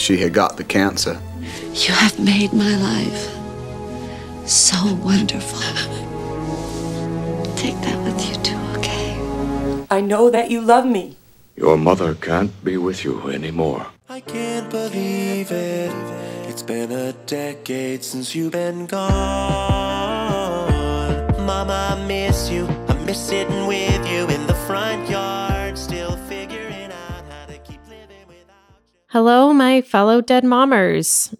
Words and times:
she 0.00 0.16
had 0.16 0.32
got 0.32 0.56
the 0.56 0.64
cancer. 0.64 1.20
You 1.74 1.92
have 1.92 2.18
made 2.18 2.52
my 2.52 2.74
life 2.76 3.28
so 4.48 4.94
wonderful. 4.94 5.60
Take 7.54 7.78
that 7.82 7.98
with 8.02 8.18
you 8.26 8.34
too, 8.42 8.56
okay? 8.78 9.14
I 9.90 10.00
know 10.00 10.30
that 10.30 10.50
you 10.50 10.62
love 10.62 10.86
me. 10.86 11.16
Your 11.54 11.76
mother 11.76 12.14
can't 12.14 12.52
be 12.64 12.78
with 12.78 13.04
you 13.04 13.28
anymore. 13.28 13.86
I 14.08 14.20
can't 14.20 14.70
believe 14.70 15.52
it. 15.52 15.92
It's 16.48 16.62
been 16.62 16.90
a 16.90 17.12
decade 17.26 18.02
since 18.02 18.34
you've 18.34 18.52
been 18.52 18.86
gone. 18.86 19.10
Mama, 21.44 21.96
I 21.96 22.06
miss 22.06 22.48
you. 22.50 22.66
I 22.88 22.94
miss 23.04 23.20
sitting 23.20 23.66
with 23.66 23.99
Hello, 29.12 29.52
my 29.52 29.80
fellow 29.80 30.20
dead 30.20 30.44
mommers. 30.44 31.34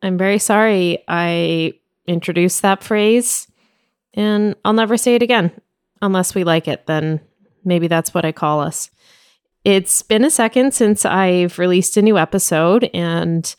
I'm 0.00 0.16
very 0.16 0.38
sorry 0.38 1.04
I 1.06 1.74
introduced 2.06 2.62
that 2.62 2.82
phrase, 2.82 3.46
and 4.14 4.56
I'll 4.64 4.72
never 4.72 4.96
say 4.96 5.16
it 5.16 5.22
again. 5.22 5.52
Unless 6.00 6.34
we 6.34 6.44
like 6.44 6.66
it, 6.66 6.86
then 6.86 7.20
maybe 7.62 7.88
that's 7.88 8.14
what 8.14 8.24
I 8.24 8.32
call 8.32 8.60
us. 8.60 8.90
It's 9.66 10.00
been 10.00 10.24
a 10.24 10.30
second 10.30 10.72
since 10.72 11.04
I've 11.04 11.58
released 11.58 11.98
a 11.98 12.02
new 12.02 12.16
episode, 12.16 12.88
and 12.94 13.54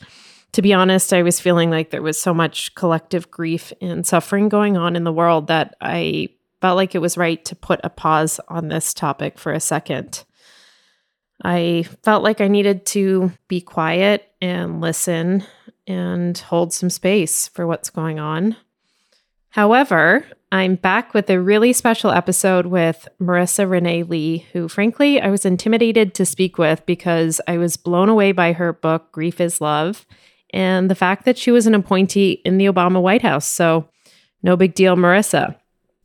to 0.53 0.63
be 0.63 0.73
honest, 0.73 1.13
I 1.13 1.21
was 1.21 1.39
feeling 1.39 1.69
like 1.69 1.91
there 1.91 2.01
was 2.01 2.19
so 2.19 2.33
much 2.33 2.73
collective 2.73 3.29
grief 3.29 3.71
and 3.79 4.07
suffering 4.07 4.49
going 4.49 4.75
on 4.75 4.95
in 4.95 5.03
the 5.03 5.13
world 5.13 5.45
that 5.49 5.75
I 5.79 6.29
felt 6.61 6.77
like 6.77 6.95
it 6.95 6.99
was 6.99 7.15
right 7.15 7.45
to 7.45 7.55
put 7.55 7.79
a 7.83 7.91
pause 7.91 8.39
on 8.47 8.69
this 8.69 8.91
topic 8.91 9.37
for 9.37 9.51
a 9.51 9.59
second. 9.59 10.23
I 11.43 11.85
felt 12.03 12.23
like 12.23 12.41
I 12.41 12.47
needed 12.47 12.85
to 12.87 13.31
be 13.47 13.61
quiet 13.61 14.31
and 14.41 14.81
listen 14.81 15.43
and 15.87 16.37
hold 16.37 16.73
some 16.73 16.89
space 16.89 17.47
for 17.47 17.65
what's 17.65 17.89
going 17.89 18.19
on. 18.19 18.55
However, 19.49 20.25
I'm 20.51 20.75
back 20.75 21.13
with 21.13 21.29
a 21.29 21.39
really 21.39 21.73
special 21.73 22.11
episode 22.11 22.65
with 22.65 23.07
Marisa 23.21 23.69
Renee 23.69 24.03
Lee, 24.03 24.45
who 24.53 24.67
frankly 24.67 25.19
I 25.21 25.29
was 25.29 25.45
intimidated 25.45 26.13
to 26.15 26.25
speak 26.25 26.57
with 26.57 26.85
because 26.85 27.41
I 27.47 27.57
was 27.57 27.77
blown 27.77 28.09
away 28.09 28.31
by 28.31 28.53
her 28.53 28.73
book, 28.73 29.11
Grief 29.11 29.41
is 29.41 29.61
Love, 29.61 30.05
and 30.53 30.89
the 30.89 30.95
fact 30.95 31.25
that 31.25 31.37
she 31.37 31.51
was 31.51 31.67
an 31.67 31.75
appointee 31.75 32.41
in 32.45 32.57
the 32.57 32.65
Obama 32.65 33.01
White 33.01 33.21
House. 33.21 33.45
So, 33.45 33.87
no 34.43 34.57
big 34.57 34.73
deal, 34.73 34.95
Marisa. 34.95 35.55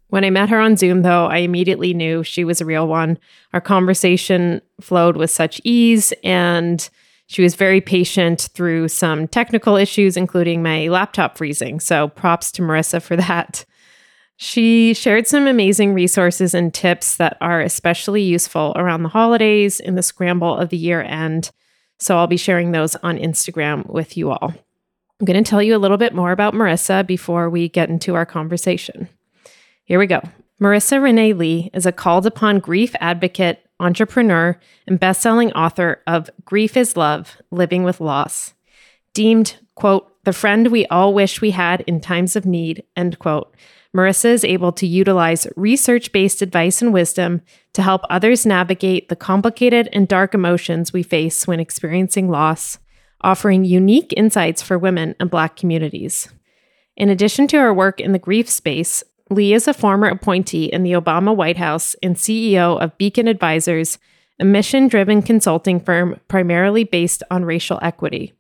When 0.09 0.25
I 0.25 0.31
met 0.31 0.49
her 0.51 0.61
on 0.61 0.77
Zoom, 0.77 1.03
though, 1.03 1.27
I 1.27 1.39
immediately 1.39 1.93
knew 1.93 2.23
she 2.23 2.45
was 2.45 2.61
a 2.61 2.65
real 2.65 2.87
one. 2.87 3.19
Our 3.53 3.61
conversation 3.61 4.63
flowed 4.81 5.17
with 5.17 5.31
such 5.31 5.61
ease, 5.65 6.13
and 6.23 6.89
she 7.27 7.43
was 7.43 7.57
very 7.57 7.81
patient 7.81 8.49
through 8.55 8.89
some 8.89 9.27
technical 9.27 9.77
issues, 9.77 10.17
including 10.17 10.63
my 10.63 10.89
laptop 10.89 11.37
freezing. 11.37 11.81
So, 11.81 12.09
props 12.09 12.53
to 12.53 12.63
Marisa 12.63 13.03
for 13.03 13.17
that. 13.17 13.65
She 14.37 14.95
shared 14.95 15.27
some 15.27 15.47
amazing 15.47 15.95
resources 15.95 16.55
and 16.55 16.73
tips 16.73 17.17
that 17.17 17.37
are 17.41 17.61
especially 17.63 18.23
useful 18.23 18.75
around 18.77 19.03
the 19.03 19.09
holidays 19.09 19.81
in 19.81 19.95
the 19.95 20.03
scramble 20.03 20.57
of 20.57 20.69
the 20.69 20.77
year 20.77 21.03
end. 21.03 21.51
So, 21.99 22.17
I'll 22.17 22.29
be 22.29 22.37
sharing 22.37 22.71
those 22.71 22.95
on 22.97 23.19
Instagram 23.19 23.91
with 23.91 24.17
you 24.17 24.31
all. 24.31 24.55
I'm 25.19 25.25
going 25.25 25.43
to 25.43 25.49
tell 25.49 25.63
you 25.63 25.75
a 25.75 25.79
little 25.81 25.97
bit 25.97 26.15
more 26.15 26.31
about 26.31 26.55
Marisa 26.55 27.05
before 27.05 27.51
we 27.51 27.69
get 27.69 27.89
into 27.89 28.15
our 28.15 28.27
conversation. 28.27 29.09
Here 29.87 30.01
we 30.01 30.09
go. 30.09 30.21
Marisa 30.61 31.01
Renee 31.01 31.33
Lee 31.33 31.71
is 31.73 31.87
a 31.87 31.93
called 31.93 32.27
upon 32.27 32.59
grief 32.59 32.97
advocate, 33.01 33.65
entrepreneur, 33.79 34.59
and 34.89 34.99
best-selling 34.99 35.53
author 35.53 36.03
of 36.09 36.29
Grief 36.45 36.77
is 36.77 36.97
Love: 36.97 37.37
Living 37.53 37.85
with 37.85 38.01
Loss. 38.01 38.55
Deemed, 39.15 39.59
quote, 39.77 40.13
the 40.25 40.33
friend 40.33 40.73
we 40.73 40.87
all 40.87 41.15
wish 41.15 41.41
we 41.41 41.53
had 41.53 41.83
in 41.83 42.01
times 42.01 42.35
of 42.35 42.45
need, 42.45 42.83
end 42.97 43.21
quote. 43.21 43.55
Marisa 43.97 44.25
is 44.25 44.43
able 44.43 44.73
to 44.73 44.89
utilize 44.89 45.47
research 45.55 46.11
based 46.11 46.43
advice 46.43 46.83
and 46.83 46.93
wisdom 46.93 47.43
to 47.73 47.81
help 47.81 48.03
others 48.11 48.45
navigate 48.45 49.09
the 49.09 49.15
complicated 49.15 49.89
and 49.93 50.09
dark 50.09 50.35
emotions 50.35 50.93
we 50.93 51.05
face 51.05 51.47
when 51.47 51.61
experiencing 51.61 52.29
loss, 52.29 52.79
offering 53.21 53.65
unique 53.65 54.13
insights 54.17 54.63
for 54.63 54.77
women 54.77 55.15
and 55.21 55.31
Black 55.31 55.55
communities. 55.55 56.29
In 56.97 57.09
addition 57.09 57.47
to 57.49 57.59
her 57.59 57.73
work 57.73 58.01
in 58.01 58.11
the 58.11 58.19
grief 58.19 58.51
space, 58.51 59.05
Lee 59.29 59.55
is 59.55 59.67
a 59.67 59.75
former 59.75 60.07
appointee 60.07 60.67
in 60.67 60.85
the 60.85 60.93
Obama 60.93 61.35
White 61.35 61.57
House 61.57 61.97
and 62.03 62.15
CEO 62.15 62.81
of 62.81 62.97
Beacon 62.97 63.27
Advisors, 63.27 63.99
a 64.39 64.45
mission 64.45 64.87
driven 64.87 65.21
consulting 65.21 65.81
firm 65.81 66.21
primarily 66.29 66.85
based 66.85 67.23
on 67.31 67.45
racial 67.45 67.81
equity. 67.83 68.33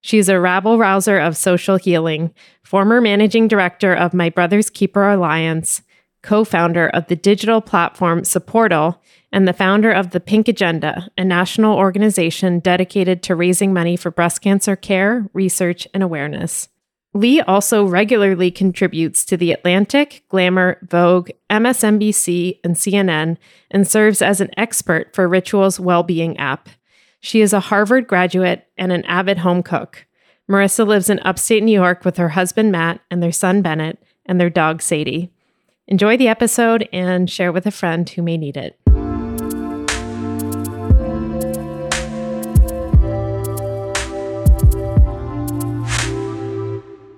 She's 0.00 0.28
a 0.28 0.38
rabble 0.38 0.78
rouser 0.78 1.18
of 1.18 1.36
social 1.36 1.76
healing, 1.76 2.32
former 2.62 3.00
managing 3.00 3.48
director 3.48 3.94
of 3.94 4.14
My 4.14 4.30
Brother's 4.30 4.70
Keeper 4.70 5.08
Alliance, 5.08 5.82
co 6.22 6.44
founder 6.44 6.88
of 6.88 7.08
the 7.08 7.16
digital 7.16 7.60
platform 7.60 8.22
Supportal, 8.22 8.98
and 9.32 9.48
the 9.48 9.52
founder 9.52 9.90
of 9.90 10.10
the 10.10 10.20
Pink 10.20 10.46
Agenda, 10.46 11.08
a 11.18 11.24
national 11.24 11.76
organization 11.76 12.60
dedicated 12.60 13.22
to 13.24 13.34
raising 13.34 13.72
money 13.72 13.96
for 13.96 14.10
breast 14.10 14.40
cancer 14.40 14.76
care, 14.76 15.26
research, 15.32 15.88
and 15.94 16.02
awareness. 16.02 16.68
Lee 17.14 17.42
also 17.42 17.84
regularly 17.84 18.50
contributes 18.50 19.24
to 19.26 19.36
The 19.36 19.52
Atlantic, 19.52 20.24
Glamour, 20.30 20.78
Vogue, 20.88 21.30
MSNBC, 21.50 22.60
and 22.64 22.74
CNN, 22.74 23.36
and 23.70 23.86
serves 23.86 24.22
as 24.22 24.40
an 24.40 24.50
expert 24.56 25.14
for 25.14 25.28
Ritual's 25.28 25.78
well-being 25.78 26.38
app. 26.38 26.70
She 27.20 27.42
is 27.42 27.52
a 27.52 27.60
Harvard 27.60 28.06
graduate 28.06 28.66
and 28.78 28.92
an 28.92 29.04
avid 29.04 29.38
home 29.38 29.62
cook. 29.62 30.06
Marisa 30.50 30.86
lives 30.86 31.10
in 31.10 31.20
upstate 31.20 31.62
New 31.62 31.72
York 31.72 32.04
with 32.04 32.16
her 32.16 32.30
husband 32.30 32.72
Matt 32.72 33.00
and 33.10 33.22
their 33.22 33.32
son 33.32 33.62
Bennett 33.62 34.02
and 34.26 34.40
their 34.40 34.50
dog 34.50 34.80
Sadie. 34.80 35.30
Enjoy 35.86 36.16
the 36.16 36.28
episode 36.28 36.88
and 36.92 37.30
share 37.30 37.52
with 37.52 37.66
a 37.66 37.70
friend 37.70 38.08
who 38.08 38.22
may 38.22 38.38
need 38.38 38.56
it. 38.56 38.81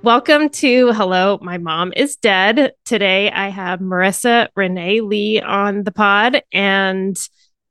Welcome 0.04 0.50
to 0.50 0.92
Hello, 0.92 1.38
My 1.41 1.56
Mom 1.56 1.94
is 1.97 2.16
Dead. 2.16 2.75
Today 2.84 3.31
I 3.31 3.48
have 3.48 3.81
Marisa 3.81 4.48
Renee 4.54 5.00
Lee 5.00 5.41
on 5.41 5.84
the 5.84 5.92
pod. 5.92 6.42
And 6.53 7.16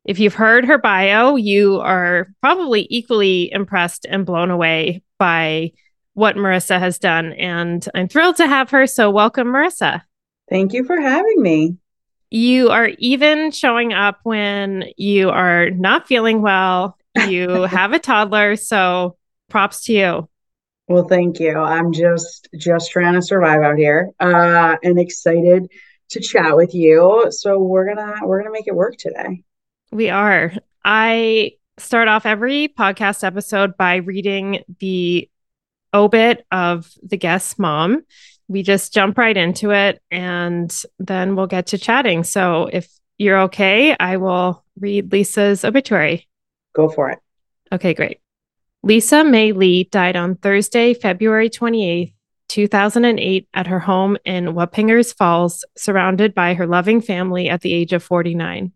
if 0.04 0.18
you've 0.18 0.34
heard 0.34 0.66
her 0.66 0.80
bio, 0.80 1.36
you 1.36 1.80
are 1.82 2.34
probably 2.42 2.88
equally 2.90 3.52
impressed 3.52 4.08
and 4.10 4.26
blown 4.26 4.50
away 4.50 5.04
by 5.20 5.74
what 6.16 6.36
Marisa 6.36 6.80
has 6.80 6.98
done. 6.98 7.34
And 7.34 7.88
I'm 7.94 8.08
thrilled 8.08 8.38
to 8.38 8.48
have 8.48 8.72
her. 8.72 8.88
So, 8.88 9.12
welcome, 9.12 9.50
Marisa. 9.50 10.02
Thank 10.50 10.74
you 10.74 10.86
for 10.86 11.00
having 11.00 11.40
me. 11.40 11.78
You 12.32 12.72
are 12.72 12.90
even 12.98 13.52
showing 13.52 13.94
up 13.94 14.22
when 14.24 14.86
you 14.98 15.30
are 15.30 15.70
not 15.70 16.08
feeling 16.08 16.42
well. 16.42 16.98
You 17.28 17.62
have 17.62 17.94
a 17.94 18.00
toddler. 18.00 18.56
So, 18.56 19.18
props 19.50 19.84
to 19.84 19.94
you. 19.94 20.30
Well, 20.88 21.08
thank 21.08 21.40
you. 21.40 21.58
I'm 21.58 21.94
just 21.94 22.50
just 22.56 22.92
trying 22.92 23.14
to 23.14 23.22
survive 23.22 23.62
out 23.62 23.78
here, 23.78 24.12
uh, 24.20 24.76
and 24.84 25.00
excited 25.00 25.72
to 26.10 26.20
chat 26.20 26.56
with 26.56 26.74
you. 26.74 27.28
So 27.30 27.60
we're 27.60 27.94
gonna 27.94 28.16
we're 28.24 28.40
gonna 28.40 28.52
make 28.52 28.68
it 28.68 28.76
work 28.76 28.98
today. 28.98 29.44
We 29.92 30.10
are. 30.10 30.54
I 30.84 31.54
start 31.78 32.08
off 32.08 32.26
every 32.26 32.68
podcast 32.68 33.24
episode 33.24 33.78
by 33.78 33.96
reading 33.98 34.64
the 34.80 35.30
obit 35.94 36.46
of 36.52 36.92
the 37.02 37.18
guest 37.18 37.60
mom. 37.60 38.04
We 38.48 38.64
just 38.64 38.94
jump 38.94 39.18
right 39.18 39.36
into 39.36 39.72
it 39.72 40.02
and 40.12 40.74
then 41.00 41.36
we'll 41.36 41.48
get 41.48 41.68
to 41.68 41.78
chatting. 41.78 42.24
So 42.24 42.70
if 42.72 42.90
you're 43.18 43.42
okay, 43.44 43.96
I 44.00 44.18
will 44.18 44.64
read 44.80 45.12
Lisa's 45.12 45.64
obituary. 45.64 46.28
Go 46.76 46.90
for 46.90 47.10
it. 47.10 47.20
Okay, 47.72 47.94
great. 47.94 48.20
Lisa 48.86 49.24
May 49.24 49.54
Lee 49.54 49.86
died 49.86 50.18
on 50.18 50.36
Thursday, 50.36 50.94
February 50.94 51.50
28, 51.50 52.14
2008, 52.50 53.48
at 53.54 53.68
her 53.68 53.80
home 53.80 54.18
in 54.26 54.48
Wappingers 54.48 55.16
Falls, 55.16 55.64
surrounded 55.78 56.36
by 56.36 56.54
her 56.54 56.68
loving 56.68 57.00
family 57.00 57.48
at 57.48 57.62
the 57.62 57.74
age 57.74 57.94
of 57.94 58.04
49. 58.04 58.74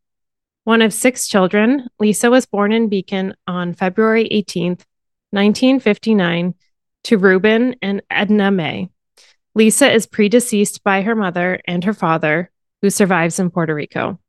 One 0.63 0.81
of 0.81 0.93
six 0.93 1.27
children, 1.27 1.89
Lisa 1.99 2.31
was 2.31 2.45
born 2.45 2.71
in 2.71 2.87
Beacon 2.87 3.35
on 3.47 3.73
February 3.73 4.27
18, 4.27 4.77
1959, 5.31 6.55
to 7.03 7.17
Reuben 7.17 7.75
and 7.81 8.01
Edna 8.09 8.49
May. 8.49 8.89
Lisa 9.55 9.93
is 9.93 10.07
predeceased 10.07 10.85
by 10.85 11.01
her 11.01 11.15
mother 11.15 11.59
and 11.67 11.83
her 11.83 11.93
father, 11.93 12.49
who 12.81 12.89
survives 12.89 13.39
in 13.39 13.49
Puerto 13.49 13.75
Rico. 13.75 14.19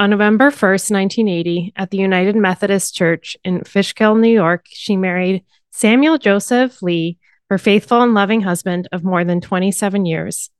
On 0.00 0.10
November 0.10 0.52
1st, 0.52 0.92
1980, 0.92 1.72
at 1.74 1.90
the 1.90 1.98
United 1.98 2.36
Methodist 2.36 2.94
Church 2.94 3.36
in 3.42 3.64
Fishkill, 3.64 4.14
New 4.14 4.32
York, 4.32 4.66
she 4.68 4.96
married 4.96 5.44
Samuel 5.72 6.18
Joseph 6.18 6.80
Lee, 6.82 7.18
her 7.50 7.58
faithful 7.58 8.02
and 8.02 8.14
loving 8.14 8.42
husband 8.42 8.86
of 8.92 9.02
more 9.02 9.24
than 9.24 9.40
27 9.40 10.06
years. 10.06 10.50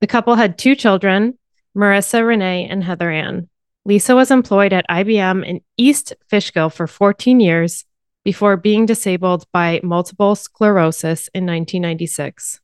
The 0.00 0.06
couple 0.06 0.36
had 0.36 0.56
two 0.56 0.76
children, 0.76 1.36
Marisa 1.76 2.24
Renee 2.24 2.68
and 2.70 2.84
Heather 2.84 3.10
Ann. 3.10 3.48
Lisa 3.84 4.14
was 4.14 4.30
employed 4.30 4.72
at 4.72 4.88
IBM 4.88 5.44
in 5.44 5.60
East 5.76 6.12
Fishkill 6.28 6.70
for 6.70 6.86
14 6.86 7.40
years 7.40 7.84
before 8.24 8.56
being 8.56 8.86
disabled 8.86 9.44
by 9.52 9.80
multiple 9.82 10.36
sclerosis 10.36 11.26
in 11.34 11.44
1996. 11.46 12.60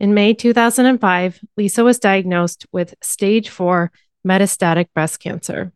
In 0.00 0.14
May 0.14 0.32
2005, 0.32 1.40
Lisa 1.58 1.84
was 1.84 1.98
diagnosed 1.98 2.66
with 2.72 2.94
stage 3.02 3.50
4 3.50 3.92
metastatic 4.26 4.88
breast 4.92 5.20
cancer. 5.20 5.72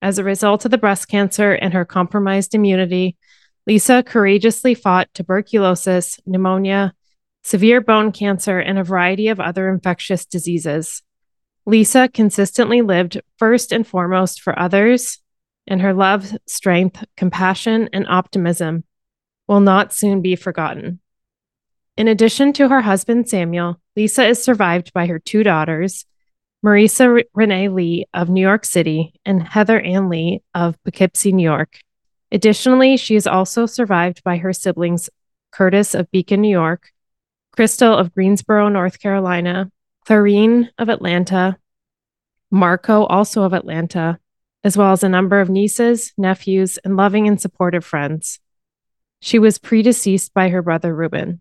As 0.00 0.18
a 0.18 0.24
result 0.24 0.64
of 0.64 0.70
the 0.70 0.78
breast 0.78 1.08
cancer 1.08 1.52
and 1.52 1.74
her 1.74 1.84
compromised 1.84 2.54
immunity, 2.54 3.16
Lisa 3.66 4.02
courageously 4.02 4.74
fought 4.74 5.08
tuberculosis, 5.12 6.20
pneumonia, 6.24 6.94
severe 7.42 7.80
bone 7.80 8.12
cancer, 8.12 8.58
and 8.58 8.78
a 8.78 8.84
variety 8.84 9.28
of 9.28 9.40
other 9.40 9.68
infectious 9.68 10.24
diseases. 10.24 11.02
Lisa 11.64 12.08
consistently 12.08 12.82
lived 12.82 13.20
first 13.38 13.72
and 13.72 13.86
foremost 13.86 14.40
for 14.40 14.56
others, 14.58 15.18
and 15.66 15.82
her 15.82 15.92
love, 15.92 16.36
strength, 16.46 17.04
compassion, 17.16 17.88
and 17.92 18.06
optimism 18.08 18.84
will 19.48 19.60
not 19.60 19.92
soon 19.92 20.22
be 20.22 20.36
forgotten. 20.36 21.00
In 21.96 22.08
addition 22.08 22.52
to 22.54 22.68
her 22.68 22.82
husband, 22.82 23.28
Samuel, 23.28 23.80
Lisa 23.96 24.26
is 24.26 24.42
survived 24.42 24.92
by 24.92 25.06
her 25.06 25.18
two 25.18 25.42
daughters, 25.42 26.04
Marisa 26.66 27.22
Renee 27.32 27.68
Lee 27.68 28.06
of 28.12 28.28
New 28.28 28.40
York 28.40 28.64
City 28.64 29.14
and 29.24 29.40
Heather 29.40 29.78
Ann 29.78 30.08
Lee 30.08 30.42
of 30.52 30.82
Poughkeepsie, 30.82 31.30
New 31.30 31.44
York. 31.44 31.78
Additionally, 32.32 32.96
she 32.96 33.14
is 33.14 33.28
also 33.28 33.66
survived 33.66 34.24
by 34.24 34.38
her 34.38 34.52
siblings, 34.52 35.08
Curtis 35.52 35.94
of 35.94 36.10
Beacon, 36.10 36.40
New 36.40 36.50
York, 36.50 36.90
Crystal 37.52 37.96
of 37.96 38.12
Greensboro, 38.12 38.68
North 38.68 38.98
Carolina, 38.98 39.70
Clarine 40.08 40.68
of 40.76 40.88
Atlanta, 40.88 41.56
Marco, 42.50 43.04
also 43.04 43.44
of 43.44 43.52
Atlanta, 43.52 44.18
as 44.64 44.76
well 44.76 44.90
as 44.90 45.04
a 45.04 45.08
number 45.08 45.40
of 45.40 45.48
nieces, 45.48 46.12
nephews, 46.18 46.78
and 46.78 46.96
loving 46.96 47.28
and 47.28 47.40
supportive 47.40 47.84
friends. 47.84 48.40
She 49.20 49.38
was 49.38 49.58
predeceased 49.58 50.34
by 50.34 50.48
her 50.48 50.62
brother 50.62 50.92
Reuben. 50.92 51.40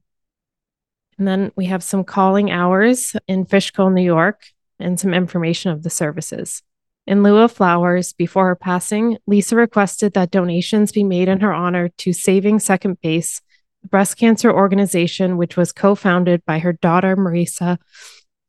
And 1.18 1.27
then 1.27 1.51
we 1.56 1.66
have 1.66 1.81
some 1.81 2.04
calling 2.04 2.51
hours 2.51 3.16
in 3.27 3.45
Fishkill, 3.45 3.89
New 3.89 4.04
York, 4.04 4.44
and 4.80 5.00
some 5.00 5.13
information 5.13 5.72
of 5.72 5.83
the 5.83 5.89
services. 5.89 6.62
In 7.07 7.22
lieu 7.22 7.38
of 7.38 7.51
flowers, 7.51 8.13
before 8.13 8.48
her 8.48 8.56
passing, 8.56 9.18
Lisa 9.27 9.56
requested 9.56 10.13
that 10.13 10.31
donations 10.31 10.92
be 10.92 11.04
made 11.04 11.27
in 11.27 11.39
her 11.42 11.54
honor 11.54 11.89
to 11.89 12.13
Saving 12.13 12.60
Second 12.60 13.00
Base, 13.01 13.42
the 13.83 13.89
breast 13.89 14.18
cancer 14.18 14.51
organization 14.51 15.38
which 15.38 15.56
was 15.56 15.72
co 15.72 15.94
founded 15.94 16.44
by 16.45 16.60
her 16.60 16.74
daughter, 16.74 17.16
Marisa. 17.16 17.77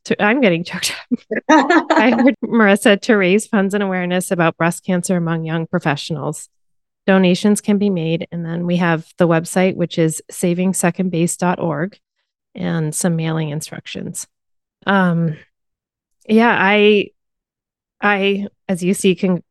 To, 0.07 0.23
I'm 0.23 0.41
getting 0.41 0.65
choked 0.65 0.95
up. 1.13 1.19
I 1.91 2.11
heard 2.13 2.37
Marisa 2.43 2.99
to 2.99 3.17
raise 3.17 3.47
funds 3.47 3.75
and 3.75 3.83
awareness 3.83 4.31
about 4.31 4.57
breast 4.57 4.85
cancer 4.85 5.17
among 5.17 5.45
young 5.45 5.67
professionals. 5.67 6.49
Donations 7.07 7.61
can 7.61 7.77
be 7.77 7.91
made. 7.91 8.27
And 8.33 8.45
then 8.45 8.67
we 8.67 8.77
have 8.77 9.07
the 9.19 9.29
website, 9.29 9.77
which 9.77 9.99
is 9.99 10.23
savingsecondbase.org, 10.31 11.99
and 12.55 12.95
some 12.95 13.17
mailing 13.17 13.51
instructions. 13.51 14.27
Um, 14.87 15.37
yeah, 16.29 16.57
I, 16.59 17.11
I, 18.01 18.49
as 18.69 18.83
you 18.83 18.95
see, 18.95 19.15
can, 19.15 19.43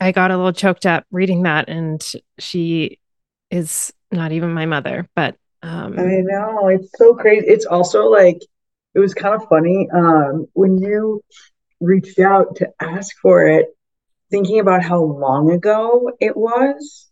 I 0.00 0.12
got 0.12 0.30
a 0.30 0.36
little 0.36 0.52
choked 0.52 0.86
up 0.86 1.04
reading 1.10 1.42
that, 1.42 1.68
and 1.68 2.00
she 2.38 2.98
is 3.50 3.92
not 4.10 4.32
even 4.32 4.52
my 4.52 4.66
mother, 4.66 5.08
but 5.14 5.36
um, 5.62 5.98
I 5.98 6.22
know 6.22 6.68
it's 6.68 6.90
so 6.96 7.14
crazy. 7.14 7.46
It's 7.46 7.66
also 7.66 8.04
like 8.04 8.40
it 8.94 9.00
was 9.00 9.14
kind 9.14 9.34
of 9.34 9.48
funny 9.48 9.88
um, 9.92 10.46
when 10.52 10.78
you 10.78 11.22
reached 11.80 12.18
out 12.18 12.56
to 12.56 12.70
ask 12.80 13.16
for 13.20 13.46
it, 13.46 13.66
thinking 14.30 14.60
about 14.60 14.82
how 14.82 15.02
long 15.02 15.50
ago 15.50 16.12
it 16.20 16.36
was. 16.36 17.06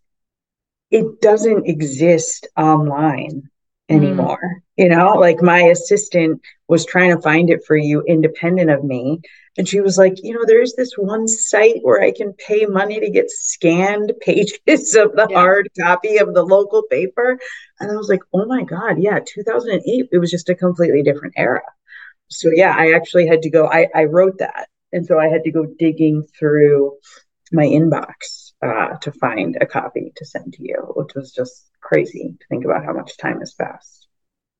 It 0.90 1.20
doesn't 1.20 1.66
exist 1.66 2.46
online 2.56 3.50
anymore. 3.88 4.40
Mm. 4.42 4.60
You 4.76 4.88
know, 4.90 5.14
like 5.14 5.40
my 5.40 5.60
assistant 5.60 6.42
was 6.68 6.84
trying 6.84 7.14
to 7.14 7.22
find 7.22 7.50
it 7.50 7.64
for 7.64 7.76
you 7.76 8.02
independent 8.02 8.70
of 8.70 8.84
me. 8.84 9.20
And 9.56 9.66
she 9.66 9.80
was 9.80 9.96
like, 9.96 10.22
you 10.22 10.34
know, 10.34 10.44
there's 10.46 10.74
this 10.74 10.92
one 10.96 11.26
site 11.28 11.78
where 11.82 12.02
I 12.02 12.12
can 12.12 12.34
pay 12.34 12.66
money 12.66 13.00
to 13.00 13.10
get 13.10 13.30
scanned 13.30 14.12
pages 14.20 14.94
of 14.94 15.12
the 15.12 15.26
yeah. 15.30 15.36
hard 15.36 15.70
copy 15.80 16.18
of 16.18 16.34
the 16.34 16.42
local 16.42 16.82
paper. 16.90 17.38
And 17.80 17.90
I 17.90 17.94
was 17.94 18.08
like, 18.08 18.22
oh 18.34 18.46
my 18.46 18.64
God, 18.64 18.98
yeah, 18.98 19.20
2008, 19.24 20.08
it 20.12 20.18
was 20.18 20.30
just 20.30 20.48
a 20.48 20.54
completely 20.54 21.02
different 21.02 21.34
era. 21.36 21.62
So 22.28 22.50
yeah, 22.52 22.74
I 22.76 22.92
actually 22.92 23.26
had 23.26 23.42
to 23.42 23.50
go, 23.50 23.66
I, 23.66 23.88
I 23.94 24.04
wrote 24.04 24.38
that. 24.38 24.68
And 24.92 25.06
so 25.06 25.18
I 25.18 25.28
had 25.28 25.44
to 25.44 25.52
go 25.52 25.66
digging 25.78 26.26
through 26.38 26.96
my 27.52 27.64
inbox 27.64 28.52
uh, 28.62 28.96
to 28.98 29.12
find 29.12 29.56
a 29.60 29.66
copy 29.66 30.12
to 30.16 30.24
send 30.24 30.54
to 30.54 30.62
you, 30.62 30.92
which 30.96 31.14
was 31.14 31.32
just 31.32 31.70
crazy 31.86 32.34
to 32.38 32.46
think 32.48 32.64
about 32.64 32.84
how 32.84 32.92
much 32.92 33.16
time 33.16 33.38
has 33.38 33.54
passed. 33.54 34.08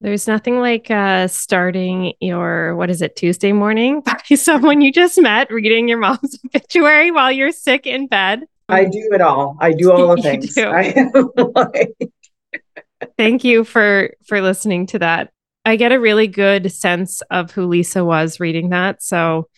There's 0.01 0.27
nothing 0.29 0.61
like 0.61 0.91
uh, 0.91 1.27
starting 1.27 2.13
your, 2.21 2.77
what 2.77 2.91
is 2.91 3.03
it, 3.03 3.17
Tuesday 3.17 3.53
morning 3.53 4.01
by 4.05 4.37
someone 4.37 4.81
you 4.81 4.93
just 4.93 5.21
met 5.21 5.51
reading 5.51 5.89
your 5.89 5.99
mom's 5.99 6.39
obituary 6.55 7.11
while 7.11 7.33
you're 7.33 7.53
sick 7.53 7.87
in 7.87 8.07
bed. 8.07 8.45
I 8.69 8.85
do 8.85 9.11
it 9.13 9.21
all. 9.21 9.57
I 9.61 9.73
do 9.73 9.93
all 9.93 10.15
the 10.15 10.23
things. 10.23 10.57
I 10.59 10.95
like... 11.55 11.97
Thank 13.17 13.45
you 13.45 13.65
for 13.65 14.15
for 14.27 14.41
listening 14.41 14.87
to 14.89 14.99
that. 14.99 15.31
I 15.65 15.77
get 15.77 15.93
a 15.93 16.01
really 16.01 16.27
good 16.27 16.73
sense 16.73 17.23
of 17.31 17.51
who 17.53 17.67
Lisa 17.67 18.05
was 18.05 18.41
reading 18.41 18.71
that. 18.71 19.03
So 19.03 19.49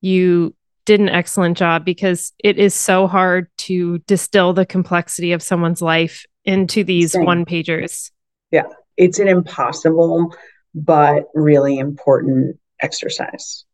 you 0.00 0.54
did 0.84 1.00
an 1.00 1.08
excellent 1.08 1.56
job 1.56 1.84
because 1.84 2.32
it 2.38 2.58
is 2.58 2.74
so 2.74 3.06
hard 3.06 3.48
to 3.56 3.98
distill 4.00 4.52
the 4.52 4.66
complexity 4.66 5.32
of 5.32 5.42
someone's 5.42 5.82
life 5.82 6.24
into 6.44 6.84
these 6.84 7.12
Same. 7.12 7.24
one 7.24 7.44
pagers. 7.44 8.10
Yeah, 8.50 8.66
it's 8.96 9.18
an 9.18 9.28
impossible 9.28 10.34
but 10.74 11.24
really 11.34 11.78
important 11.78 12.58
exercise. 12.80 13.64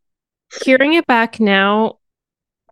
Hearing 0.63 0.95
it 0.95 1.07
back 1.07 1.41
now, 1.41 1.99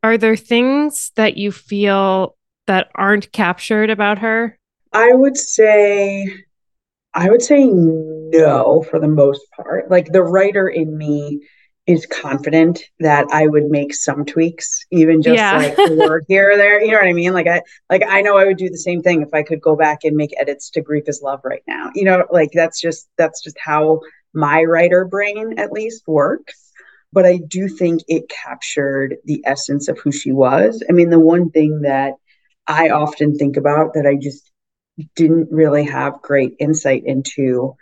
are 0.02 0.18
there 0.18 0.36
things 0.36 1.12
that 1.16 1.36
you 1.36 1.52
feel 1.52 2.36
that 2.66 2.90
aren't 2.94 3.32
captured 3.32 3.90
about 3.90 4.18
her? 4.18 4.58
I 4.92 5.12
would 5.12 5.36
say 5.36 6.28
I 7.14 7.30
would 7.30 7.42
say 7.42 7.66
no 7.66 8.84
for 8.88 9.00
the 9.00 9.08
most 9.08 9.42
part. 9.52 9.90
Like 9.90 10.12
the 10.12 10.22
writer 10.22 10.68
in 10.68 10.96
me 10.96 11.40
is 11.88 12.04
confident 12.04 12.82
that 13.00 13.26
I 13.32 13.46
would 13.46 13.70
make 13.70 13.94
some 13.94 14.26
tweaks, 14.26 14.84
even 14.90 15.22
just 15.22 15.36
yeah. 15.36 15.56
like 15.56 15.78
word 15.92 16.26
here 16.28 16.52
or 16.52 16.56
there. 16.58 16.82
You 16.82 16.92
know 16.92 16.98
what 16.98 17.08
I 17.08 17.14
mean? 17.14 17.32
Like 17.32 17.46
I 17.48 17.62
like 17.88 18.02
I 18.06 18.20
know 18.20 18.36
I 18.36 18.44
would 18.44 18.58
do 18.58 18.68
the 18.68 18.76
same 18.76 19.02
thing 19.02 19.22
if 19.22 19.32
I 19.32 19.42
could 19.42 19.62
go 19.62 19.74
back 19.74 20.04
and 20.04 20.14
make 20.14 20.38
edits 20.38 20.68
to 20.70 20.82
Grief 20.82 21.04
is 21.06 21.22
Love 21.22 21.40
right 21.44 21.62
now. 21.66 21.90
You 21.94 22.04
know, 22.04 22.26
like 22.30 22.50
that's 22.52 22.78
just 22.78 23.08
that's 23.16 23.42
just 23.42 23.56
how 23.58 24.00
my 24.34 24.64
writer 24.64 25.06
brain 25.06 25.58
at 25.58 25.72
least 25.72 26.06
works. 26.06 26.72
But 27.10 27.24
I 27.24 27.38
do 27.38 27.68
think 27.68 28.02
it 28.06 28.28
captured 28.28 29.16
the 29.24 29.42
essence 29.46 29.88
of 29.88 29.98
who 29.98 30.12
she 30.12 30.30
was. 30.30 30.84
I 30.90 30.92
mean, 30.92 31.08
the 31.08 31.18
one 31.18 31.50
thing 31.50 31.80
that 31.82 32.16
I 32.66 32.90
often 32.90 33.34
think 33.34 33.56
about 33.56 33.94
that 33.94 34.06
I 34.06 34.16
just 34.20 34.50
didn't 35.16 35.50
really 35.50 35.84
have 35.84 36.20
great 36.20 36.56
insight 36.58 37.04
into, 37.06 37.76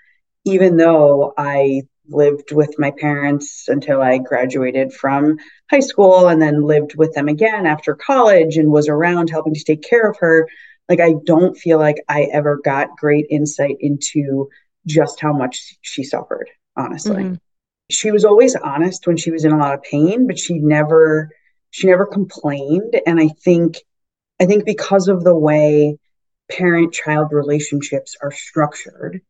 even 0.44 0.76
though 0.76 1.34
I 1.36 1.82
lived 2.08 2.52
with 2.52 2.78
my 2.78 2.90
parents 2.90 3.68
until 3.68 4.02
I 4.02 4.18
graduated 4.18 4.92
from 4.92 5.38
high 5.70 5.80
school 5.80 6.28
and 6.28 6.40
then 6.40 6.62
lived 6.62 6.96
with 6.96 7.14
them 7.14 7.28
again 7.28 7.66
after 7.66 7.94
college 7.94 8.56
and 8.56 8.70
was 8.70 8.88
around 8.88 9.30
helping 9.30 9.54
to 9.54 9.64
take 9.64 9.82
care 9.82 10.08
of 10.08 10.16
her. 10.18 10.48
Like, 10.88 11.00
I 11.00 11.14
don't 11.24 11.56
feel 11.56 11.78
like 11.78 11.96
I 12.08 12.28
ever 12.32 12.58
got 12.62 12.96
great 12.96 13.26
insight 13.30 13.76
into 13.80 14.48
just 14.86 15.20
how 15.20 15.32
much 15.32 15.76
she 15.82 16.04
suffered, 16.04 16.48
honestly. 16.76 17.24
Mm-hmm. 17.24 17.34
She 17.90 18.10
was 18.10 18.24
always 18.24 18.56
honest 18.56 19.06
when 19.06 19.16
she 19.16 19.30
was 19.30 19.44
in 19.44 19.52
a 19.52 19.58
lot 19.58 19.74
of 19.74 19.82
pain, 19.82 20.26
but 20.26 20.38
she 20.38 20.54
never 20.54 21.30
she 21.70 21.88
never 21.88 22.06
complained 22.06 22.98
and 23.06 23.20
I 23.20 23.28
think 23.28 23.76
I 24.40 24.46
think 24.46 24.64
because 24.64 25.08
of 25.08 25.24
the 25.24 25.36
way 25.36 25.98
parent 26.50 26.94
child 26.94 27.32
relationships 27.32 28.16
are 28.22 28.30
structured, 28.30 29.20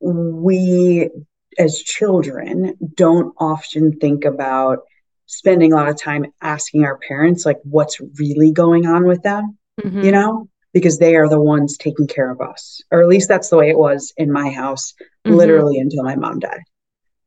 we 0.00 1.10
as 1.58 1.78
children 1.78 2.76
don't 2.94 3.34
often 3.38 3.98
think 3.98 4.24
about 4.24 4.80
spending 5.26 5.72
a 5.72 5.76
lot 5.76 5.88
of 5.88 6.00
time 6.00 6.26
asking 6.40 6.84
our 6.84 6.98
parents 6.98 7.44
like 7.44 7.58
what's 7.64 8.00
really 8.18 8.50
going 8.52 8.86
on 8.86 9.04
with 9.04 9.22
them 9.22 9.58
mm-hmm. 9.80 10.02
you 10.02 10.12
know? 10.12 10.48
Because 10.72 10.98
they 10.98 11.16
are 11.16 11.28
the 11.28 11.40
ones 11.40 11.78
taking 11.78 12.06
care 12.06 12.30
of 12.30 12.40
us. 12.40 12.82
Or 12.90 13.00
at 13.00 13.08
least 13.08 13.28
that's 13.28 13.48
the 13.48 13.56
way 13.56 13.70
it 13.70 13.78
was 13.78 14.12
in 14.16 14.30
my 14.30 14.50
house 14.50 14.94
mm-hmm. 15.26 15.36
literally 15.36 15.78
until 15.78 16.04
my 16.04 16.16
mom 16.16 16.40
died. 16.40 16.62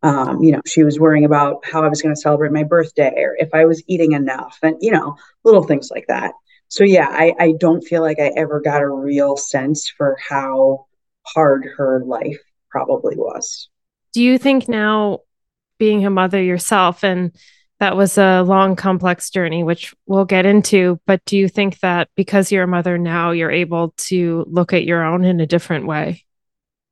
Um, 0.03 0.41
you 0.41 0.51
know 0.51 0.61
she 0.65 0.83
was 0.83 1.00
worrying 1.00 1.25
about 1.25 1.63
how 1.63 1.83
i 1.83 1.88
was 1.88 2.01
going 2.01 2.15
to 2.15 2.19
celebrate 2.19 2.51
my 2.51 2.63
birthday 2.63 3.13
or 3.17 3.35
if 3.38 3.53
i 3.53 3.65
was 3.65 3.83
eating 3.85 4.13
enough 4.13 4.57
and 4.63 4.77
you 4.81 4.89
know 4.89 5.15
little 5.43 5.61
things 5.61 5.91
like 5.91 6.05
that. 6.07 6.33
So 6.69 6.83
yeah 6.83 7.07
I, 7.07 7.35
I 7.39 7.53
don't 7.59 7.83
feel 7.83 8.01
like 8.01 8.19
i 8.19 8.31
ever 8.35 8.61
got 8.61 8.81
a 8.81 8.89
real 8.89 9.38
sense 9.38 9.91
for 9.95 10.17
how 10.27 10.88
hard 11.27 11.69
her 11.77 12.01
life 12.03 12.41
probably 12.71 13.15
was 13.15 13.69
do 14.13 14.22
you 14.22 14.38
think 14.38 14.68
now 14.68 15.20
being 15.80 16.06
a 16.06 16.10
mother 16.10 16.41
yourself 16.41 17.03
and 17.03 17.36
that 17.82 17.98
was 17.98 18.20
a 18.20 18.44
long, 18.44 18.75
complex 18.75 19.32
journey, 19.32 19.63
which 19.63 19.96
we'll 20.06 20.24
get 20.24 20.46
into. 20.46 21.00
But 21.08 21.25
do 21.25 21.36
you 21.36 21.50
think 21.50 21.80
that 21.80 22.10
because 22.15 22.51
you're 22.51 22.65
a 22.65 22.68
mother 22.68 23.00
now, 23.00 23.32
you're 23.32 23.50
able 23.50 23.96
to 23.98 24.46
look 24.48 24.72
at 24.72 24.84
your 24.84 25.03
own 25.03 25.25
in 25.25 25.39
a 25.39 25.48
different 25.48 25.88
way? 25.88 26.24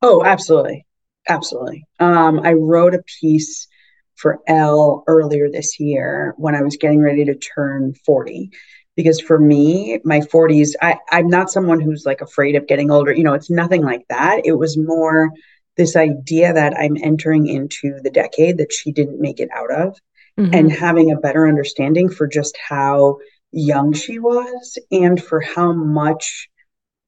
Oh, 0.02 0.26
absolutely. 0.26 0.88
Absolutely. 1.28 1.86
Um, 2.00 2.40
I 2.40 2.54
wrote 2.54 2.96
a 2.96 3.04
piece 3.22 3.68
for 4.16 4.40
Elle 4.48 5.04
earlier 5.06 5.48
this 5.48 5.80
year 5.80 6.34
when 6.38 6.56
I 6.56 6.64
was 6.64 6.76
getting 6.76 7.02
ready 7.02 7.24
to 7.26 7.36
turn 7.36 7.94
40. 8.04 8.50
Because 8.96 9.22
for 9.22 9.38
me, 9.38 10.00
my 10.04 10.22
40s, 10.22 10.72
I, 10.82 10.98
I'm 11.12 11.28
not 11.28 11.52
someone 11.52 11.80
who's 11.80 12.04
like 12.04 12.22
afraid 12.22 12.56
of 12.56 12.66
getting 12.66 12.90
older. 12.90 13.14
You 13.14 13.24
know, 13.24 13.36
it's 13.36 13.52
nothing 13.52 13.84
like 13.84 14.08
that. 14.10 14.42
It 14.44 14.54
was 14.54 14.76
more 14.76 15.30
this 15.80 15.96
idea 15.96 16.52
that 16.52 16.78
I'm 16.78 16.98
entering 17.02 17.48
into 17.48 18.02
the 18.04 18.12
decade 18.12 18.58
that 18.58 18.74
she 18.74 18.92
didn't 18.92 19.22
make 19.22 19.40
it 19.40 19.48
out 19.56 19.72
of 19.72 19.98
mm-hmm. 20.38 20.54
and 20.54 20.70
having 20.70 21.10
a 21.10 21.20
better 21.20 21.48
understanding 21.48 22.10
for 22.10 22.28
just 22.28 22.58
how 22.58 23.18
young 23.54 23.94
she 23.94 24.20
was 24.20 24.78
and 24.92 25.24
for 25.24 25.40
how 25.40 25.72
much 25.72 26.50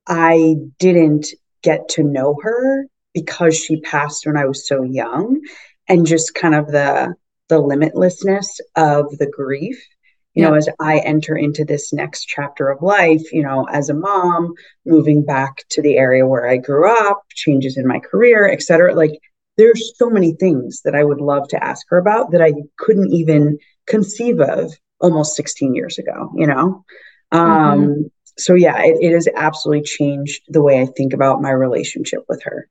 I 0.08 0.56
didn't 0.80 1.28
get 1.62 1.90
to 1.90 2.04
know 2.04 2.38
her 2.42 2.88
because 3.14 3.58
she 3.58 3.82
passed 3.82 4.26
when 4.26 4.38
I 4.38 4.46
was 4.46 4.66
so 4.66 4.84
young 4.84 5.42
and 5.90 6.08
just 6.08 6.34
kind 6.34 6.56
of 6.56 6.68
the 6.68 7.14
the 7.50 7.62
limitlessness 7.62 8.62
of 8.78 9.18
the 9.18 9.30
grief 9.30 9.86
you 10.34 10.44
yeah. 10.44 10.50
know 10.50 10.56
as 10.56 10.70
i 10.80 11.00
enter 11.00 11.36
into 11.36 11.66
this 11.66 11.92
next 11.94 12.26
chapter 12.26 12.70
of 12.70 12.82
life 12.82 13.22
you 13.32 13.44
know 13.44 13.66
as 13.72 13.90
a 13.90 13.94
mom 13.94 14.54
moving 14.86 15.24
back 15.24 15.64
to 15.70 15.82
the 15.82 15.98
area 15.98 16.26
where 16.26 16.48
i 16.48 16.58
grew 16.58 16.90
up 16.90 17.24
changes 17.32 17.78
in 17.78 17.88
my 17.88 18.00
career 18.00 18.50
et 18.50 18.62
cetera 18.62 18.94
like 18.94 19.20
there's 19.58 19.94
so 19.98 20.10
many 20.10 20.34
things 20.34 20.82
that 20.84 20.96
i 20.96 21.04
would 21.04 21.22
love 21.22 21.48
to 21.48 21.64
ask 21.64 21.86
her 21.90 21.98
about 21.98 22.32
that 22.32 22.42
i 22.42 22.54
couldn't 22.78 23.12
even 23.12 23.58
conceive 23.88 24.40
of 24.40 24.74
almost 25.00 25.36
16 25.36 25.76
years 25.76 25.98
ago 25.98 26.32
you 26.36 26.48
know 26.48 26.84
um 27.32 27.42
mm-hmm. 27.42 28.02
so 28.38 28.54
yeah 28.54 28.82
it, 28.84 28.98
it 29.02 29.14
has 29.14 29.28
absolutely 29.36 29.84
changed 29.84 30.42
the 30.48 30.62
way 30.62 30.82
i 30.82 30.86
think 30.86 31.14
about 31.14 31.42
my 31.42 31.52
relationship 31.52 32.24
with 32.30 32.42
her 32.44 32.70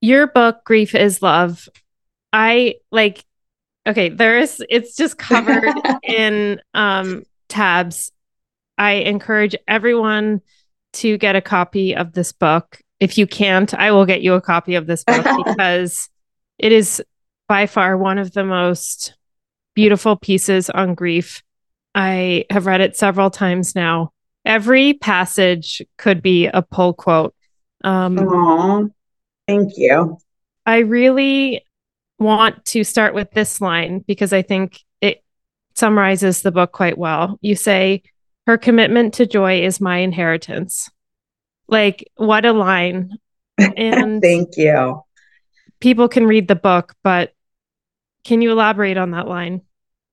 your 0.00 0.26
book 0.26 0.64
grief 0.64 0.94
is 0.94 1.20
love 1.20 1.68
i 2.32 2.76
like 2.90 3.24
okay 3.86 4.08
there's 4.08 4.60
it's 4.68 4.96
just 4.96 5.18
covered 5.18 5.72
in 6.02 6.60
um 6.74 7.24
tabs 7.48 8.12
i 8.78 8.92
encourage 8.92 9.54
everyone 9.68 10.40
to 10.92 11.16
get 11.18 11.36
a 11.36 11.40
copy 11.40 11.94
of 11.94 12.12
this 12.12 12.32
book 12.32 12.80
if 12.98 13.16
you 13.18 13.26
can't 13.26 13.74
i 13.74 13.90
will 13.90 14.06
get 14.06 14.22
you 14.22 14.34
a 14.34 14.40
copy 14.40 14.74
of 14.74 14.86
this 14.86 15.04
book 15.04 15.26
because 15.44 16.08
it 16.58 16.72
is 16.72 17.02
by 17.48 17.66
far 17.66 17.96
one 17.96 18.18
of 18.18 18.32
the 18.32 18.44
most 18.44 19.14
beautiful 19.74 20.16
pieces 20.16 20.68
on 20.70 20.94
grief 20.94 21.42
i 21.94 22.44
have 22.50 22.66
read 22.66 22.80
it 22.80 22.96
several 22.96 23.30
times 23.30 23.74
now 23.74 24.12
every 24.44 24.94
passage 24.94 25.82
could 25.96 26.22
be 26.22 26.46
a 26.46 26.62
pull 26.62 26.92
quote 26.92 27.34
um 27.82 28.16
Aww. 28.16 28.90
Thank 29.50 29.78
you. 29.78 30.16
I 30.64 30.78
really 30.78 31.64
want 32.20 32.64
to 32.66 32.84
start 32.84 33.14
with 33.14 33.30
this 33.32 33.60
line 33.60 34.04
because 34.06 34.32
I 34.32 34.42
think 34.42 34.78
it 35.00 35.24
summarizes 35.74 36.42
the 36.42 36.52
book 36.52 36.70
quite 36.70 36.98
well. 36.98 37.38
You 37.40 37.56
say, 37.56 38.02
Her 38.46 38.58
commitment 38.58 39.14
to 39.14 39.26
joy 39.26 39.62
is 39.62 39.80
my 39.80 39.98
inheritance. 39.98 40.90
Like, 41.66 42.08
what 42.16 42.44
a 42.44 42.52
line. 42.52 43.16
And 43.58 44.22
thank 44.22 44.56
you. 44.56 45.02
People 45.80 46.08
can 46.08 46.26
read 46.26 46.46
the 46.46 46.56
book, 46.56 46.94
but 47.02 47.32
can 48.24 48.42
you 48.42 48.52
elaborate 48.52 48.98
on 48.98 49.12
that 49.12 49.26
line? 49.26 49.62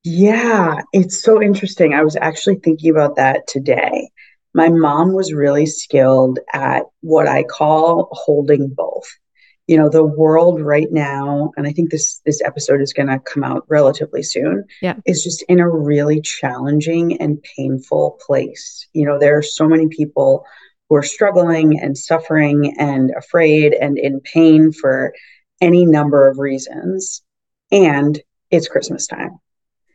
Yeah, 0.03 0.81
it's 0.93 1.21
so 1.21 1.41
interesting. 1.41 1.93
I 1.93 2.03
was 2.03 2.15
actually 2.15 2.55
thinking 2.55 2.91
about 2.91 3.17
that 3.17 3.45
today. 3.47 4.09
My 4.53 4.69
mom 4.69 5.11
was 5.11 5.33
really 5.33 5.65
skilled 5.65 6.39
at 6.53 6.83
what 7.01 7.27
I 7.27 7.43
call 7.43 8.07
holding 8.11 8.69
both 8.69 9.07
you 9.67 9.77
know 9.77 9.89
the 9.89 10.03
world 10.03 10.61
right 10.61 10.91
now 10.91 11.51
and 11.57 11.67
i 11.67 11.71
think 11.71 11.91
this 11.91 12.19
this 12.25 12.41
episode 12.41 12.81
is 12.81 12.93
going 12.93 13.07
to 13.07 13.19
come 13.19 13.43
out 13.43 13.65
relatively 13.67 14.23
soon 14.23 14.65
yeah. 14.81 14.95
is 15.05 15.23
just 15.23 15.43
in 15.43 15.59
a 15.59 15.69
really 15.69 16.21
challenging 16.21 17.21
and 17.21 17.43
painful 17.55 18.17
place. 18.25 18.87
You 18.93 19.05
know 19.05 19.19
there 19.19 19.37
are 19.37 19.43
so 19.43 19.67
many 19.67 19.87
people 19.87 20.45
who 20.89 20.95
are 20.95 21.03
struggling 21.03 21.79
and 21.79 21.97
suffering 21.97 22.75
and 22.79 23.11
afraid 23.17 23.73
and 23.73 23.97
in 23.97 24.21
pain 24.21 24.71
for 24.71 25.13
any 25.59 25.85
number 25.85 26.29
of 26.29 26.39
reasons 26.39 27.23
and 27.71 28.19
it's 28.49 28.67
christmas 28.67 29.05
time. 29.07 29.39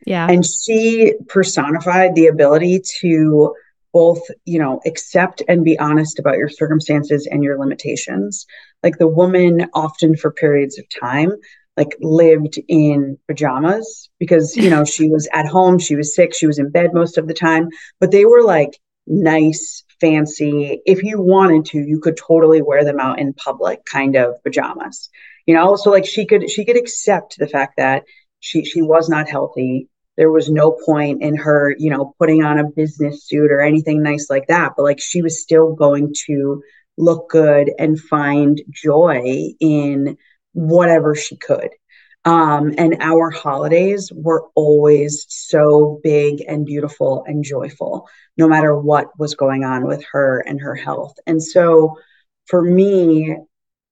Yeah. 0.05 0.27
And 0.29 0.45
she 0.45 1.13
personified 1.29 2.13
the 2.13 2.27
ability 2.27 2.81
to 2.99 3.55
both 3.93 4.21
you 4.45 4.59
know 4.59 4.81
accept 4.85 5.41
and 5.47 5.63
be 5.63 5.79
honest 5.79 6.19
about 6.19 6.37
your 6.37 6.49
circumstances 6.49 7.27
and 7.29 7.43
your 7.43 7.59
limitations. 7.59 8.45
Like 8.81 8.97
the 8.97 9.07
woman 9.07 9.67
often 9.73 10.15
for 10.15 10.31
periods 10.31 10.77
of 10.79 10.85
time 10.99 11.31
like 11.77 11.95
lived 12.01 12.59
in 12.67 13.17
pajamas 13.27 14.09
because 14.19 14.55
you 14.55 14.69
know 14.69 14.85
she 14.85 15.09
was 15.09 15.27
at 15.33 15.47
home 15.47 15.79
she 15.79 15.95
was 15.95 16.13
sick 16.13 16.33
she 16.35 16.45
was 16.45 16.59
in 16.59 16.69
bed 16.69 16.93
most 16.93 17.17
of 17.17 17.27
the 17.27 17.33
time 17.33 17.67
but 17.99 18.11
they 18.11 18.25
were 18.25 18.43
like 18.43 18.77
nice 19.07 19.83
fancy. 19.99 20.81
If 20.85 21.03
you 21.03 21.19
wanted 21.19 21.65
to 21.65 21.79
you 21.79 21.99
could 21.99 22.17
totally 22.17 22.61
wear 22.61 22.83
them 22.83 22.99
out 22.99 23.19
in 23.19 23.33
public 23.33 23.85
kind 23.85 24.15
of 24.15 24.41
pajamas 24.43 25.09
you 25.45 25.53
know? 25.53 25.75
So 25.75 25.91
like 25.91 26.05
she 26.05 26.25
could 26.25 26.49
she 26.49 26.65
could 26.65 26.77
accept 26.77 27.37
the 27.37 27.47
fact 27.47 27.77
that 27.77 28.03
she 28.39 28.65
she 28.65 28.81
was 28.81 29.09
not 29.09 29.29
healthy 29.29 29.87
there 30.17 30.31
was 30.31 30.49
no 30.49 30.77
point 30.85 31.21
in 31.21 31.35
her, 31.35 31.75
you 31.77 31.89
know, 31.89 32.13
putting 32.19 32.43
on 32.43 32.59
a 32.59 32.69
business 32.69 33.27
suit 33.27 33.51
or 33.51 33.61
anything 33.61 34.03
nice 34.03 34.29
like 34.29 34.47
that. 34.47 34.73
But 34.75 34.83
like 34.83 34.99
she 34.99 35.21
was 35.21 35.41
still 35.41 35.73
going 35.73 36.13
to 36.27 36.61
look 36.97 37.29
good 37.29 37.71
and 37.79 37.99
find 37.99 38.61
joy 38.69 39.53
in 39.59 40.17
whatever 40.53 41.15
she 41.15 41.35
could. 41.35 41.69
Um, 42.25 42.73
and 42.77 42.97
our 43.01 43.31
holidays 43.31 44.11
were 44.13 44.45
always 44.55 45.25
so 45.27 45.99
big 46.03 46.43
and 46.47 46.65
beautiful 46.65 47.25
and 47.27 47.43
joyful, 47.43 48.07
no 48.37 48.47
matter 48.47 48.77
what 48.77 49.07
was 49.19 49.35
going 49.35 49.65
on 49.65 49.85
with 49.85 50.05
her 50.13 50.39
and 50.39 50.61
her 50.61 50.75
health. 50.75 51.15
And 51.27 51.43
so 51.43 51.97
for 52.45 52.61
me, 52.61 53.35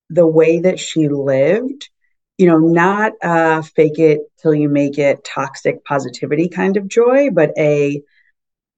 the 0.09 0.27
way 0.27 0.59
that 0.59 0.79
she 0.79 1.09
lived 1.09 1.89
you 2.37 2.47
know, 2.47 2.57
not 2.57 3.13
a 3.21 3.63
fake 3.63 3.99
it 3.99 4.21
till 4.41 4.53
you 4.53 4.69
make 4.69 4.97
it 4.97 5.23
toxic 5.23 5.83
positivity 5.85 6.49
kind 6.49 6.77
of 6.77 6.87
joy, 6.87 7.29
but 7.31 7.51
a 7.57 8.01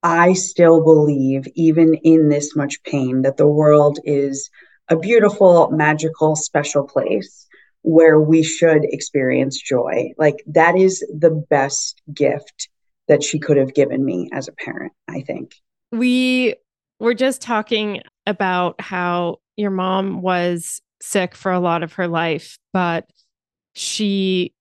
I 0.04 0.34
still 0.34 0.84
believe, 0.84 1.48
even 1.56 1.94
in 1.94 2.28
this 2.28 2.56
much 2.58 2.84
pain, 2.84 3.22
that 3.22 3.38
the 3.38 3.48
world 3.48 4.00
is 4.04 4.50
a 4.90 4.98
beautiful, 4.98 5.72
magical, 5.72 6.36
special 6.36 6.84
place 6.84 7.48
where 7.84 8.20
we 8.20 8.44
should 8.44 8.84
experience 8.84 9.62
joy. 9.62 10.12
Like 10.18 10.44
that 10.48 10.76
is 10.76 11.00
the 11.18 11.30
best 11.50 12.02
gift 12.14 12.70
that 13.08 13.24
she 13.24 13.40
could 13.40 13.58
have 13.58 13.74
given 13.74 14.04
me 14.04 14.30
as 14.34 14.48
a 14.48 14.54
parent, 14.54 14.92
I 15.08 15.22
think. 15.22 15.56
We 15.92 16.56
were 17.00 17.14
just 17.14 17.42
talking 17.42 18.02
about 18.26 18.80
how 18.80 19.40
your 19.56 19.72
mom 19.72 20.22
was 20.22 20.82
sick 21.02 21.36
for 21.36 21.52
a 21.52 21.60
lot 21.60 21.84
of 21.84 21.94
her 21.94 22.08
life, 22.08 22.58
but 22.72 23.06
she 23.74 24.54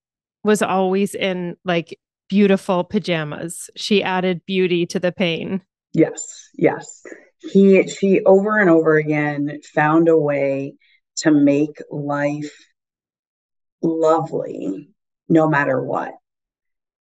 was 0.44 0.62
always 0.62 1.14
in 1.14 1.56
like 1.64 1.98
beautiful 2.28 2.84
pajamas. 2.84 3.70
She 3.76 4.02
added 4.02 4.44
beauty 4.46 4.86
to 4.86 4.98
the 4.98 5.12
pain. 5.12 5.62
Yes, 5.92 6.48
yes. 6.54 7.02
He 7.38 7.86
she 7.88 8.22
over 8.24 8.58
and 8.58 8.70
over 8.70 8.96
again 8.96 9.60
found 9.74 10.08
a 10.08 10.16
way 10.16 10.74
to 11.16 11.30
make 11.30 11.76
life 11.90 12.52
lovely 13.82 14.88
no 15.28 15.48
matter 15.48 15.82
what. 15.82 16.14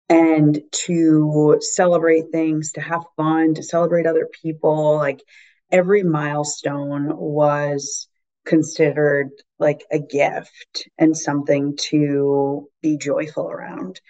And 0.10 0.62
to 0.86 1.58
celebrate 1.62 2.26
things, 2.32 2.74
to 2.74 2.82
have 2.82 3.04
fun, 3.16 3.56
to 3.56 3.64
celebrate 3.64 4.06
other 4.06 4.28
people, 4.42 4.98
like 4.98 5.24
every 5.72 6.04
milestone 6.04 7.16
was 7.16 8.08
considered 8.46 9.30
like 9.60 9.86
a 9.92 10.00
gift 10.00 10.88
and 10.98 11.16
something 11.16 11.78
to 11.78 12.68
be 12.82 12.98
joyful 12.98 13.50
around. 13.50 14.02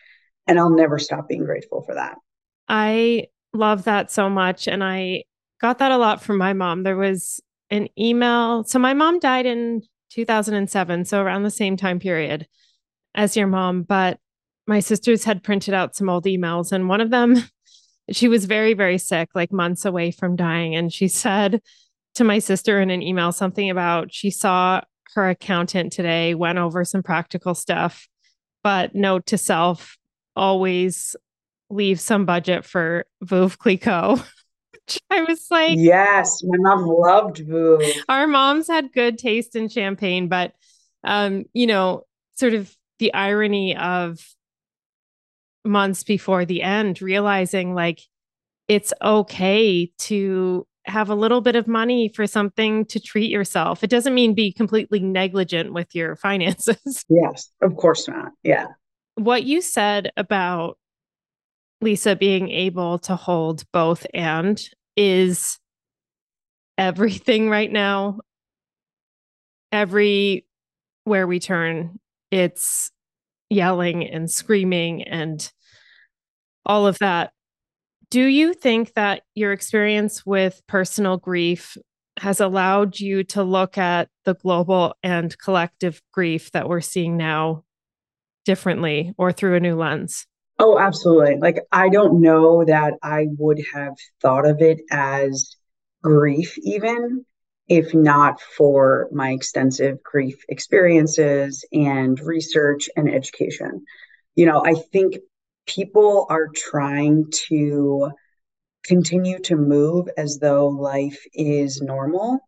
And 0.48 0.60
I'll 0.60 0.70
never 0.70 1.00
stop 1.00 1.28
being 1.28 1.46
grateful 1.46 1.84
for 1.84 1.96
that. 1.96 2.18
I 2.68 3.28
love 3.54 3.84
that 3.86 4.12
so 4.12 4.30
much. 4.30 4.68
And 4.68 4.84
I 4.84 5.24
got 5.62 5.80
that 5.80 5.92
a 5.92 5.98
lot 5.98 6.22
from 6.22 6.38
my 6.38 6.54
mom. 6.54 6.84
There 6.84 6.98
was 6.98 7.40
an 7.70 7.88
email. 7.98 8.64
So 8.64 8.80
my 8.80 8.94
mom 8.94 9.20
died 9.20 9.46
in 9.46 9.82
2007, 10.12 11.06
so 11.06 11.22
around 11.22 11.44
the 11.44 11.50
same 11.50 11.78
time 11.78 12.00
period 12.00 12.48
as 13.16 13.38
your 13.38 13.48
mom. 13.48 13.84
But 13.84 14.20
my 14.68 14.80
sisters 14.80 15.24
had 15.24 15.44
printed 15.44 15.74
out 15.74 15.96
some 15.96 16.10
old 16.10 16.26
emails, 16.26 16.72
and 16.72 16.88
one 16.88 17.02
of 17.02 17.10
them, 17.10 17.38
she 18.12 18.28
was 18.28 18.46
very, 18.46 18.74
very 18.74 18.98
sick, 18.98 19.30
like 19.34 19.52
months 19.52 19.86
away 19.86 20.12
from 20.12 20.36
dying. 20.36 20.76
And 20.76 20.92
she 20.92 21.08
said, 21.08 21.62
to 22.16 22.24
my 22.24 22.40
sister 22.40 22.82
in 22.82 22.90
an 22.90 23.02
email 23.02 23.32
something 23.32 23.70
about 23.70 24.14
she 24.14 24.30
saw 24.30 24.82
her 25.16 25.30
accountant 25.30 25.94
today, 25.94 26.36
went 26.36 26.58
over 26.58 26.84
some 26.84 27.04
practical 27.04 27.56
stuff, 27.56 28.08
but 28.64 28.96
note 28.96 29.26
to 29.28 29.38
self 29.38 29.98
always 30.36 31.16
leave 31.70 32.00
some 32.00 32.26
budget 32.26 32.66
for 32.66 33.06
Veuve 33.24 33.58
Clicquot. 33.58 34.24
I 35.10 35.24
was 35.24 35.48
like, 35.50 35.78
yes, 35.78 36.42
my 36.44 36.58
mom 36.60 36.86
loved 36.86 37.38
Veuve. 37.38 37.84
Our 38.10 38.28
moms 38.28 38.68
had 38.68 38.92
good 38.92 39.18
taste 39.18 39.56
in 39.56 39.70
champagne, 39.70 40.28
but 40.28 40.54
um, 41.04 41.46
you 41.54 41.68
know, 41.68 42.06
sort 42.36 42.54
of 42.54 42.76
the 43.00 43.14
irony 43.14 43.76
of 43.76 44.20
months 45.66 46.04
before 46.04 46.46
the 46.46 46.62
end, 46.62 47.02
realizing 47.02 47.74
like 47.74 48.02
it's 48.68 48.94
okay 49.02 49.92
to 50.00 50.68
have 50.86 51.10
a 51.10 51.16
little 51.16 51.42
bit 51.42 51.56
of 51.56 51.68
money 51.68 52.10
for 52.10 52.28
something 52.28 52.86
to 52.86 53.00
treat 53.00 53.32
yourself. 53.32 53.84
It 53.84 53.90
doesn't 53.90 54.14
mean 54.14 54.34
be 54.34 54.52
completely 54.52 55.00
negligent 55.00 55.74
with 55.74 55.94
your 55.96 56.16
finances. 56.18 57.06
Yes, 57.10 57.50
of 57.62 57.76
course 57.78 58.08
not. 58.08 58.32
Yeah. 58.44 58.68
What 59.16 59.44
you 59.44 59.62
said 59.62 60.12
about 60.18 60.78
Lisa 61.82 62.16
being 62.16 62.50
able 62.50 63.00
to 63.00 63.16
hold 63.16 63.64
both 63.72 64.06
and 64.14 64.62
is 64.96 65.60
everything 66.78 67.50
right 67.50 67.72
now. 67.72 68.20
Every 69.72 70.46
where 71.04 71.28
we 71.28 71.40
turn, 71.40 72.00
it's 72.32 72.92
yelling 73.50 74.08
and 74.08 74.30
screaming 74.30 75.04
and 75.04 75.52
all 76.66 76.88
of 76.88 77.00
that. 77.00 77.34
Do 78.14 78.22
you 78.22 78.54
think 78.54 78.94
that 78.94 79.24
your 79.34 79.54
experience 79.54 80.24
with 80.24 80.62
personal 80.68 81.18
grief 81.18 81.76
has 82.20 82.40
allowed 82.40 83.00
you 83.00 83.24
to 83.24 83.42
look 83.42 83.76
at 83.76 84.08
the 84.24 84.36
global 84.36 84.94
and 85.02 85.36
collective 85.40 86.00
grief 86.12 86.52
that 86.52 86.70
we're 86.70 86.80
seeing 86.80 87.18
now 87.18 87.64
differently 88.46 89.16
or 89.18 89.32
through 89.32 89.56
a 89.56 89.60
new 89.60 89.76
lens? 89.76 90.28
Oh, 90.60 90.78
absolutely. 90.78 91.38
Like, 91.38 91.62
I 91.72 91.90
don't 91.90 92.22
know 92.22 92.64
that 92.64 92.94
I 93.02 93.30
would 93.40 93.60
have 93.74 93.96
thought 94.22 94.46
of 94.48 94.62
it 94.62 94.82
as 94.92 95.56
grief, 96.04 96.56
even 96.60 97.26
if 97.68 97.96
not 97.96 98.40
for 98.40 99.10
my 99.12 99.32
extensive 99.32 100.04
grief 100.04 100.36
experiences 100.50 101.66
and 101.74 102.20
research 102.20 102.92
and 102.96 103.10
education. 103.10 103.86
You 104.36 104.46
know, 104.46 104.64
I 104.64 104.76
think 104.76 105.16
people 105.66 106.26
are 106.30 106.48
trying 106.54 107.26
to 107.50 108.12
continue 108.84 109.40
to 109.40 109.56
move 109.56 110.08
as 110.18 110.40
though 110.40 110.68
life 110.68 111.24
is 111.34 111.82
normal 111.82 112.40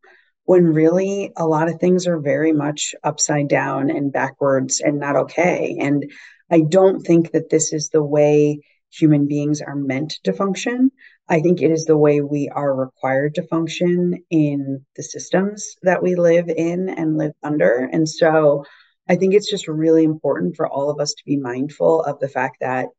when 0.43 0.65
really 0.65 1.31
a 1.37 1.45
lot 1.45 1.69
of 1.69 1.79
things 1.79 2.07
are 2.07 2.19
very 2.19 2.51
much 2.51 2.93
upside 3.03 3.47
down 3.47 3.89
and 3.89 4.13
backwards 4.13 4.79
and 4.79 4.99
not 4.99 5.15
okay. 5.15 5.77
And 5.79 6.11
I 6.51 6.61
don't 6.61 7.01
think 7.01 7.31
that 7.31 7.49
this 7.49 7.73
is 7.73 7.89
the 7.89 8.03
way 8.03 8.59
human 8.91 9.27
beings 9.27 9.61
are 9.61 9.75
meant 9.75 10.19
to 10.23 10.33
function. 10.33 10.91
I 11.27 11.41
think 11.41 11.61
it 11.61 11.71
is 11.71 11.85
the 11.85 11.97
way 11.97 12.21
we 12.21 12.49
are 12.49 12.75
required 12.75 13.35
to 13.35 13.47
function 13.47 14.23
in 14.29 14.85
the 14.95 15.03
systems 15.03 15.75
that 15.81 16.03
we 16.03 16.15
live 16.15 16.47
in 16.49 16.89
and 16.89 17.17
live 17.17 17.33
under. 17.41 17.89
And 17.91 18.07
so 18.07 18.63
I 19.09 19.15
think 19.15 19.33
it's 19.33 19.49
just 19.49 19.67
really 19.67 20.03
important 20.03 20.55
for 20.55 20.67
all 20.67 20.91
of 20.91 20.99
us 20.99 21.13
to 21.13 21.25
be 21.25 21.37
mindful 21.37 22.03
of 22.03 22.19
the 22.19 22.29
fact 22.29 22.57
that 22.61 22.89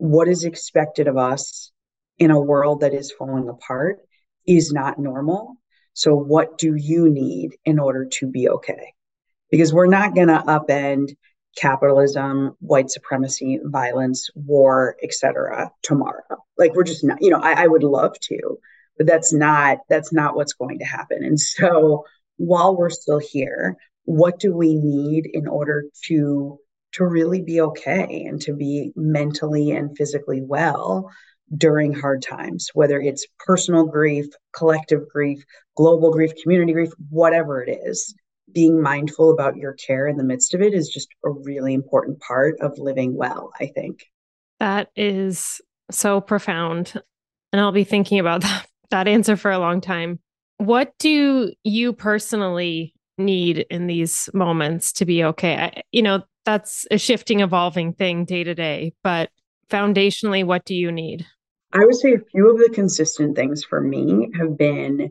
what 0.00 0.28
is 0.28 0.44
expected 0.44 1.08
of 1.08 1.18
us 1.18 1.70
in 2.18 2.30
a 2.30 2.40
world 2.40 2.80
that 2.80 2.94
is 2.94 3.12
falling 3.12 3.48
apart 3.50 3.98
is 4.46 4.72
not 4.72 4.98
normal. 4.98 5.56
So, 5.92 6.14
what 6.14 6.56
do 6.56 6.74
you 6.74 7.10
need 7.10 7.56
in 7.66 7.78
order 7.78 8.06
to 8.06 8.26
be 8.26 8.48
okay? 8.48 8.94
Because 9.50 9.74
we're 9.74 9.86
not 9.86 10.14
going 10.14 10.28
to 10.28 10.42
upend 10.46 11.16
capitalism, 11.56 12.56
white 12.60 12.90
supremacy, 12.90 13.60
violence, 13.62 14.30
war, 14.34 14.96
etc. 15.02 15.70
tomorrow. 15.82 16.44
Like 16.56 16.74
we're 16.74 16.84
just 16.84 17.04
not, 17.04 17.18
you 17.20 17.30
know, 17.30 17.40
I, 17.40 17.64
I 17.64 17.66
would 17.66 17.82
love 17.82 18.18
to, 18.20 18.58
but 18.96 19.06
that's 19.06 19.34
not 19.34 19.78
that's 19.90 20.14
not 20.14 20.34
what's 20.34 20.54
going 20.54 20.78
to 20.78 20.84
happen. 20.86 21.22
And 21.22 21.38
so 21.38 22.06
while 22.38 22.74
we're 22.74 22.88
still 22.88 23.18
here, 23.18 23.76
what 24.04 24.38
do 24.38 24.56
we 24.56 24.74
need 24.74 25.28
in 25.30 25.46
order 25.46 25.84
to 26.06 26.58
to 26.92 27.04
really 27.04 27.40
be 27.40 27.60
okay 27.60 28.24
and 28.26 28.40
to 28.42 28.52
be 28.52 28.92
mentally 28.96 29.70
and 29.70 29.96
physically 29.96 30.42
well 30.42 31.10
during 31.56 31.92
hard 31.92 32.22
times, 32.22 32.68
whether 32.74 33.00
it's 33.00 33.26
personal 33.38 33.84
grief, 33.84 34.26
collective 34.52 35.08
grief, 35.08 35.42
global 35.76 36.12
grief, 36.12 36.32
community 36.42 36.72
grief, 36.72 36.90
whatever 37.08 37.62
it 37.62 37.80
is 37.84 38.14
being 38.52 38.80
mindful 38.80 39.30
about 39.30 39.56
your 39.56 39.74
care 39.74 40.06
in 40.06 40.16
the 40.16 40.24
midst 40.24 40.54
of 40.54 40.62
it 40.62 40.74
is 40.74 40.88
just 40.88 41.08
a 41.24 41.30
really 41.30 41.74
important 41.74 42.20
part 42.20 42.56
of 42.60 42.78
living 42.78 43.14
well, 43.14 43.52
I 43.60 43.66
think. 43.66 44.04
That 44.58 44.90
is 44.96 45.60
so 45.90 46.20
profound. 46.20 46.94
And 47.52 47.60
I'll 47.60 47.72
be 47.72 47.84
thinking 47.84 48.18
about 48.18 48.40
that, 48.42 48.66
that 48.90 49.08
answer 49.08 49.36
for 49.36 49.50
a 49.50 49.58
long 49.58 49.80
time. 49.80 50.18
What 50.58 50.92
do 50.98 51.52
you 51.64 51.92
personally 51.92 52.94
need 53.16 53.58
in 53.70 53.86
these 53.86 54.28
moments 54.34 54.92
to 54.94 55.04
be 55.04 55.24
okay? 55.24 55.56
I, 55.56 55.82
you 55.92 56.02
know, 56.02 56.22
that's 56.44 56.86
a 56.90 56.98
shifting, 56.98 57.40
evolving 57.40 57.92
thing 57.92 58.24
day 58.24 58.44
to 58.44 58.54
day, 58.54 58.92
but 59.02 59.30
foundationally, 59.68 60.44
what 60.44 60.64
do 60.64 60.74
you 60.74 60.90
need? 60.92 61.26
I 61.72 61.84
would 61.84 61.94
say 61.94 62.14
a 62.14 62.24
few 62.32 62.50
of 62.50 62.58
the 62.58 62.70
consistent 62.74 63.36
things 63.36 63.62
for 63.62 63.80
me 63.80 64.30
have 64.38 64.58
been 64.58 65.10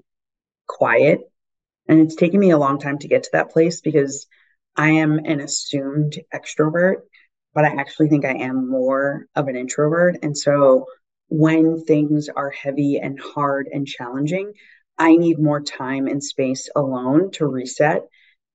quiet 0.67 1.21
and 1.87 1.99
it's 1.99 2.15
taken 2.15 2.39
me 2.39 2.51
a 2.51 2.57
long 2.57 2.79
time 2.79 2.99
to 2.99 3.07
get 3.07 3.23
to 3.23 3.29
that 3.33 3.49
place 3.49 3.81
because 3.81 4.27
I 4.75 4.91
am 4.91 5.19
an 5.25 5.39
assumed 5.39 6.19
extrovert, 6.33 6.97
but 7.53 7.65
I 7.65 7.69
actually 7.69 8.09
think 8.09 8.25
I 8.25 8.35
am 8.35 8.69
more 8.69 9.25
of 9.35 9.47
an 9.47 9.55
introvert. 9.55 10.17
And 10.21 10.37
so 10.37 10.85
when 11.29 11.83
things 11.83 12.29
are 12.29 12.51
heavy 12.51 12.97
and 12.97 13.19
hard 13.19 13.67
and 13.71 13.87
challenging, 13.87 14.53
I 14.97 15.15
need 15.15 15.39
more 15.39 15.61
time 15.61 16.07
and 16.07 16.23
space 16.23 16.69
alone 16.75 17.31
to 17.31 17.47
reset 17.47 18.03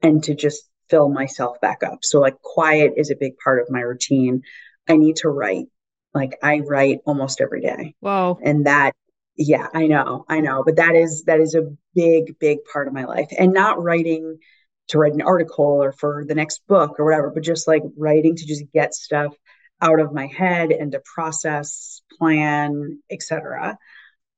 and 0.00 0.22
to 0.24 0.34
just 0.34 0.68
fill 0.88 1.08
myself 1.08 1.60
back 1.60 1.82
up. 1.82 2.04
So, 2.04 2.20
like, 2.20 2.40
quiet 2.42 2.94
is 2.96 3.10
a 3.10 3.16
big 3.16 3.36
part 3.38 3.60
of 3.60 3.70
my 3.70 3.80
routine. 3.80 4.42
I 4.88 4.96
need 4.96 5.16
to 5.16 5.28
write. 5.28 5.66
Like, 6.12 6.38
I 6.42 6.60
write 6.60 7.00
almost 7.06 7.40
every 7.40 7.60
day. 7.60 7.94
Wow. 8.00 8.38
And 8.42 8.66
that 8.66 8.94
yeah 9.36 9.66
i 9.74 9.86
know 9.86 10.24
i 10.28 10.40
know 10.40 10.62
but 10.64 10.76
that 10.76 10.94
is 10.94 11.24
that 11.24 11.40
is 11.40 11.54
a 11.54 11.72
big 11.94 12.38
big 12.38 12.58
part 12.72 12.86
of 12.86 12.94
my 12.94 13.04
life 13.04 13.28
and 13.36 13.52
not 13.52 13.82
writing 13.82 14.38
to 14.86 14.98
write 14.98 15.14
an 15.14 15.22
article 15.22 15.64
or 15.64 15.92
for 15.92 16.24
the 16.26 16.34
next 16.34 16.66
book 16.68 17.00
or 17.00 17.04
whatever 17.04 17.30
but 17.30 17.42
just 17.42 17.66
like 17.66 17.82
writing 17.96 18.36
to 18.36 18.46
just 18.46 18.64
get 18.72 18.94
stuff 18.94 19.34
out 19.80 19.98
of 19.98 20.12
my 20.12 20.26
head 20.26 20.70
and 20.70 20.92
to 20.92 21.00
process 21.00 22.00
plan 22.16 23.00
etc 23.10 23.76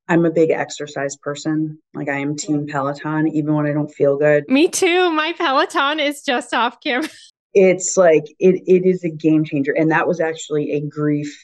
i'm 0.09 0.25
a 0.25 0.31
big 0.31 0.51
exercise 0.51 1.17
person. 1.17 1.79
Like 1.95 2.09
i 2.09 2.19
am 2.19 2.37
team 2.37 2.67
peloton 2.67 3.29
even 3.29 3.55
when 3.55 3.67
i 3.67 3.73
don't 3.73 3.93
feel 3.93 4.17
good. 4.17 4.45
Me 4.49 4.69
too. 4.69 5.11
My 5.11 5.33
peloton 5.33 6.01
is 6.01 6.23
just 6.23 6.55
off 6.55 6.81
camera. 6.81 7.09
It's 7.59 7.97
like 7.97 8.25
it, 8.39 8.63
it 8.67 8.87
is 8.87 9.03
a 9.03 9.09
game 9.09 9.43
changer. 9.43 9.73
And 9.73 9.91
that 9.91 10.07
was 10.07 10.21
actually 10.21 10.73
a 10.73 10.81
grief 10.83 11.35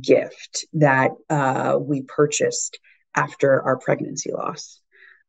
gift 0.00 0.66
that 0.72 1.12
uh, 1.30 1.78
we 1.80 2.02
purchased 2.02 2.80
after 3.14 3.62
our 3.62 3.78
pregnancy 3.78 4.32
loss. 4.32 4.80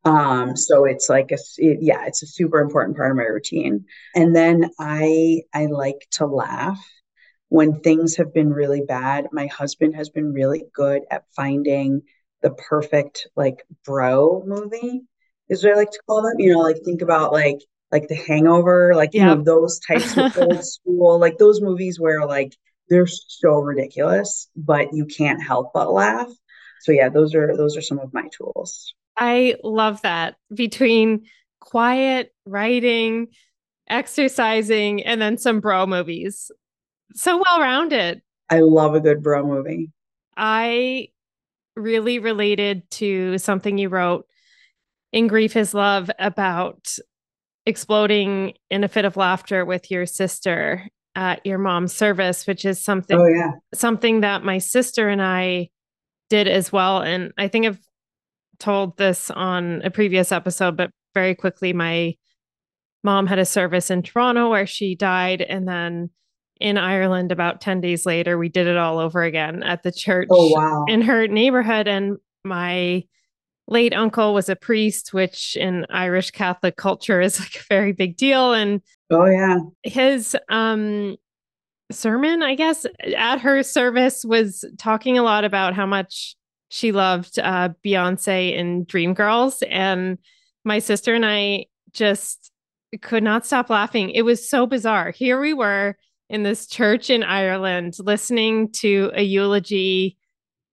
Um, 0.03 0.57
so 0.57 0.85
it's 0.85 1.09
like 1.09 1.31
a 1.31 1.37
it, 1.57 1.77
yeah, 1.81 2.05
it's 2.07 2.23
a 2.23 2.27
super 2.27 2.59
important 2.59 2.97
part 2.97 3.11
of 3.11 3.17
my 3.17 3.23
routine. 3.23 3.85
And 4.15 4.35
then 4.35 4.71
I 4.79 5.41
I 5.53 5.67
like 5.67 6.07
to 6.13 6.25
laugh. 6.25 6.83
When 7.49 7.81
things 7.81 8.17
have 8.17 8.33
been 8.33 8.51
really 8.51 8.81
bad. 8.81 9.27
My 9.31 9.45
husband 9.45 9.95
has 9.95 10.09
been 10.09 10.33
really 10.33 10.65
good 10.73 11.03
at 11.11 11.25
finding 11.35 12.01
the 12.41 12.51
perfect 12.51 13.27
like 13.35 13.65
bro 13.85 14.43
movie 14.45 15.01
is 15.49 15.63
what 15.63 15.73
I 15.73 15.75
like 15.75 15.91
to 15.91 15.99
call 16.07 16.21
them. 16.21 16.39
You 16.39 16.53
know, 16.53 16.59
like 16.59 16.77
think 16.83 17.01
about 17.01 17.31
like 17.31 17.59
like 17.91 18.07
The 18.07 18.15
Hangover, 18.15 18.93
like 18.95 19.13
you 19.13 19.23
know 19.23 19.41
those 19.41 19.79
types 19.79 20.17
of 20.17 20.37
old 20.37 20.63
school, 20.65 21.19
like 21.19 21.37
those 21.37 21.61
movies 21.61 21.99
where 21.99 22.25
like 22.25 22.55
they're 22.89 23.07
so 23.07 23.59
ridiculous, 23.59 24.49
but 24.55 24.89
you 24.93 25.05
can't 25.05 25.41
help 25.41 25.71
but 25.73 25.91
laugh. 25.91 26.29
So 26.81 26.91
yeah, 26.91 27.09
those 27.09 27.33
are 27.35 27.55
those 27.55 27.77
are 27.77 27.81
some 27.81 27.99
of 27.99 28.13
my 28.13 28.27
tools. 28.35 28.93
I 29.17 29.55
love 29.63 30.01
that 30.01 30.35
between 30.53 31.25
quiet 31.59 32.33
writing, 32.45 33.27
exercising, 33.89 35.03
and 35.03 35.21
then 35.21 35.37
some 35.37 35.61
bro 35.61 35.85
movies. 35.85 36.51
So 37.13 37.37
well 37.37 37.61
rounded. 37.61 38.21
I 38.49 38.59
love 38.59 38.93
a 38.93 38.99
good 38.99 39.23
bro 39.23 39.45
movie. 39.45 39.91
I 40.37 41.09
really 41.75 42.19
related 42.19 42.89
to 42.91 43.37
something 43.37 43.77
you 43.77 43.89
wrote 43.89 44.25
in 45.11 45.27
Grief 45.27 45.55
is 45.55 45.73
Love 45.73 46.09
about 46.19 46.97
exploding 47.65 48.53
in 48.69 48.83
a 48.83 48.87
fit 48.87 49.05
of 49.05 49.17
laughter 49.17 49.65
with 49.65 49.89
your 49.89 50.05
sister 50.05 50.87
at 51.15 51.45
your 51.45 51.57
mom's 51.57 51.93
service, 51.93 52.45
which 52.45 52.65
is 52.65 52.83
something 52.83 53.17
oh, 53.17 53.27
yeah. 53.27 53.51
something 53.73 54.21
that 54.21 54.43
my 54.43 54.57
sister 54.57 55.07
and 55.07 55.21
I 55.21 55.69
did 56.29 56.47
as 56.47 56.71
well. 56.71 57.01
And 57.01 57.31
I 57.37 57.47
think 57.47 57.65
I've 57.65 57.79
told 58.59 58.97
this 58.97 59.31
on 59.31 59.81
a 59.83 59.89
previous 59.89 60.31
episode, 60.31 60.77
but 60.77 60.91
very 61.13 61.35
quickly, 61.35 61.71
my 61.73 62.15
mom 63.03 63.27
had 63.27 63.39
a 63.39 63.45
service 63.45 63.89
in 63.89 64.01
Toronto 64.01 64.49
where 64.49 64.67
she 64.67 64.95
died, 64.95 65.41
and 65.41 65.67
then 65.67 66.09
in 66.59 66.77
Ireland 66.77 67.31
about 67.31 67.61
10 67.61 67.81
days 67.81 68.05
later. 68.05 68.37
We 68.37 68.49
did 68.49 68.67
it 68.67 68.77
all 68.77 68.99
over 68.99 69.21
again 69.23 69.61
at 69.63 69.83
the 69.83 69.91
church 69.91 70.27
Oh, 70.31 70.49
wow. 70.53 70.85
in 70.87 71.01
her 71.01 71.27
neighborhood. 71.27 71.87
And 71.87 72.17
my 72.43 73.03
late 73.67 73.93
uncle 73.93 74.33
was 74.33 74.47
a 74.47 74.55
priest, 74.55 75.13
which 75.13 75.55
in 75.57 75.85
Irish 75.89 76.31
Catholic 76.31 76.77
culture 76.77 77.19
is 77.19 77.39
like 77.41 77.55
a 77.55 77.63
very 77.69 77.91
big 77.91 78.15
deal. 78.17 78.53
And 78.53 78.81
Oh, 79.11 79.25
yeah. 79.25 79.57
his 79.83 80.35
um 80.49 81.17
sermon, 81.91 82.41
I 82.41 82.55
guess, 82.55 82.85
at 83.15 83.39
her 83.41 83.61
service 83.63 84.25
was 84.25 84.65
talking 84.77 85.17
a 85.17 85.23
lot 85.23 85.43
about 85.45 85.73
how 85.75 85.85
much 85.85 86.35
she 86.69 86.91
loved 86.91 87.37
uh 87.37 87.69
Beyonce 87.85 88.55
in 88.55 88.85
Dreamgirls. 88.85 89.61
And 89.69 90.17
my 90.63 90.79
sister 90.79 91.13
and 91.13 91.25
I 91.25 91.65
just 91.91 92.51
could 93.01 93.23
not 93.23 93.45
stop 93.45 93.69
laughing. 93.69 94.09
It 94.09 94.23
was 94.23 94.47
so 94.49 94.65
bizarre. 94.65 95.11
Here 95.11 95.39
we 95.39 95.53
were 95.53 95.95
in 96.29 96.43
this 96.43 96.67
church 96.67 97.09
in 97.09 97.23
Ireland 97.23 97.95
listening 97.99 98.71
to 98.73 99.11
a 99.13 99.21
eulogy 99.21 100.17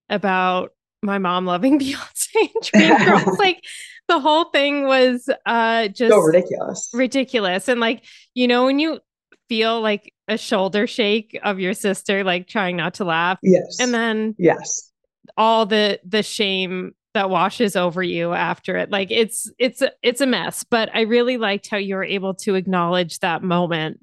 about 0.08 0.70
my 1.02 1.18
mom 1.18 1.46
loving 1.46 1.78
Beyonce 1.80 2.34
and 2.34 2.62
Dreamgirls. 2.98 3.38
like 3.38 3.62
the 4.08 4.20
whole 4.20 4.44
thing 4.46 4.86
was 4.86 5.28
uh 5.46 5.88
just 5.88 6.10
So 6.12 6.20
ridiculous. 6.20 6.90
ridiculous. 6.92 7.68
And 7.68 7.80
like, 7.80 8.04
you 8.34 8.46
know, 8.48 8.64
when 8.66 8.78
you 8.78 9.00
feel 9.48 9.80
like 9.80 10.12
a 10.28 10.38
shoulder 10.38 10.86
shake 10.86 11.38
of 11.42 11.60
your 11.60 11.74
sister, 11.74 12.24
like 12.24 12.46
trying 12.46 12.76
not 12.76 12.94
to 12.94 13.04
laugh, 13.04 13.38
Yes. 13.42 13.78
and 13.80 13.92
then 13.92 14.34
yes. 14.38 14.90
all 15.36 15.66
the 15.66 16.00
the 16.06 16.22
shame 16.22 16.92
that 17.14 17.28
washes 17.28 17.76
over 17.76 18.02
you 18.02 18.32
after 18.32 18.76
it. 18.78 18.90
Like 18.90 19.10
it's 19.10 19.50
it's 19.58 19.82
a, 19.82 19.92
it's 20.02 20.20
a 20.22 20.26
mess. 20.26 20.64
But 20.64 20.88
I 20.94 21.02
really 21.02 21.36
liked 21.36 21.68
how 21.68 21.76
you 21.76 21.96
were 21.96 22.04
able 22.04 22.32
to 22.36 22.54
acknowledge 22.54 23.18
that 23.18 23.42
moment 23.42 24.00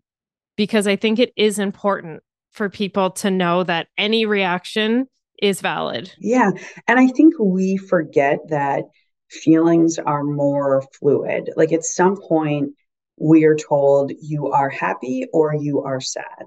because 0.59 0.87
I 0.87 0.97
think 0.97 1.19
it 1.19 1.31
is 1.37 1.57
important 1.57 2.21
for 2.51 2.69
people 2.69 3.11
to 3.11 3.31
know 3.31 3.63
that 3.63 3.87
any 3.97 4.25
reaction 4.25 5.07
is 5.41 5.61
valid. 5.61 6.11
Yeah. 6.19 6.51
And 6.85 6.99
I 6.99 7.07
think 7.07 7.35
we 7.39 7.77
forget 7.77 8.39
that 8.49 8.83
feelings 9.29 9.97
are 9.99 10.21
more 10.21 10.83
fluid. 10.99 11.49
Like 11.55 11.71
at 11.71 11.85
some 11.85 12.17
point, 12.19 12.73
we 13.17 13.45
are 13.45 13.55
told 13.55 14.11
you 14.21 14.47
are 14.47 14.67
happy 14.67 15.27
or 15.31 15.55
you 15.55 15.81
are 15.83 16.01
sad. 16.01 16.43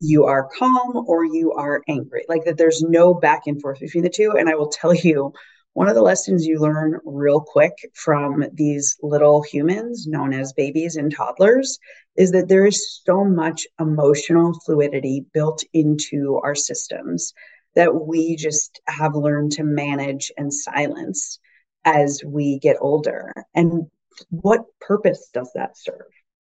You 0.00 0.26
are 0.26 0.50
calm 0.58 1.06
or 1.06 1.24
you 1.24 1.52
are 1.52 1.82
angry. 1.88 2.26
Like 2.28 2.44
that 2.44 2.58
there's 2.58 2.82
no 2.82 3.14
back 3.14 3.46
and 3.46 3.58
forth 3.62 3.80
between 3.80 4.04
the 4.04 4.10
two. 4.10 4.32
And 4.38 4.50
I 4.50 4.54
will 4.56 4.68
tell 4.68 4.92
you, 4.92 5.32
one 5.72 5.88
of 5.88 5.94
the 5.94 6.02
lessons 6.02 6.46
you 6.46 6.58
learn 6.58 6.98
real 7.04 7.40
quick 7.40 7.74
from 7.94 8.44
these 8.52 8.96
little 9.02 9.42
humans 9.42 10.06
known 10.06 10.32
as 10.34 10.54
babies 10.54 10.96
and 10.96 11.14
toddlers 11.14 11.78
is 12.16 12.32
that 12.32 12.48
there 12.48 12.66
is 12.66 13.00
so 13.04 13.24
much 13.24 13.66
emotional 13.78 14.58
fluidity 14.64 15.24
built 15.32 15.62
into 15.72 16.40
our 16.42 16.54
systems 16.54 17.32
that 17.74 18.06
we 18.06 18.36
just 18.36 18.80
have 18.86 19.14
learned 19.14 19.52
to 19.52 19.62
manage 19.62 20.32
and 20.36 20.52
silence 20.52 21.38
as 21.84 22.22
we 22.24 22.58
get 22.58 22.76
older. 22.80 23.32
And 23.54 23.86
what 24.30 24.62
purpose 24.80 25.30
does 25.32 25.50
that 25.54 25.76
serve? 25.76 26.06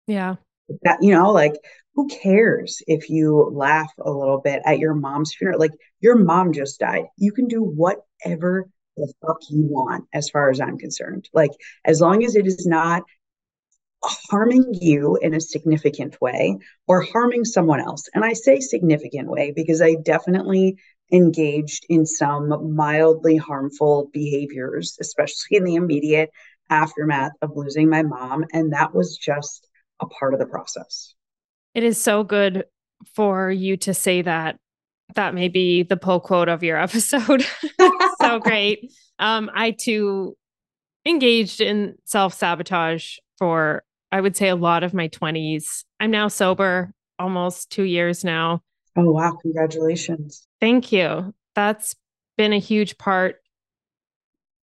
Yeah. 0.08 0.36
That, 0.84 0.98
you 1.02 1.14
know, 1.14 1.32
like 1.32 1.54
who 1.94 2.08
cares 2.08 2.82
if 2.88 3.10
you 3.10 3.50
laugh 3.54 3.92
a 4.00 4.12
little 4.12 4.40
bit 4.40 4.62
at 4.66 4.80
your 4.80 4.94
mom's 4.94 5.34
funeral? 5.36 5.60
Like 5.60 5.74
your 6.00 6.16
mom 6.16 6.54
just 6.54 6.80
died. 6.80 7.06
You 7.18 7.32
can 7.32 7.48
do 7.48 7.62
whatever 7.62 8.68
the 8.98 9.14
fuck 9.22 9.38
you 9.50 9.66
want, 9.70 10.06
as 10.14 10.30
far 10.30 10.50
as 10.50 10.60
I'm 10.60 10.78
concerned. 10.78 11.30
Like 11.34 11.52
as 11.86 12.02
long 12.02 12.24
as 12.24 12.36
it 12.36 12.48
is 12.48 12.66
not 12.66 13.04
harming 14.04 14.74
you 14.74 15.18
in 15.22 15.34
a 15.34 15.42
significant 15.42 16.20
way 16.22 16.58
or 16.88 17.02
harming 17.02 17.46
someone 17.46 17.80
else. 17.80 18.10
And 18.14 18.26
I 18.26 18.34
say 18.34 18.60
significant 18.60 19.30
way 19.30 19.54
because 19.56 19.82
I 19.82 19.96
definitely 20.04 20.78
engaged 21.12 21.86
in 21.90 22.06
some 22.06 22.76
mildly 22.76 23.38
harmful 23.38 24.10
behaviors, 24.14 24.98
especially 25.00 25.58
in 25.58 25.64
the 25.64 25.76
immediate 25.76 26.32
aftermath 26.70 27.34
of 27.42 27.52
losing 27.56 27.90
my 27.90 28.02
mom. 28.02 28.46
And 28.54 28.74
that 28.74 28.96
was 28.96 29.18
just 29.18 29.68
a 30.00 30.08
part 30.08 30.34
of 30.34 30.40
the 30.40 30.46
process. 30.46 31.14
It 31.76 31.84
is 31.84 32.02
so 32.02 32.24
good 32.24 32.66
for 33.16 33.52
you 33.52 33.78
to 33.78 33.94
say 33.94 34.22
that. 34.22 34.58
That 35.16 35.34
may 35.34 35.50
be 35.50 35.84
the 35.84 35.98
pull 35.98 36.22
quote 36.22 36.48
of 36.48 36.64
your 36.64 36.78
episode. 36.82 37.46
so 38.22 38.40
great. 38.40 38.92
Um, 39.20 39.52
I 39.54 39.72
too 39.72 40.38
engaged 41.06 41.62
in 41.62 41.96
self 42.06 42.34
sabotage 42.34 43.18
for, 43.38 43.84
I 44.12 44.22
would 44.22 44.36
say, 44.36 44.50
a 44.50 44.56
lot 44.56 44.84
of 44.84 44.94
my 44.94 45.08
20s. 45.10 45.84
I'm 46.00 46.12
now 46.12 46.28
sober 46.28 46.94
almost 47.18 47.72
two 47.72 47.84
years 47.84 48.24
now. 48.24 48.62
Oh, 48.96 49.12
wow. 49.12 49.38
Congratulations. 49.42 50.48
Thank 50.60 50.92
you. 50.92 51.34
That's 51.56 51.96
been 52.38 52.54
a 52.54 52.60
huge 52.60 52.98
part 52.98 53.38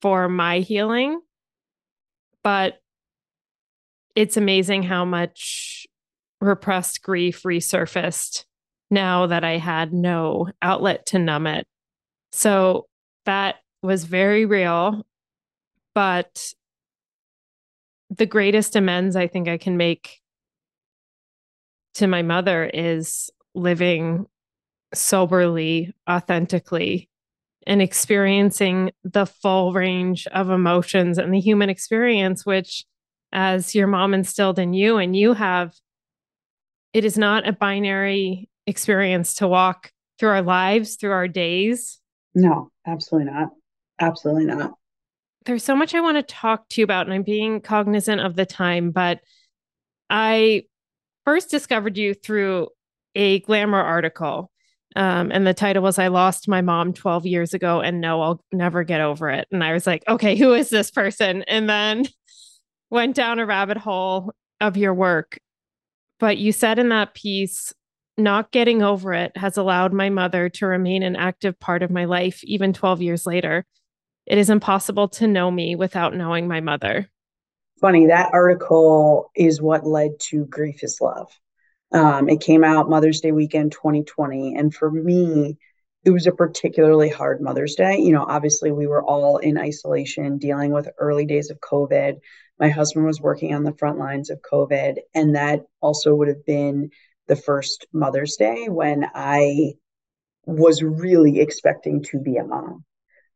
for 0.02 0.28
my 0.30 0.60
healing. 0.60 1.20
But 2.44 2.80
it's 4.16 4.38
amazing 4.38 4.84
how 4.84 5.06
much 5.06 5.86
repressed 6.42 7.02
grief 7.02 7.44
resurfaced 7.44 8.46
now 8.92 9.28
that 9.28 9.44
I 9.44 9.58
had 9.58 9.94
no 9.94 10.50
outlet 10.62 11.08
to 11.08 11.20
numb 11.20 11.48
it. 11.48 11.66
So 12.32 12.88
that 13.26 13.56
was 13.82 14.06
very 14.06 14.46
real. 14.46 15.06
But 15.94 16.54
the 18.18 18.26
greatest 18.26 18.76
amends 18.76 19.16
I 19.16 19.28
think 19.28 19.48
I 19.48 19.58
can 19.58 19.78
make 19.78 20.22
to 21.96 22.08
my 22.08 22.22
mother 22.22 22.70
is 22.74 23.30
living 23.54 24.26
soberly, 24.94 25.94
authentically, 26.10 27.10
and 27.66 27.82
experiencing 27.82 28.92
the 29.04 29.26
full 29.26 29.74
range 29.74 30.28
of 30.28 30.50
emotions 30.50 31.18
and 31.18 31.34
the 31.34 31.40
human 31.40 31.70
experience, 31.70 32.46
which, 32.46 32.86
as 33.32 33.74
your 33.74 33.88
mom 33.88 34.14
instilled 34.14 34.60
in 34.60 34.74
you, 34.74 34.98
and 34.98 35.16
you 35.16 35.34
have, 35.34 35.74
it 36.94 37.06
is 37.06 37.18
not 37.18 37.48
a 37.48 37.54
binary 37.54 38.50
experience 38.68 39.36
to 39.36 39.48
walk 39.48 39.92
through 40.20 40.30
our 40.30 40.42
lives, 40.42 40.96
through 40.96 41.12
our 41.12 41.28
days. 41.28 42.00
No, 42.34 42.72
absolutely 42.86 43.32
not. 43.32 43.50
Absolutely 44.00 44.46
not. 44.46 44.74
There's 45.46 45.64
so 45.64 45.76
much 45.76 45.94
I 45.94 46.02
want 46.02 46.18
to 46.18 46.24
talk 46.24 46.68
to 46.70 46.82
you 46.82 46.84
about, 46.86 47.06
and 47.06 47.14
I'm 47.14 47.24
being 47.24 47.62
cognizant 47.62 48.22
of 48.22 48.36
the 48.36 48.46
time, 48.46 48.92
but 48.92 49.20
I 50.10 50.64
first 51.24 51.50
discovered 51.50 51.98
you 51.98 52.14
through 52.14 52.70
a 53.16 53.40
glamour 53.42 53.82
article 53.82 54.52
um, 54.96 55.32
and 55.32 55.46
the 55.46 55.54
title 55.54 55.84
was 55.84 56.00
I 56.00 56.08
Lost 56.08 56.48
My 56.48 56.62
Mom 56.62 56.94
12 56.94 57.26
years 57.26 57.54
ago 57.54 57.82
and 57.82 58.00
no, 58.00 58.22
I'll 58.22 58.42
never 58.54 58.84
get 58.84 59.02
over 59.02 59.30
it. 59.30 59.48
And 59.52 59.64
I 59.64 59.74
was 59.74 59.86
like, 59.86 60.04
okay, 60.08 60.38
who 60.38 60.54
is 60.54 60.70
this 60.70 60.90
person? 60.90 61.44
And 61.44 61.70
then 61.70 62.06
went 62.90 63.16
down 63.16 63.40
a 63.40 63.46
rabbit 63.46 63.78
hole 63.78 64.32
of 64.62 64.78
your 64.78 64.94
work. 64.94 65.38
But 66.20 66.38
you 66.38 66.54
said 66.54 66.80
in 66.80 66.90
that 66.90 67.14
piece, 67.14 67.74
not 68.18 68.52
getting 68.52 68.82
over 68.82 69.14
it 69.14 69.36
has 69.36 69.58
allowed 69.58 69.92
my 69.92 70.10
mother 70.10 70.48
to 70.48 70.66
remain 70.66 71.04
an 71.04 71.18
active 71.18 71.60
part 71.60 71.84
of 71.84 71.92
my 71.92 72.06
life, 72.06 72.42
even 72.46 72.72
12 72.72 73.02
years 73.02 73.26
later. 73.26 73.66
It 74.26 74.38
is 74.38 74.50
impossible 74.50 75.08
to 75.10 75.28
know 75.28 75.52
me 75.52 75.76
without 75.76 76.16
knowing 76.16 76.48
my 76.48 76.60
mother. 76.60 77.10
Funny, 77.80 78.08
that 78.08 78.34
article 78.34 79.32
is 79.36 79.62
what 79.62 79.86
led 79.86 80.12
to 80.30 80.46
Grief 80.46 80.84
is 80.84 81.00
Love. 81.00 81.32
Um, 81.92 82.30
it 82.30 82.42
came 82.42 82.64
out 82.64 82.90
Mother's 82.90 83.22
Day 83.22 83.32
weekend 83.32 83.72
2020. 83.72 84.56
And 84.56 84.74
for 84.74 84.90
me, 84.90 85.58
it 86.04 86.10
was 86.10 86.26
a 86.26 86.32
particularly 86.32 87.10
hard 87.10 87.42
Mother's 87.42 87.76
Day. 87.76 87.98
You 88.00 88.14
know, 88.14 88.26
obviously, 88.28 88.72
we 88.72 88.88
were 88.88 89.04
all 89.04 89.38
in 89.38 89.58
isolation 89.58 90.38
dealing 90.38 90.72
with 90.72 90.90
early 90.98 91.26
days 91.26 91.52
of 91.52 91.60
COVID. 91.60 92.16
My 92.60 92.70
husband 92.70 93.06
was 93.06 93.22
working 93.22 93.54
on 93.54 93.64
the 93.64 93.76
front 93.78 94.00
lines 94.00 94.30
of 94.30 94.42
COVID. 94.42 94.98
And 95.14 95.36
that 95.36 95.62
also 95.82 96.16
would 96.16 96.30
have 96.30 96.46
been 96.46 96.90
the 97.28 97.36
first 97.36 97.86
Mother's 97.94 98.36
Day 98.38 98.68
when 98.70 99.06
I 99.14 99.74
was 100.46 100.82
really 100.82 101.40
expecting 101.40 102.04
to 102.04 102.20
be 102.20 102.38
a 102.38 102.44
mom 102.44 102.86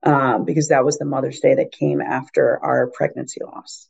um, 0.04 0.46
because 0.46 0.70
that 0.70 0.86
was 0.86 0.98
the 0.98 1.06
Mother's 1.06 1.40
Day 1.40 1.56
that 1.56 1.72
came 1.72 2.02
after 2.02 2.60
our 2.64 2.88
pregnancy 2.88 3.42
loss. 3.44 3.88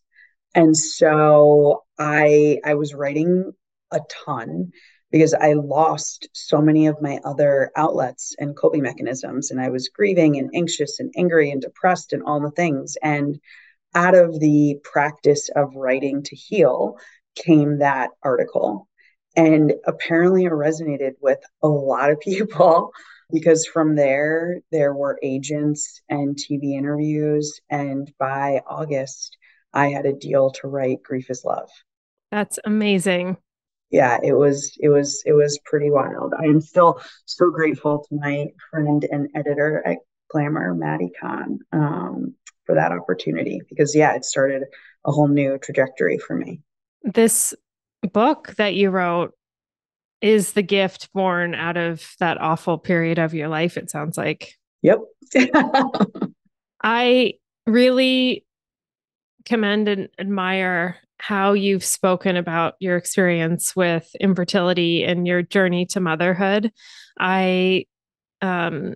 And 0.55 0.75
so 0.75 1.83
I 1.97 2.59
I 2.65 2.73
was 2.73 2.93
writing 2.93 3.51
a 3.91 3.99
ton 4.25 4.71
because 5.11 5.33
I 5.33 5.53
lost 5.53 6.29
so 6.33 6.61
many 6.61 6.87
of 6.87 7.01
my 7.01 7.19
other 7.23 7.71
outlets 7.75 8.35
and 8.37 8.55
coping 8.55 8.83
mechanisms. 8.83 9.51
And 9.51 9.59
I 9.59 9.69
was 9.69 9.89
grieving 9.89 10.37
and 10.37 10.51
anxious 10.53 10.99
and 10.99 11.11
angry 11.17 11.49
and 11.51 11.61
depressed 11.61 12.13
and 12.13 12.23
all 12.23 12.39
the 12.39 12.51
things. 12.51 12.95
And 13.01 13.39
out 13.95 14.15
of 14.15 14.39
the 14.39 14.77
practice 14.83 15.49
of 15.55 15.75
writing 15.75 16.21
to 16.23 16.35
heal 16.35 16.97
came 17.35 17.79
that 17.79 18.11
article. 18.21 18.87
And 19.35 19.73
apparently 19.85 20.45
it 20.45 20.51
resonated 20.51 21.13
with 21.21 21.39
a 21.63 21.67
lot 21.67 22.11
of 22.11 22.19
people 22.21 22.91
because 23.31 23.65
from 23.65 23.95
there, 23.95 24.59
there 24.71 24.93
were 24.93 25.19
agents 25.21 26.01
and 26.09 26.35
TV 26.35 26.73
interviews. 26.77 27.59
And 27.69 28.11
by 28.19 28.61
August, 28.67 29.37
I 29.73 29.89
had 29.89 30.05
a 30.05 30.13
deal 30.13 30.51
to 30.51 30.67
write 30.67 31.03
Grief 31.03 31.29
is 31.29 31.43
Love. 31.45 31.69
That's 32.31 32.59
amazing. 32.65 33.37
yeah, 33.91 34.19
it 34.23 34.33
was 34.33 34.77
it 34.79 34.89
was 34.89 35.23
it 35.25 35.33
was 35.33 35.59
pretty 35.65 35.89
wild. 35.89 36.33
I 36.37 36.45
am 36.45 36.61
still 36.61 37.01
so 37.25 37.49
grateful 37.49 38.05
to 38.07 38.15
my 38.15 38.47
friend 38.69 39.05
and 39.09 39.29
editor 39.35 39.85
at 39.85 39.97
Glamour, 40.29 40.75
Mattie 40.75 41.11
Kahn, 41.19 41.59
um, 41.71 42.35
for 42.65 42.75
that 42.75 42.91
opportunity 42.91 43.61
because 43.67 43.95
yeah, 43.95 44.15
it 44.15 44.25
started 44.25 44.63
a 45.05 45.11
whole 45.11 45.27
new 45.27 45.57
trajectory 45.57 46.19
for 46.19 46.35
me. 46.35 46.61
This 47.03 47.53
book 48.13 48.53
that 48.57 48.75
you 48.75 48.89
wrote 48.91 49.33
is 50.21 50.53
the 50.53 50.61
gift 50.61 51.11
born 51.13 51.55
out 51.55 51.77
of 51.77 52.15
that 52.19 52.39
awful 52.41 52.77
period 52.77 53.19
of 53.19 53.33
your 53.33 53.47
life, 53.47 53.77
it 53.77 53.89
sounds 53.89 54.17
like. 54.17 54.55
Yep. 54.81 54.99
I 56.83 57.33
really 57.65 58.45
commend 59.45 59.87
and 59.87 60.09
admire 60.17 60.97
how 61.17 61.53
you've 61.53 61.83
spoken 61.83 62.37
about 62.37 62.75
your 62.79 62.95
experience 62.95 63.75
with 63.75 64.09
infertility 64.19 65.03
and 65.03 65.27
your 65.27 65.41
journey 65.41 65.85
to 65.85 65.99
motherhood. 65.99 66.71
I 67.19 67.85
um, 68.41 68.95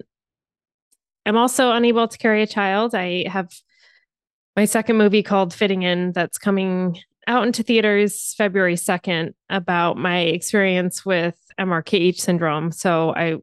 am 1.26 1.38
also 1.38 1.72
unable 1.72 2.08
to 2.08 2.18
carry 2.18 2.42
a 2.42 2.48
child. 2.48 2.96
I 2.96 3.28
have 3.28 3.50
my 4.56 4.66
second 4.66 4.98
movie 4.98 5.24
called 5.24 5.54
Fitting 5.54 5.84
In 5.84 6.14
that's 6.14 6.38
coming 6.38 6.98
out 7.28 7.46
into 7.46 7.64
theaters 7.64 8.34
February 8.38 8.76
2nd 8.76 9.34
about 9.50 9.98
my 9.98 10.20
experience 10.20 11.06
with 11.06 11.36
MRKH 11.60 12.18
syndrome. 12.18 12.72
So 12.72 13.14
I 13.16 13.38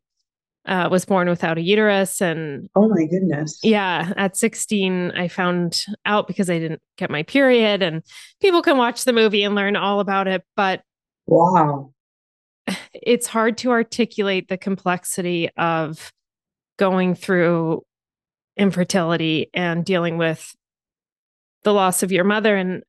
uh, 0.66 0.88
was 0.90 1.04
born 1.04 1.28
without 1.28 1.58
a 1.58 1.62
uterus 1.62 2.20
and 2.20 2.68
oh 2.76 2.88
my 2.88 3.06
goodness 3.06 3.58
yeah 3.62 4.12
at 4.18 4.36
16 4.36 5.10
i 5.12 5.26
found 5.26 5.84
out 6.04 6.28
because 6.28 6.50
i 6.50 6.58
didn't 6.58 6.82
get 6.98 7.10
my 7.10 7.22
period 7.22 7.82
and 7.82 8.02
people 8.42 8.60
can 8.60 8.76
watch 8.76 9.04
the 9.04 9.12
movie 9.12 9.42
and 9.42 9.54
learn 9.54 9.74
all 9.74 10.00
about 10.00 10.28
it 10.28 10.44
but 10.56 10.82
wow 11.26 11.90
it's 12.92 13.26
hard 13.26 13.56
to 13.56 13.70
articulate 13.70 14.48
the 14.48 14.58
complexity 14.58 15.48
of 15.56 16.12
going 16.78 17.14
through 17.14 17.82
infertility 18.56 19.48
and 19.54 19.84
dealing 19.84 20.18
with 20.18 20.54
the 21.62 21.72
loss 21.72 22.02
of 22.02 22.12
your 22.12 22.24
mother 22.24 22.56
and 22.56 22.82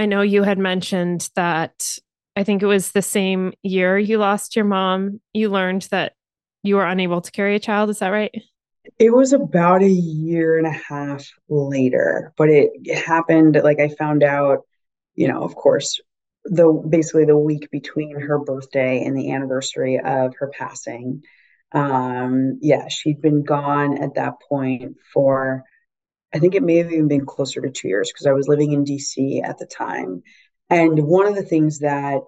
i 0.00 0.06
know 0.06 0.22
you 0.22 0.42
had 0.42 0.58
mentioned 0.58 1.30
that 1.36 1.98
i 2.34 2.42
think 2.42 2.62
it 2.62 2.66
was 2.66 2.90
the 2.90 3.02
same 3.02 3.52
year 3.62 3.98
you 3.98 4.18
lost 4.18 4.56
your 4.56 4.64
mom 4.64 5.20
you 5.32 5.48
learned 5.48 5.82
that 5.90 6.14
you 6.62 6.76
were 6.76 6.86
unable 6.86 7.20
to 7.20 7.30
carry 7.30 7.56
a 7.56 7.60
child. 7.60 7.90
Is 7.90 8.00
that 8.00 8.08
right? 8.08 8.34
It 8.98 9.14
was 9.14 9.32
about 9.32 9.82
a 9.82 9.88
year 9.88 10.58
and 10.58 10.66
a 10.66 10.70
half 10.70 11.26
later, 11.48 12.32
but 12.36 12.48
it, 12.48 12.70
happened 12.94 13.60
like 13.62 13.80
I 13.80 13.88
found 13.88 14.22
out, 14.22 14.60
you 15.14 15.28
know, 15.28 15.42
of 15.42 15.54
course, 15.54 16.00
the 16.44 16.72
basically 16.88 17.26
the 17.26 17.36
week 17.36 17.70
between 17.70 18.18
her 18.18 18.38
birthday 18.38 19.04
and 19.04 19.16
the 19.16 19.32
anniversary 19.32 19.98
of 19.98 20.34
her 20.38 20.48
passing. 20.48 21.22
Um, 21.72 22.58
yeah, 22.62 22.88
she'd 22.88 23.20
been 23.20 23.44
gone 23.44 24.02
at 24.02 24.14
that 24.14 24.34
point 24.48 24.96
for 25.12 25.64
I 26.32 26.38
think 26.38 26.54
it 26.54 26.62
may 26.62 26.76
have 26.76 26.92
even 26.92 27.08
been 27.08 27.26
closer 27.26 27.60
to 27.60 27.70
two 27.70 27.88
years 27.88 28.10
because 28.12 28.26
I 28.26 28.32
was 28.32 28.48
living 28.48 28.72
in 28.72 28.84
DC 28.84 29.42
at 29.42 29.58
the 29.58 29.66
time. 29.66 30.22
And 30.68 31.00
one 31.04 31.26
of 31.26 31.34
the 31.34 31.42
things 31.42 31.80
that 31.80 32.20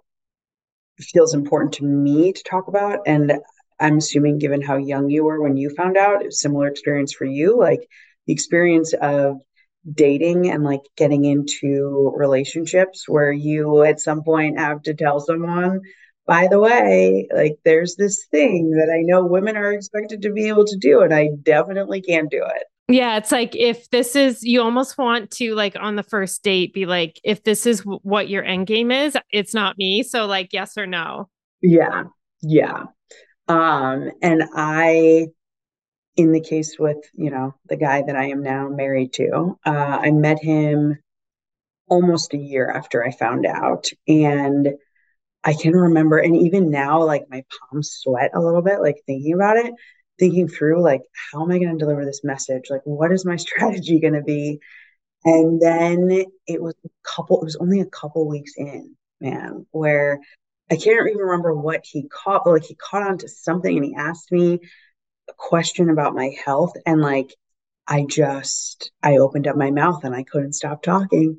feels 0.98 1.34
important 1.34 1.74
to 1.74 1.84
me 1.84 2.32
to 2.32 2.42
talk 2.42 2.68
about, 2.68 3.00
and 3.06 3.32
I'm 3.80 3.98
assuming, 3.98 4.38
given 4.38 4.62
how 4.62 4.76
young 4.76 5.10
you 5.10 5.24
were 5.24 5.40
when 5.40 5.56
you 5.56 5.70
found 5.70 5.96
out, 5.96 6.24
a 6.24 6.32
similar 6.32 6.66
experience 6.66 7.12
for 7.12 7.24
you, 7.24 7.58
like 7.58 7.88
the 8.26 8.32
experience 8.32 8.92
of 8.92 9.36
dating 9.90 10.50
and 10.50 10.62
like 10.62 10.82
getting 10.96 11.24
into 11.24 12.12
relationships 12.16 13.08
where 13.08 13.32
you 13.32 13.82
at 13.82 14.00
some 14.00 14.22
point 14.22 14.58
have 14.58 14.82
to 14.82 14.94
tell 14.94 15.20
someone, 15.20 15.80
by 16.26 16.46
the 16.48 16.60
way, 16.60 17.28
like 17.34 17.56
there's 17.64 17.96
this 17.96 18.26
thing 18.30 18.70
that 18.70 18.92
I 18.92 19.02
know 19.02 19.24
women 19.26 19.56
are 19.56 19.72
expected 19.72 20.22
to 20.22 20.32
be 20.32 20.48
able 20.48 20.64
to 20.66 20.76
do, 20.76 21.00
and 21.02 21.12
I 21.12 21.30
definitely 21.42 22.00
can't 22.00 22.30
do 22.30 22.44
it. 22.44 22.64
Yeah, 22.92 23.16
it's 23.16 23.32
like 23.32 23.56
if 23.56 23.88
this 23.90 24.14
is 24.14 24.42
you 24.42 24.60
almost 24.60 24.98
want 24.98 25.30
to 25.32 25.54
like 25.54 25.76
on 25.80 25.96
the 25.96 26.02
first 26.02 26.42
date 26.42 26.74
be 26.74 26.84
like 26.84 27.18
if 27.24 27.42
this 27.42 27.64
is 27.64 27.80
w- 27.80 28.00
what 28.02 28.28
your 28.28 28.44
end 28.44 28.66
game 28.66 28.90
is, 28.90 29.16
it's 29.30 29.54
not 29.54 29.78
me, 29.78 30.02
so 30.02 30.26
like 30.26 30.52
yes 30.52 30.76
or 30.76 30.86
no. 30.86 31.28
Yeah. 31.62 32.04
Yeah. 32.42 32.84
Um, 33.48 34.10
and 34.20 34.44
I, 34.54 35.28
in 36.16 36.32
the 36.32 36.40
case 36.40 36.76
with, 36.78 36.98
you 37.14 37.30
know, 37.30 37.54
the 37.68 37.76
guy 37.76 38.02
that 38.02 38.16
I 38.16 38.26
am 38.26 38.42
now 38.42 38.68
married 38.68 39.12
to, 39.14 39.58
uh, 39.64 39.98
I 40.02 40.10
met 40.10 40.42
him 40.42 40.98
almost 41.88 42.34
a 42.34 42.38
year 42.38 42.70
after 42.70 43.04
I 43.04 43.10
found 43.10 43.46
out. 43.46 43.88
And 44.06 44.74
I 45.44 45.54
can 45.54 45.72
remember, 45.72 46.18
and 46.18 46.36
even 46.36 46.70
now, 46.70 47.02
like 47.04 47.24
my 47.30 47.44
palms 47.50 47.92
sweat 47.92 48.32
a 48.34 48.40
little 48.40 48.62
bit, 48.62 48.80
like 48.80 49.02
thinking 49.06 49.34
about 49.34 49.56
it, 49.56 49.72
thinking 50.22 50.46
through, 50.46 50.80
like, 50.80 51.00
how 51.32 51.42
am 51.42 51.50
I 51.50 51.58
going 51.58 51.76
to 51.76 51.78
deliver 51.78 52.04
this 52.04 52.22
message? 52.22 52.66
Like, 52.70 52.82
what 52.84 53.10
is 53.10 53.24
my 53.24 53.34
strategy 53.46 53.98
going 53.98 54.14
to 54.14 54.22
be? 54.22 54.60
And 55.24 55.60
then 55.60 56.24
it 56.46 56.62
was 56.62 56.74
a 56.84 56.88
couple, 57.02 57.40
it 57.40 57.44
was 57.44 57.56
only 57.56 57.80
a 57.80 57.86
couple 57.86 58.28
weeks 58.28 58.52
in, 58.56 58.94
man, 59.20 59.66
where 59.72 60.20
I 60.70 60.76
can't 60.76 61.08
even 61.08 61.18
remember 61.18 61.54
what 61.54 61.80
he 61.84 62.08
caught, 62.08 62.42
but 62.44 62.52
like 62.52 62.64
he 62.64 62.76
caught 62.76 63.02
on 63.02 63.18
to 63.18 63.28
something 63.28 63.76
and 63.76 63.84
he 63.84 63.96
asked 63.96 64.30
me 64.30 64.60
a 65.28 65.32
question 65.36 65.90
about 65.90 66.14
my 66.14 66.30
health. 66.44 66.74
And 66.86 67.00
like, 67.00 67.34
I 67.88 68.06
just, 68.08 68.92
I 69.02 69.16
opened 69.16 69.48
up 69.48 69.56
my 69.56 69.72
mouth 69.72 70.04
and 70.04 70.14
I 70.14 70.22
couldn't 70.22 70.54
stop 70.54 70.84
talking. 70.84 71.38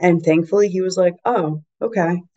And 0.00 0.24
thankfully 0.24 0.68
he 0.68 0.80
was 0.80 0.96
like, 0.96 1.14
oh, 1.24 1.62
okay. 1.80 2.20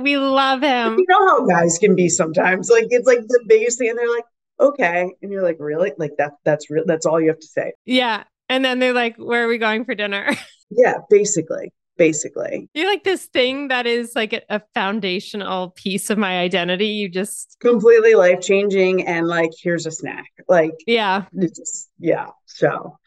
we 0.00 0.18
love 0.18 0.60
him. 0.60 0.98
You 0.98 1.06
know 1.08 1.28
how 1.28 1.46
guys 1.46 1.78
can 1.78 1.96
be 1.96 2.10
sometimes. 2.10 2.68
Like, 2.68 2.88
it's 2.90 3.06
like 3.06 3.20
the 3.26 3.44
biggest 3.46 3.78
thing. 3.78 3.88
And 3.88 3.98
they're 3.98 4.14
like, 4.14 4.24
okay. 4.60 5.10
And 5.22 5.32
you're 5.32 5.42
like, 5.42 5.56
really? 5.58 5.92
Like 5.98 6.12
that, 6.18 6.32
that's 6.44 6.70
real. 6.70 6.84
That's 6.86 7.06
all 7.06 7.20
you 7.20 7.28
have 7.28 7.40
to 7.40 7.46
say. 7.46 7.72
Yeah. 7.84 8.24
And 8.48 8.64
then 8.64 8.78
they're 8.78 8.92
like, 8.92 9.16
where 9.16 9.44
are 9.44 9.48
we 9.48 9.58
going 9.58 9.84
for 9.84 9.94
dinner? 9.94 10.30
yeah, 10.70 10.94
basically 11.10 11.72
basically. 11.96 12.68
You're 12.74 12.88
like 12.88 13.04
this 13.04 13.26
thing 13.26 13.68
that 13.68 13.86
is 13.86 14.12
like 14.14 14.32
a, 14.32 14.62
foundational 14.74 15.70
piece 15.70 16.10
of 16.10 16.18
my 16.18 16.38
identity. 16.38 16.88
You 16.88 17.08
just 17.08 17.56
completely 17.60 18.14
life 18.14 18.40
changing 18.40 19.06
and 19.06 19.26
like 19.26 19.50
here's 19.62 19.86
a 19.86 19.90
snack. 19.90 20.30
Like 20.48 20.72
yeah. 20.86 21.24
Just, 21.38 21.90
yeah. 21.98 22.28
So 22.46 22.98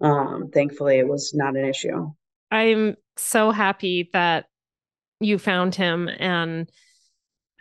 um 0.00 0.50
thankfully 0.52 0.98
it 0.98 1.08
was 1.08 1.32
not 1.34 1.56
an 1.56 1.66
issue. 1.66 2.10
I'm 2.50 2.96
so 3.16 3.50
happy 3.50 4.08
that 4.12 4.46
you 5.20 5.38
found 5.38 5.74
him 5.74 6.08
and 6.08 6.70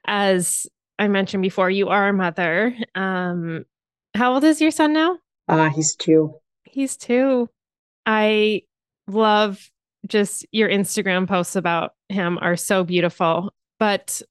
as 0.05 0.65
I 0.99 1.07
mentioned 1.07 1.41
before, 1.41 1.69
you 1.69 1.87
are 1.87 2.09
a 2.09 2.13
mother. 2.13 2.75
Um 2.93 3.65
how 4.13 4.33
old 4.33 4.43
is 4.43 4.61
your 4.61 4.71
son 4.71 4.93
now? 4.93 5.17
Uh 5.47 5.69
he's 5.69 5.95
2. 5.95 6.33
He's 6.65 6.97
2. 6.97 7.49
I 8.05 8.63
love 9.07 9.71
just 10.07 10.45
your 10.51 10.69
Instagram 10.69 11.27
posts 11.27 11.55
about 11.55 11.93
him 12.09 12.37
are 12.41 12.55
so 12.55 12.83
beautiful. 12.83 13.53
But 13.79 14.21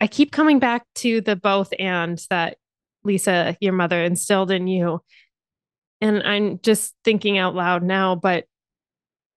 I 0.00 0.06
keep 0.06 0.32
coming 0.32 0.58
back 0.58 0.84
to 0.96 1.20
the 1.20 1.36
both 1.36 1.72
and 1.78 2.22
that 2.30 2.58
Lisa, 3.04 3.56
your 3.60 3.72
mother, 3.72 4.02
instilled 4.02 4.50
in 4.50 4.66
you. 4.66 5.00
And 6.00 6.22
I'm 6.22 6.60
just 6.62 6.94
thinking 7.04 7.38
out 7.38 7.54
loud 7.54 7.82
now, 7.82 8.14
but 8.14 8.44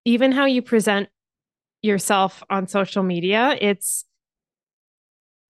even 0.06 0.32
how 0.32 0.46
you 0.46 0.62
present 0.62 1.10
yourself 1.82 2.44
on 2.50 2.68
social 2.68 3.04
media, 3.04 3.58
it's 3.62 4.06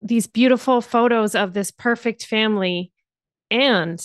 these 0.01 0.27
beautiful 0.27 0.81
photos 0.81 1.36
of 1.36 1.53
this 1.53 1.71
perfect 1.71 2.25
family. 2.25 2.91
And 3.49 3.99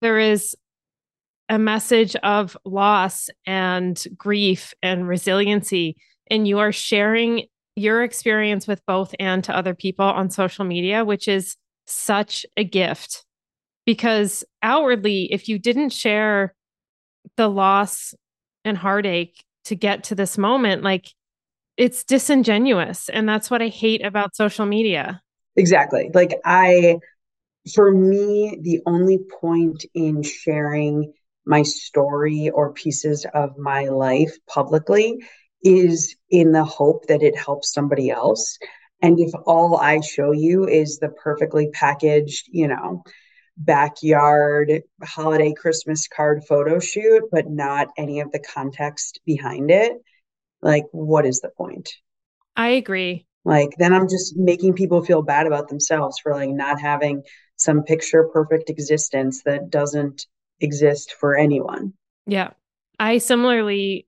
there 0.00 0.18
is 0.18 0.56
a 1.48 1.58
message 1.58 2.14
of 2.16 2.56
loss 2.64 3.28
and 3.44 4.02
grief 4.16 4.72
and 4.82 5.06
resiliency, 5.06 5.96
and 6.30 6.46
you 6.46 6.58
are 6.60 6.72
sharing 6.72 7.46
your 7.76 8.02
experience 8.02 8.66
with 8.66 8.84
both 8.86 9.14
and 9.18 9.42
to 9.44 9.56
other 9.56 9.74
people 9.74 10.04
on 10.04 10.30
social 10.30 10.64
media, 10.64 11.04
which 11.04 11.26
is 11.26 11.56
such 11.86 12.46
a 12.56 12.64
gift. 12.64 13.24
Because 13.84 14.44
outwardly, 14.62 15.32
if 15.32 15.48
you 15.48 15.58
didn't 15.58 15.90
share 15.90 16.54
the 17.36 17.48
loss 17.48 18.14
and 18.64 18.76
heartache 18.76 19.44
to 19.64 19.74
get 19.74 20.04
to 20.04 20.14
this 20.14 20.38
moment, 20.38 20.82
like 20.82 21.08
it's 21.80 22.04
disingenuous. 22.04 23.08
And 23.08 23.26
that's 23.26 23.50
what 23.50 23.62
I 23.62 23.68
hate 23.68 24.04
about 24.04 24.36
social 24.36 24.66
media. 24.66 25.22
Exactly. 25.56 26.10
Like, 26.12 26.38
I, 26.44 26.98
for 27.74 27.90
me, 27.90 28.58
the 28.60 28.80
only 28.84 29.18
point 29.40 29.86
in 29.94 30.22
sharing 30.22 31.10
my 31.46 31.62
story 31.62 32.50
or 32.50 32.74
pieces 32.74 33.24
of 33.32 33.56
my 33.56 33.88
life 33.88 34.36
publicly 34.46 35.24
is 35.64 36.16
in 36.28 36.52
the 36.52 36.64
hope 36.64 37.06
that 37.06 37.22
it 37.22 37.34
helps 37.34 37.72
somebody 37.72 38.10
else. 38.10 38.58
And 39.00 39.18
if 39.18 39.32
all 39.46 39.78
I 39.78 40.00
show 40.00 40.32
you 40.32 40.68
is 40.68 40.98
the 40.98 41.08
perfectly 41.08 41.70
packaged, 41.72 42.46
you 42.52 42.68
know, 42.68 43.02
backyard 43.56 44.82
holiday 45.02 45.54
Christmas 45.54 46.06
card 46.08 46.42
photo 46.46 46.78
shoot, 46.78 47.22
but 47.32 47.48
not 47.48 47.88
any 47.96 48.20
of 48.20 48.30
the 48.32 48.38
context 48.38 49.18
behind 49.24 49.70
it, 49.70 49.94
like, 50.62 50.84
what 50.92 51.26
is 51.26 51.40
the 51.40 51.50
point? 51.56 51.90
I 52.56 52.68
agree. 52.70 53.26
Like 53.44 53.70
then 53.78 53.92
I'm 53.92 54.08
just 54.08 54.36
making 54.36 54.74
people 54.74 55.02
feel 55.02 55.22
bad 55.22 55.46
about 55.46 55.68
themselves 55.68 56.18
for 56.22 56.34
like 56.34 56.50
not 56.50 56.80
having 56.80 57.22
some 57.56 57.82
picture 57.82 58.28
perfect 58.32 58.68
existence 58.68 59.42
that 59.44 59.70
doesn't 59.70 60.26
exist 60.60 61.14
for 61.18 61.36
anyone. 61.36 61.94
Yeah. 62.26 62.50
I 62.98 63.18
similarly 63.18 64.06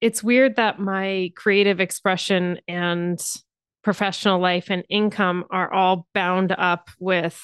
it's 0.00 0.22
weird 0.22 0.56
that 0.56 0.78
my 0.78 1.32
creative 1.34 1.80
expression 1.80 2.60
and 2.68 3.20
professional 3.82 4.38
life 4.38 4.70
and 4.70 4.84
income 4.88 5.44
are 5.50 5.72
all 5.72 6.06
bound 6.14 6.54
up 6.56 6.88
with 7.00 7.40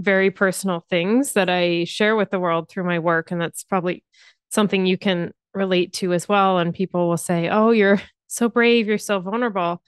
very 0.00 0.32
personal 0.32 0.84
things 0.90 1.34
that 1.34 1.48
I 1.48 1.84
share 1.84 2.16
with 2.16 2.30
the 2.30 2.40
world 2.40 2.68
through 2.68 2.84
my 2.84 2.98
work 2.98 3.30
and 3.30 3.40
that's 3.40 3.62
probably 3.62 4.02
something 4.50 4.84
you 4.84 4.98
can 4.98 5.32
relate 5.54 5.92
to 5.94 6.12
as 6.12 6.28
well 6.28 6.58
and 6.58 6.74
people 6.74 7.08
will 7.08 7.16
say, 7.16 7.48
"Oh, 7.48 7.70
you're 7.70 8.00
so 8.26 8.48
brave, 8.48 8.86
you're 8.86 8.98
so 8.98 9.20
vulnerable." 9.20 9.82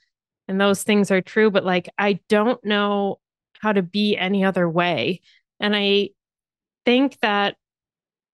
And 0.47 0.61
those 0.61 0.83
things 0.83 1.11
are 1.11 1.21
true, 1.21 1.51
but 1.51 1.65
like 1.65 1.89
I 1.97 2.19
don't 2.29 2.63
know 2.63 3.19
how 3.59 3.73
to 3.73 3.81
be 3.81 4.15
any 4.17 4.43
other 4.45 4.69
way. 4.69 5.21
And 5.59 5.75
I 5.75 6.09
think 6.85 7.19
that 7.21 7.57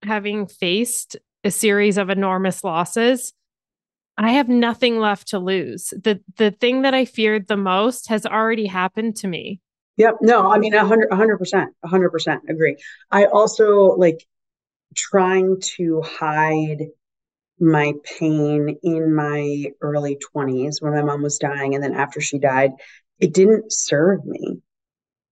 having 0.03 0.47
faced 0.47 1.15
a 1.43 1.51
series 1.51 1.97
of 1.97 2.09
enormous 2.09 2.63
losses, 2.63 3.33
I 4.17 4.33
have 4.33 4.47
nothing 4.47 4.99
left 4.99 5.29
to 5.29 5.39
lose. 5.39 5.87
The 5.89 6.21
the 6.37 6.51
thing 6.51 6.83
that 6.83 6.93
I 6.93 7.05
feared 7.05 7.47
the 7.47 7.57
most 7.57 8.09
has 8.09 8.25
already 8.25 8.67
happened 8.67 9.15
to 9.17 9.27
me. 9.27 9.59
Yep. 9.97 10.17
No, 10.21 10.51
I 10.51 10.57
mean, 10.57 10.73
a 10.73 10.85
hundred, 10.85 11.09
a 11.11 11.15
hundred 11.15 11.37
percent, 11.37 11.73
a 11.83 11.87
hundred 11.87 12.09
percent 12.09 12.43
agree. 12.49 12.77
I 13.11 13.25
also 13.25 13.95
like 13.95 14.25
trying 14.95 15.59
to 15.61 16.01
hide 16.01 16.87
my 17.59 17.93
pain 18.19 18.77
in 18.83 19.15
my 19.15 19.65
early 19.81 20.17
20s 20.35 20.81
when 20.81 20.93
my 20.93 21.01
mom 21.01 21.21
was 21.21 21.37
dying 21.37 21.75
and 21.75 21.83
then 21.83 21.93
after 21.93 22.19
she 22.19 22.39
died 22.39 22.71
it 23.19 23.33
didn't 23.33 23.71
serve 23.71 24.25
me. 24.25 24.61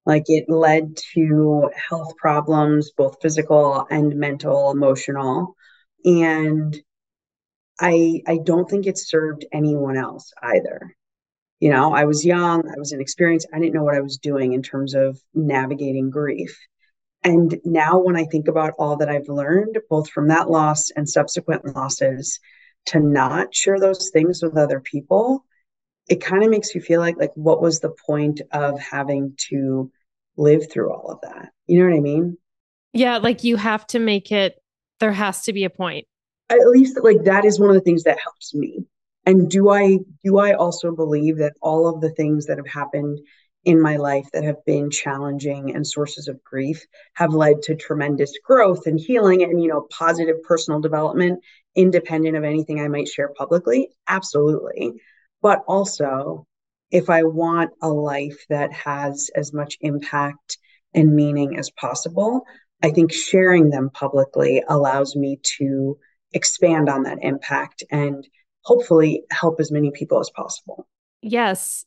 Like 0.06 0.24
it 0.28 0.46
led 0.50 0.98
to 1.14 1.70
health 1.90 2.16
problems 2.18 2.92
both 2.92 3.22
physical 3.22 3.86
and 3.90 4.16
mental 4.16 4.72
emotional 4.72 5.56
and 6.06 6.82
i 7.80 8.22
i 8.28 8.40
don't 8.44 8.70
think 8.70 8.88
it 8.88 8.98
served 8.98 9.46
anyone 9.52 9.98
else 9.98 10.32
either. 10.42 10.96
You 11.60 11.70
know 11.70 11.94
i 11.94 12.06
was 12.06 12.26
young 12.26 12.68
i 12.68 12.80
was 12.80 12.92
inexperienced 12.92 13.48
i 13.54 13.60
didn't 13.60 13.76
know 13.76 13.84
what 13.84 13.96
i 13.96 14.02
was 14.02 14.18
doing 14.18 14.54
in 14.54 14.64
terms 14.64 14.96
of 14.96 15.20
navigating 15.34 16.10
grief 16.10 16.58
and 17.24 17.60
now, 17.64 18.00
when 18.00 18.16
I 18.16 18.26
think 18.26 18.48
about 18.48 18.74
all 18.80 18.98
that 18.98 19.10
I've 19.10 19.30
learned, 19.30 19.78
both 19.90 20.10
from 20.10 20.28
that 20.30 20.50
loss 20.50 20.90
and 20.92 21.08
subsequent 21.08 21.76
losses, 21.76 22.40
to 22.88 23.00
not 23.00 23.54
share 23.54 23.80
those 23.80 24.10
things 24.10 24.42
with 24.42 24.58
other 24.58 24.80
people, 24.80 25.46
it 26.10 26.22
kind 26.22 26.44
of 26.44 26.50
makes 26.50 26.74
you 26.74 26.82
feel 26.82 27.00
like, 27.00 27.18
like, 27.18 27.32
what 27.36 27.62
was 27.62 27.80
the 27.80 27.94
point 28.08 28.42
of 28.52 28.80
having 28.80 29.36
to 29.50 29.92
live 30.36 30.72
through 30.72 30.92
all 30.92 31.12
of 31.12 31.22
that? 31.22 31.50
You 31.68 31.80
know 31.80 31.90
what 31.90 31.98
I 31.98 32.02
mean? 32.02 32.38
Yeah, 32.94 33.18
like 33.18 33.44
you 33.44 33.56
have 33.56 33.86
to 33.88 34.00
make 34.00 34.32
it, 34.32 34.56
there 35.00 35.12
has 35.12 35.44
to 35.44 35.54
be 35.54 35.64
a 35.64 35.70
point. 35.70 36.08
At 36.50 36.68
least, 36.68 36.98
like, 37.02 37.24
that 37.26 37.46
is 37.46 37.60
one 37.60 37.70
of 37.70 37.76
the 37.76 37.82
things 37.82 38.04
that 38.04 38.20
helps 38.20 38.54
me. 38.54 38.86
And 39.26 39.50
do 39.50 39.70
I 39.70 40.00
do 40.24 40.40
I 40.40 40.54
also 40.54 40.96
believe 40.96 41.38
that 41.38 41.54
all 41.62 41.88
of 41.88 42.02
the 42.02 42.10
things 42.10 42.48
that 42.48 42.58
have 42.58 42.68
happened 42.68 43.20
in 43.64 43.80
my 43.80 43.98
life 43.98 44.28
that 44.34 44.44
have 44.44 44.64
been 44.66 44.90
challenging 44.90 45.76
and 45.76 45.86
sources 45.86 46.28
of 46.28 46.44
grief 46.44 46.86
have 47.14 47.34
led 47.34 47.62
to 47.62 47.76
tremendous 47.76 48.34
growth 48.44 48.88
and 48.88 49.00
healing 49.00 49.44
and 49.44 49.62
you 49.62 49.70
know 49.70 49.88
positive 49.92 50.42
personal 50.44 50.80
development 50.80 51.40
independent 51.76 52.36
of 52.36 52.44
anything 52.44 52.80
i 52.80 52.88
might 52.88 53.08
share 53.08 53.30
publicly. 53.38 53.90
Absolutely. 54.08 54.94
But 55.42 55.64
also 55.68 56.46
if 56.90 57.10
i 57.10 57.24
want 57.24 57.72
a 57.82 57.90
life 57.90 58.46
that 58.50 58.74
has 58.74 59.30
as 59.36 59.54
much 59.54 59.78
impact 59.82 60.58
and 60.94 61.16
meaning 61.16 61.58
as 61.58 61.70
possible 61.72 62.44
i 62.84 62.90
think 62.90 63.14
sharing 63.14 63.70
them 63.70 63.90
publicly 63.94 64.62
allows 64.68 65.16
me 65.16 65.40
to 65.42 65.98
expand 66.34 66.90
on 66.90 67.04
that 67.04 67.20
impact 67.22 67.84
and 67.92 68.28
hopefully 68.64 69.24
help 69.32 69.60
as 69.60 69.72
many 69.72 69.92
people 69.92 70.20
as 70.20 70.30
possible. 70.30 70.88
Yes. 71.22 71.86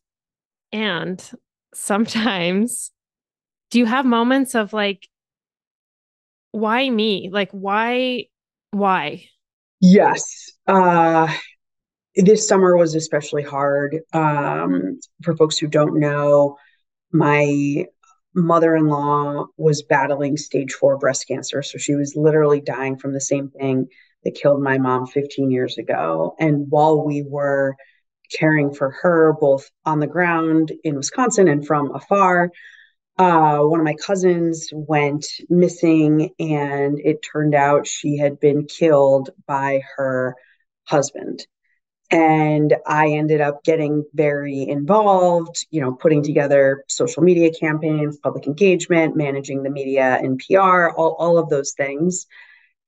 And 0.72 1.22
sometimes 1.74 2.90
do 3.70 3.78
you 3.78 3.86
have 3.86 4.04
moments 4.04 4.54
of 4.54 4.72
like 4.72 5.08
why 6.52 6.88
me? 6.88 7.30
Like 7.32 7.50
why 7.50 8.26
why? 8.70 9.24
Yes. 9.80 10.52
Uh 10.66 11.32
this 12.16 12.46
summer 12.46 12.76
was 12.76 12.94
especially 12.94 13.42
hard 13.42 13.98
um 14.12 14.98
for 15.22 15.36
folks 15.36 15.58
who 15.58 15.66
don't 15.66 15.98
know 15.98 16.56
my 17.12 17.84
mother-in-law 18.36 19.46
was 19.56 19.82
battling 19.82 20.36
stage 20.36 20.72
4 20.72 20.98
breast 20.98 21.26
cancer 21.26 21.62
so 21.62 21.78
she 21.78 21.94
was 21.94 22.14
literally 22.16 22.60
dying 22.60 22.96
from 22.96 23.12
the 23.12 23.20
same 23.20 23.48
thing 23.50 23.88
that 24.24 24.34
killed 24.34 24.62
my 24.62 24.78
mom 24.78 25.06
15 25.06 25.50
years 25.50 25.78
ago. 25.78 26.34
And 26.40 26.66
while 26.70 27.04
we 27.04 27.22
were 27.22 27.76
caring 28.32 28.72
for 28.74 28.90
her 29.02 29.32
both 29.32 29.70
on 29.84 30.00
the 30.00 30.06
ground 30.06 30.72
in 30.82 30.96
Wisconsin 30.96 31.48
and 31.48 31.66
from 31.66 31.94
afar. 31.94 32.50
Uh, 33.16 33.58
one 33.58 33.78
of 33.78 33.84
my 33.84 33.94
cousins 33.94 34.68
went 34.72 35.24
missing, 35.48 36.30
and 36.40 36.98
it 36.98 37.22
turned 37.22 37.54
out 37.54 37.86
she 37.86 38.16
had 38.16 38.40
been 38.40 38.66
killed 38.66 39.30
by 39.46 39.82
her 39.96 40.34
husband. 40.84 41.46
And 42.10 42.74
I 42.86 43.12
ended 43.12 43.40
up 43.40 43.64
getting 43.64 44.04
very 44.12 44.62
involved, 44.68 45.66
you 45.70 45.80
know, 45.80 45.92
putting 45.92 46.22
together 46.22 46.84
social 46.88 47.22
media 47.22 47.52
campaigns, 47.52 48.18
public 48.18 48.46
engagement, 48.46 49.16
managing 49.16 49.62
the 49.62 49.70
media 49.70 50.18
and 50.20 50.38
PR, 50.38 50.88
all, 50.88 51.16
all 51.18 51.38
of 51.38 51.48
those 51.48 51.72
things. 51.72 52.26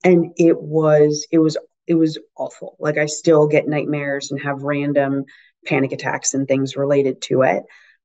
And 0.05 0.33
it 0.37 0.61
was, 0.61 1.27
it 1.31 1.39
was 1.39 1.57
it 1.87 1.95
was 1.95 2.19
awful. 2.37 2.77
Like 2.79 2.99
I 2.99 3.07
still 3.07 3.47
get 3.47 3.69
nightmares 3.69 4.31
and 4.31 4.41
have 4.43 4.63
random 4.63 5.25
panic 5.67 5.93
attacks 5.93 6.35
and 6.35 6.47
things 6.47 6.77
related 6.77 7.21
to 7.23 7.43
it. 7.43 7.63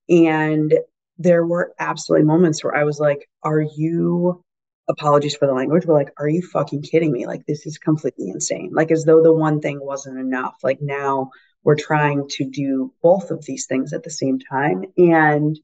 And 0.10 0.74
there 1.18 1.46
were 1.46 1.74
absolutely 1.80 2.26
moments 2.26 2.64
where 2.64 2.76
I 2.76 2.84
was 2.84 3.00
like, 3.00 3.30
are 3.44 3.62
you 3.62 4.44
apologies 4.90 5.36
for 5.36 5.48
the 5.48 5.54
language, 5.54 5.86
but 5.86 5.94
like, 5.94 6.12
are 6.18 6.28
you 6.28 6.42
fucking 6.42 6.82
kidding 6.82 7.12
me? 7.12 7.26
Like 7.26 7.46
this 7.46 7.66
is 7.66 7.78
completely 7.78 8.30
insane. 8.30 8.72
Like 8.74 8.92
as 8.92 9.06
though 9.06 9.22
the 9.22 9.34
one 9.34 9.62
thing 9.62 9.80
wasn't 9.82 10.20
enough. 10.20 10.56
Like 10.64 10.82
now 10.82 11.32
we're 11.64 11.76
trying 11.76 12.28
to 12.30 12.46
do 12.46 12.94
both 13.02 13.32
of 13.32 13.46
these 13.46 13.68
things 13.68 13.94
at 13.94 14.04
the 14.04 14.10
same 14.10 14.40
time. 14.40 14.86
And 14.98 15.60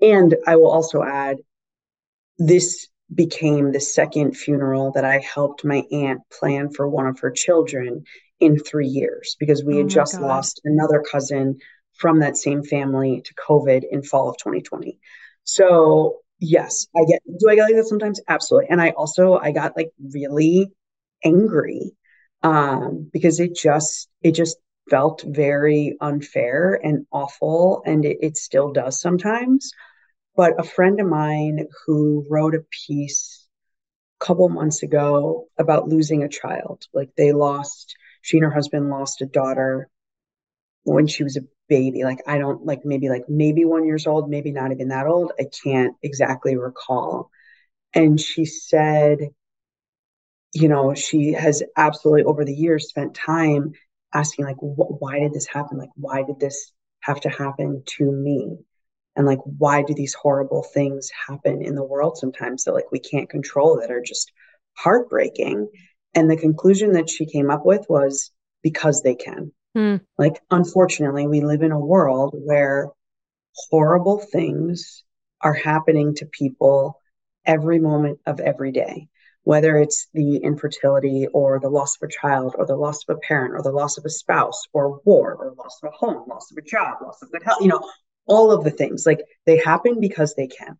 and 0.00 0.36
I 0.46 0.56
will 0.56 0.70
also 0.70 1.02
add 1.02 1.38
this 2.38 2.88
became 3.14 3.72
the 3.72 3.80
second 3.80 4.36
funeral 4.36 4.92
that 4.92 5.04
I 5.04 5.18
helped 5.18 5.64
my 5.64 5.84
aunt 5.90 6.20
plan 6.30 6.70
for 6.70 6.88
one 6.88 7.06
of 7.06 7.20
her 7.20 7.30
children 7.30 8.04
in 8.40 8.58
three 8.58 8.86
years 8.86 9.36
because 9.38 9.64
we 9.64 9.74
oh 9.74 9.78
had 9.78 9.88
just 9.88 10.14
God. 10.14 10.22
lost 10.22 10.60
another 10.64 11.02
cousin 11.10 11.58
from 11.94 12.20
that 12.20 12.36
same 12.36 12.62
family 12.62 13.22
to 13.24 13.34
COVID 13.34 13.82
in 13.90 14.02
fall 14.02 14.28
of 14.28 14.36
2020. 14.38 14.98
So 15.44 16.18
yes, 16.38 16.86
I 16.96 17.04
get 17.08 17.22
do 17.38 17.48
I 17.48 17.56
get 17.56 17.64
like 17.64 17.76
that 17.76 17.86
sometimes? 17.86 18.20
Absolutely. 18.28 18.70
And 18.70 18.80
I 18.80 18.90
also 18.90 19.34
I 19.36 19.52
got 19.52 19.76
like 19.76 19.90
really 20.12 20.70
angry 21.24 21.92
um 22.42 23.10
because 23.12 23.40
it 23.40 23.56
just 23.56 24.08
it 24.22 24.32
just 24.32 24.58
felt 24.88 25.22
very 25.26 25.96
unfair 26.00 26.78
and 26.82 27.06
awful 27.12 27.82
and 27.84 28.04
it, 28.04 28.18
it 28.20 28.36
still 28.36 28.72
does 28.72 29.00
sometimes 29.00 29.72
but 30.38 30.54
a 30.60 30.62
friend 30.62 31.00
of 31.00 31.08
mine 31.08 31.66
who 31.84 32.24
wrote 32.30 32.54
a 32.54 32.64
piece 32.86 33.48
a 34.22 34.24
couple 34.24 34.48
months 34.48 34.84
ago 34.84 35.48
about 35.58 35.88
losing 35.88 36.22
a 36.22 36.28
child, 36.28 36.84
like 36.94 37.10
they 37.16 37.32
lost, 37.32 37.96
she 38.22 38.38
and 38.38 38.44
her 38.44 38.52
husband 38.52 38.88
lost 38.88 39.20
a 39.20 39.26
daughter 39.26 39.90
when 40.84 41.08
she 41.08 41.24
was 41.24 41.36
a 41.36 41.42
baby. 41.68 42.04
Like 42.04 42.20
I 42.26 42.38
don't 42.38 42.64
like 42.64 42.84
maybe 42.84 43.08
like 43.08 43.24
maybe 43.28 43.64
one 43.64 43.84
years 43.84 44.06
old, 44.06 44.30
maybe 44.30 44.52
not 44.52 44.72
even 44.72 44.88
that 44.88 45.08
old. 45.08 45.32
I 45.40 45.46
can't 45.64 45.96
exactly 46.04 46.56
recall. 46.56 47.30
And 47.92 48.20
she 48.20 48.44
said, 48.44 49.18
you 50.54 50.68
know, 50.68 50.94
she 50.94 51.32
has 51.32 51.64
absolutely 51.76 52.24
over 52.24 52.44
the 52.44 52.54
years 52.54 52.88
spent 52.88 53.14
time 53.14 53.72
asking 54.14 54.44
like, 54.44 54.56
why 54.60 55.18
did 55.18 55.32
this 55.34 55.48
happen? 55.48 55.78
Like, 55.78 55.90
why 55.96 56.22
did 56.22 56.38
this 56.38 56.72
have 57.00 57.20
to 57.22 57.28
happen 57.28 57.82
to 57.98 58.12
me? 58.12 58.58
And 59.18 59.26
like 59.26 59.40
why 59.42 59.82
do 59.82 59.92
these 59.92 60.14
horrible 60.14 60.62
things 60.62 61.10
happen 61.28 61.60
in 61.60 61.74
the 61.74 61.84
world 61.84 62.16
sometimes 62.16 62.64
that 62.64 62.72
like 62.72 62.90
we 62.90 63.00
can't 63.00 63.28
control 63.28 63.78
that 63.78 63.90
are 63.90 64.00
just 64.00 64.32
heartbreaking 64.74 65.68
and 66.14 66.30
the 66.30 66.36
conclusion 66.36 66.92
that 66.92 67.10
she 67.10 67.26
came 67.26 67.50
up 67.50 67.66
with 67.66 67.84
was 67.90 68.30
because 68.62 69.02
they 69.02 69.16
can 69.16 69.52
hmm. 69.74 69.96
like 70.16 70.40
unfortunately 70.50 71.26
we 71.26 71.40
live 71.40 71.62
in 71.62 71.72
a 71.72 71.78
world 71.78 72.32
where 72.32 72.88
horrible 73.70 74.18
things 74.18 75.02
are 75.40 75.54
happening 75.54 76.14
to 76.14 76.24
people 76.26 77.00
every 77.44 77.80
moment 77.80 78.20
of 78.24 78.40
every 78.40 78.70
day 78.70 79.08
whether 79.42 79.78
it's 79.78 80.08
the 80.12 80.36
infertility 80.36 81.26
or 81.32 81.58
the 81.58 81.70
loss 81.70 81.96
of 81.96 82.06
a 82.06 82.12
child 82.12 82.54
or 82.58 82.66
the 82.66 82.76
loss 82.76 83.02
of 83.08 83.16
a 83.16 83.20
parent 83.20 83.54
or 83.54 83.62
the 83.62 83.72
loss 83.72 83.96
of 83.96 84.04
a 84.04 84.10
spouse 84.10 84.64
or 84.74 85.00
war 85.06 85.34
or 85.36 85.54
loss 85.56 85.80
of 85.82 85.88
a 85.88 85.96
home, 85.96 86.28
loss 86.28 86.50
of 86.50 86.58
a 86.58 86.60
job, 86.60 86.98
loss 87.02 87.22
of 87.22 87.32
good 87.32 87.42
health, 87.42 87.62
you 87.62 87.68
know, 87.68 87.80
all 88.28 88.52
of 88.52 88.64
the 88.64 88.70
things. 88.70 89.06
Like 89.06 89.20
they 89.46 89.58
happen 89.58 90.00
because 90.00 90.34
they 90.34 90.46
can. 90.46 90.78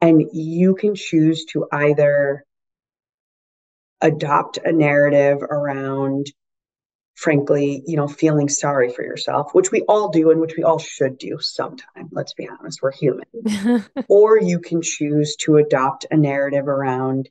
And 0.00 0.24
you 0.32 0.74
can 0.74 0.94
choose 0.94 1.44
to 1.46 1.66
either 1.70 2.44
adopt 4.00 4.58
a 4.58 4.72
narrative 4.72 5.42
around 5.42 6.32
frankly, 7.20 7.82
you 7.86 7.96
know, 7.96 8.08
feeling 8.08 8.48
sorry 8.48 8.90
for 8.90 9.02
yourself, 9.02 9.54
which 9.54 9.70
we 9.70 9.82
all 9.82 10.08
do 10.08 10.30
and 10.30 10.40
which 10.40 10.54
we 10.56 10.62
all 10.62 10.78
should 10.78 11.18
do 11.18 11.38
sometime. 11.38 12.08
Let's 12.12 12.32
be 12.32 12.48
honest, 12.48 12.80
we're 12.80 12.92
human. 12.92 13.26
or 14.08 14.40
you 14.40 14.58
can 14.58 14.80
choose 14.80 15.36
to 15.40 15.56
adopt 15.56 16.06
a 16.10 16.16
narrative 16.16 16.66
around 16.66 17.28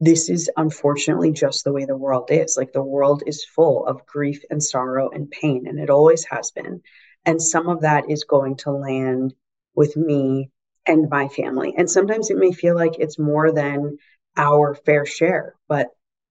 this 0.00 0.30
is 0.30 0.48
unfortunately 0.56 1.32
just 1.32 1.64
the 1.64 1.72
way 1.72 1.84
the 1.84 1.96
world 1.96 2.30
is. 2.30 2.56
Like 2.56 2.72
the 2.72 2.82
world 2.82 3.22
is 3.26 3.44
full 3.44 3.84
of 3.84 4.06
grief 4.06 4.42
and 4.48 4.62
sorrow 4.62 5.10
and 5.10 5.30
pain, 5.30 5.66
and 5.66 5.78
it 5.78 5.90
always 5.90 6.24
has 6.30 6.52
been. 6.52 6.80
And 7.24 7.40
some 7.40 7.68
of 7.68 7.82
that 7.82 8.10
is 8.10 8.24
going 8.24 8.56
to 8.58 8.70
land 8.70 9.34
with 9.74 9.96
me 9.96 10.50
and 10.86 11.08
my 11.10 11.28
family. 11.28 11.74
And 11.76 11.90
sometimes 11.90 12.30
it 12.30 12.38
may 12.38 12.52
feel 12.52 12.74
like 12.74 12.98
it's 12.98 13.18
more 13.18 13.52
than 13.52 13.98
our 14.36 14.74
fair 14.74 15.04
share. 15.04 15.54
But 15.68 15.88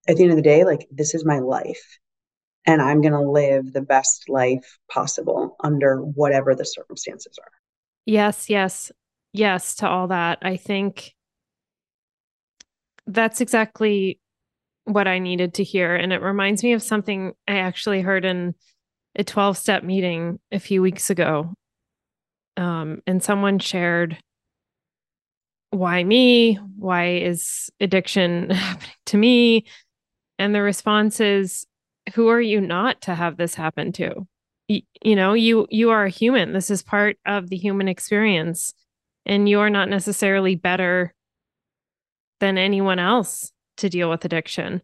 at 0.07 0.17
the 0.17 0.23
end 0.23 0.31
of 0.31 0.37
the 0.37 0.43
day, 0.43 0.63
like 0.63 0.87
this 0.91 1.13
is 1.13 1.25
my 1.25 1.39
life. 1.39 1.99
And 2.65 2.81
I'm 2.81 3.01
going 3.01 3.13
to 3.13 3.21
live 3.21 3.71
the 3.71 3.81
best 3.81 4.29
life 4.29 4.77
possible 4.91 5.55
under 5.63 5.97
whatever 5.97 6.55
the 6.55 6.65
circumstances 6.65 7.37
are. 7.39 7.51
Yes, 8.05 8.49
yes, 8.49 8.91
yes 9.33 9.75
to 9.75 9.87
all 9.87 10.07
that. 10.07 10.39
I 10.41 10.57
think 10.57 11.13
that's 13.07 13.41
exactly 13.41 14.19
what 14.85 15.07
I 15.07 15.19
needed 15.19 15.55
to 15.55 15.63
hear. 15.63 15.95
And 15.95 16.11
it 16.11 16.21
reminds 16.21 16.63
me 16.63 16.73
of 16.73 16.83
something 16.83 17.33
I 17.47 17.57
actually 17.57 18.01
heard 18.01 18.25
in 18.25 18.55
a 19.15 19.23
12 19.23 19.57
step 19.57 19.83
meeting 19.83 20.39
a 20.51 20.59
few 20.59 20.81
weeks 20.81 21.09
ago. 21.09 21.53
Um, 22.57 23.01
and 23.07 23.23
someone 23.23 23.59
shared 23.59 24.17
why 25.71 26.03
me? 26.03 26.55
Why 26.77 27.17
is 27.17 27.69
addiction 27.79 28.49
happening 28.49 28.89
to 29.07 29.17
me? 29.17 29.65
And 30.37 30.55
the 30.55 30.61
response 30.61 31.19
is, 31.19 31.65
who 32.15 32.29
are 32.29 32.41
you 32.41 32.59
not 32.59 33.01
to 33.01 33.13
have 33.13 33.37
this 33.37 33.53
happen 33.53 33.91
to? 33.93 34.27
You, 34.67 34.81
you 35.03 35.15
know, 35.15 35.33
you 35.33 35.67
you 35.69 35.91
are 35.91 36.05
a 36.05 36.09
human. 36.09 36.53
This 36.53 36.71
is 36.71 36.81
part 36.81 37.17
of 37.25 37.49
the 37.49 37.57
human 37.57 37.87
experience. 37.87 38.73
And 39.25 39.47
you 39.47 39.59
are 39.59 39.69
not 39.69 39.89
necessarily 39.89 40.55
better 40.55 41.13
than 42.39 42.57
anyone 42.57 42.99
else 42.99 43.51
to 43.77 43.89
deal 43.89 44.09
with 44.09 44.25
addiction. 44.25 44.81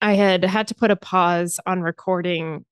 I 0.00 0.14
had 0.14 0.44
had 0.44 0.68
to 0.68 0.74
put 0.74 0.90
a 0.90 0.96
pause 0.96 1.60
on 1.66 1.82
recording 1.82 2.64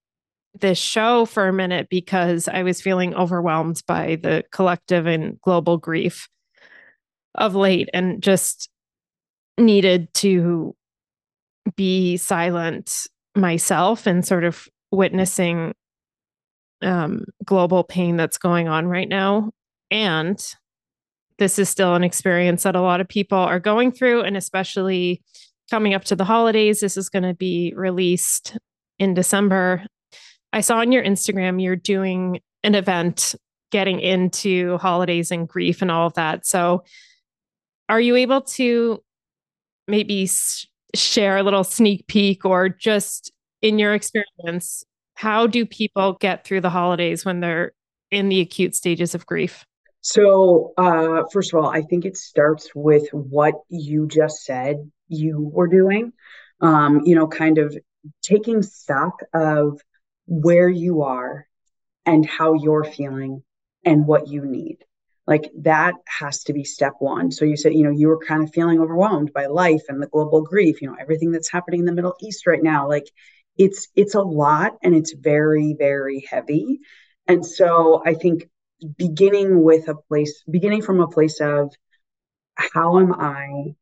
this 0.58 0.78
show 0.78 1.24
for 1.24 1.48
a 1.48 1.52
minute 1.52 1.88
because 1.90 2.48
I 2.48 2.62
was 2.62 2.80
feeling 2.80 3.14
overwhelmed 3.14 3.82
by 3.86 4.16
the 4.16 4.44
collective 4.50 5.06
and 5.06 5.40
global 5.40 5.76
grief 5.76 6.28
of 7.34 7.54
late 7.54 7.88
and 7.94 8.22
just 8.22 8.68
needed 9.58 10.12
to 10.14 10.74
be 11.76 12.16
silent 12.16 13.06
myself 13.36 14.06
and 14.06 14.26
sort 14.26 14.44
of 14.44 14.68
witnessing 14.90 15.74
um, 16.82 17.24
global 17.44 17.84
pain 17.84 18.16
that's 18.16 18.38
going 18.38 18.68
on 18.68 18.86
right 18.86 19.08
now. 19.08 19.50
And 19.90 20.42
this 21.38 21.58
is 21.58 21.68
still 21.68 21.94
an 21.94 22.04
experience 22.04 22.64
that 22.64 22.76
a 22.76 22.80
lot 22.80 23.00
of 23.00 23.08
people 23.08 23.38
are 23.38 23.60
going 23.60 23.92
through, 23.92 24.22
and 24.22 24.36
especially 24.36 25.22
coming 25.70 25.94
up 25.94 26.04
to 26.04 26.16
the 26.16 26.24
holidays. 26.24 26.80
This 26.80 26.96
is 26.96 27.08
going 27.08 27.22
to 27.22 27.34
be 27.34 27.72
released 27.76 28.58
in 28.98 29.14
December. 29.14 29.84
I 30.52 30.60
saw 30.60 30.78
on 30.78 30.92
your 30.92 31.04
Instagram 31.04 31.62
you're 31.62 31.76
doing 31.76 32.40
an 32.62 32.74
event 32.74 33.34
getting 33.70 34.00
into 34.00 34.78
holidays 34.78 35.30
and 35.30 35.48
grief 35.48 35.80
and 35.82 35.90
all 35.90 36.06
of 36.06 36.14
that. 36.14 36.46
So 36.46 36.84
are 37.88 38.00
you 38.00 38.16
able 38.16 38.42
to 38.42 39.02
maybe 39.86 40.24
s- 40.24 40.66
share 40.94 41.36
a 41.36 41.42
little 41.42 41.64
sneak 41.64 42.06
peek 42.06 42.44
or 42.44 42.68
just 42.68 43.32
in 43.62 43.78
your 43.78 43.94
experience 43.94 44.84
how 45.14 45.46
do 45.46 45.66
people 45.66 46.14
get 46.14 46.44
through 46.44 46.62
the 46.62 46.70
holidays 46.70 47.24
when 47.24 47.40
they're 47.40 47.72
in 48.10 48.28
the 48.28 48.40
acute 48.40 48.74
stages 48.74 49.14
of 49.14 49.26
grief 49.26 49.66
so 50.00 50.72
uh, 50.78 51.22
first 51.32 51.52
of 51.52 51.62
all 51.62 51.68
i 51.68 51.82
think 51.82 52.04
it 52.04 52.16
starts 52.16 52.70
with 52.74 53.06
what 53.12 53.54
you 53.68 54.06
just 54.06 54.44
said 54.44 54.90
you 55.08 55.50
were 55.52 55.68
doing 55.68 56.12
um, 56.60 57.00
you 57.04 57.14
know 57.14 57.26
kind 57.26 57.58
of 57.58 57.76
taking 58.22 58.62
stock 58.62 59.20
of 59.34 59.80
where 60.30 60.68
you 60.68 61.02
are 61.02 61.46
and 62.06 62.24
how 62.24 62.54
you're 62.54 62.84
feeling 62.84 63.42
and 63.84 64.06
what 64.06 64.28
you 64.28 64.46
need. 64.46 64.78
Like 65.26 65.50
that 65.60 65.94
has 66.06 66.44
to 66.44 66.54
be 66.54 66.64
step 66.64 66.94
one. 67.00 67.30
So 67.30 67.44
you 67.44 67.56
said 67.56 67.74
you 67.74 67.84
know 67.84 67.90
you 67.90 68.08
were 68.08 68.24
kind 68.24 68.42
of 68.42 68.52
feeling 68.54 68.80
overwhelmed 68.80 69.32
by 69.34 69.46
life 69.46 69.82
and 69.88 70.02
the 70.02 70.06
global 70.06 70.42
grief 70.42 70.80
you 70.80 70.88
know 70.88 70.96
everything 70.98 71.32
that's 71.32 71.50
happening 71.50 71.80
in 71.80 71.86
the 71.86 71.92
middle 71.92 72.14
east 72.22 72.46
right 72.46 72.62
now. 72.62 72.88
Like 72.88 73.10
it's 73.58 73.88
it's 73.94 74.14
a 74.14 74.22
lot 74.22 74.72
and 74.82 74.94
it's 74.94 75.12
very 75.12 75.74
very 75.78 76.26
heavy. 76.30 76.80
And 77.28 77.44
so 77.44 78.02
i 78.06 78.14
think 78.14 78.48
beginning 78.96 79.62
with 79.62 79.88
a 79.88 79.94
place 80.08 80.42
beginning 80.50 80.82
from 80.82 81.00
a 81.00 81.08
place 81.08 81.40
of 81.40 81.72
how 82.54 82.98
am 82.98 83.12
i 83.12 83.74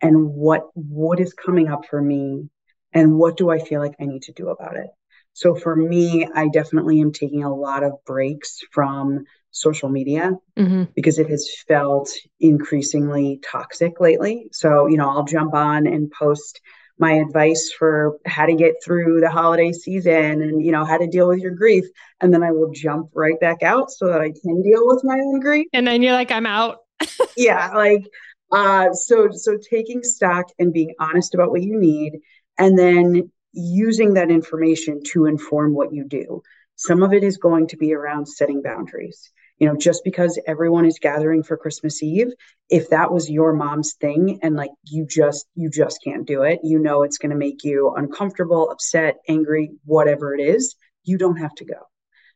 and 0.00 0.30
what 0.30 0.62
what 0.74 1.20
is 1.20 1.34
coming 1.34 1.68
up 1.68 1.84
for 1.86 2.00
me 2.00 2.48
and 2.92 3.16
what 3.16 3.36
do 3.36 3.50
i 3.50 3.58
feel 3.58 3.80
like 3.80 3.94
i 4.00 4.06
need 4.06 4.22
to 4.22 4.32
do 4.32 4.48
about 4.48 4.76
it 4.76 4.88
so 5.36 5.54
for 5.54 5.76
me 5.76 6.26
i 6.34 6.48
definitely 6.48 7.00
am 7.00 7.12
taking 7.12 7.44
a 7.44 7.54
lot 7.54 7.82
of 7.82 7.92
breaks 8.04 8.60
from 8.72 9.24
social 9.56 9.88
media 9.88 10.32
mm-hmm. 10.56 10.84
because 10.94 11.18
it 11.18 11.28
has 11.30 11.48
felt 11.66 12.10
increasingly 12.40 13.40
toxic 13.50 14.00
lately. 14.00 14.48
So, 14.52 14.86
you 14.86 14.98
know, 14.98 15.08
I'll 15.08 15.24
jump 15.24 15.54
on 15.54 15.86
and 15.86 16.10
post 16.10 16.60
my 16.98 17.12
advice 17.12 17.72
for 17.78 18.18
how 18.26 18.46
to 18.46 18.54
get 18.54 18.74
through 18.84 19.20
the 19.20 19.30
holiday 19.30 19.72
season 19.72 20.42
and, 20.42 20.64
you 20.64 20.72
know, 20.72 20.84
how 20.84 20.98
to 20.98 21.06
deal 21.06 21.28
with 21.28 21.40
your 21.40 21.52
grief. 21.52 21.84
And 22.20 22.32
then 22.32 22.42
I 22.42 22.52
will 22.52 22.70
jump 22.72 23.10
right 23.14 23.38
back 23.40 23.62
out 23.62 23.90
so 23.90 24.06
that 24.08 24.20
I 24.20 24.30
can 24.30 24.62
deal 24.62 24.86
with 24.86 25.02
my 25.04 25.18
own 25.18 25.40
grief. 25.40 25.66
And 25.72 25.86
then 25.86 26.02
you're 26.02 26.12
like, 26.12 26.30
I'm 26.30 26.46
out. 26.46 26.78
yeah. 27.36 27.70
Like, 27.74 28.06
uh, 28.52 28.92
so, 28.92 29.30
so 29.32 29.58
taking 29.70 30.02
stock 30.02 30.46
and 30.58 30.72
being 30.72 30.94
honest 31.00 31.34
about 31.34 31.50
what 31.50 31.62
you 31.62 31.78
need 31.78 32.20
and 32.58 32.78
then 32.78 33.30
using 33.56 34.14
that 34.14 34.30
information 34.30 35.00
to 35.12 35.26
inform 35.26 35.74
what 35.74 35.92
you 35.92 36.04
do. 36.04 36.42
Some 36.76 37.02
of 37.02 37.12
it 37.12 37.24
is 37.24 37.38
going 37.38 37.68
to 37.68 37.76
be 37.76 37.94
around 37.94 38.26
setting 38.26 38.62
boundaries. 38.62 39.30
You 39.58 39.66
know 39.66 39.76
just 39.76 40.04
because 40.04 40.38
everyone 40.46 40.84
is 40.84 40.98
gathering 41.00 41.42
for 41.42 41.56
christmas 41.56 42.02
eve 42.02 42.30
if 42.68 42.90
that 42.90 43.10
was 43.10 43.30
your 43.30 43.54
mom's 43.54 43.94
thing 43.94 44.38
and 44.42 44.54
like 44.54 44.72
you 44.84 45.06
just 45.08 45.46
you 45.54 45.70
just 45.70 45.98
can't 46.04 46.26
do 46.26 46.42
it 46.42 46.60
you 46.62 46.78
know 46.78 47.04
it's 47.04 47.16
going 47.16 47.30
to 47.30 47.38
make 47.38 47.64
you 47.64 47.94
uncomfortable 47.96 48.68
upset 48.68 49.16
angry 49.30 49.70
whatever 49.86 50.34
it 50.34 50.42
is 50.42 50.76
you 51.06 51.16
don't 51.16 51.36
have 51.36 51.54
to 51.54 51.64
go. 51.64 51.78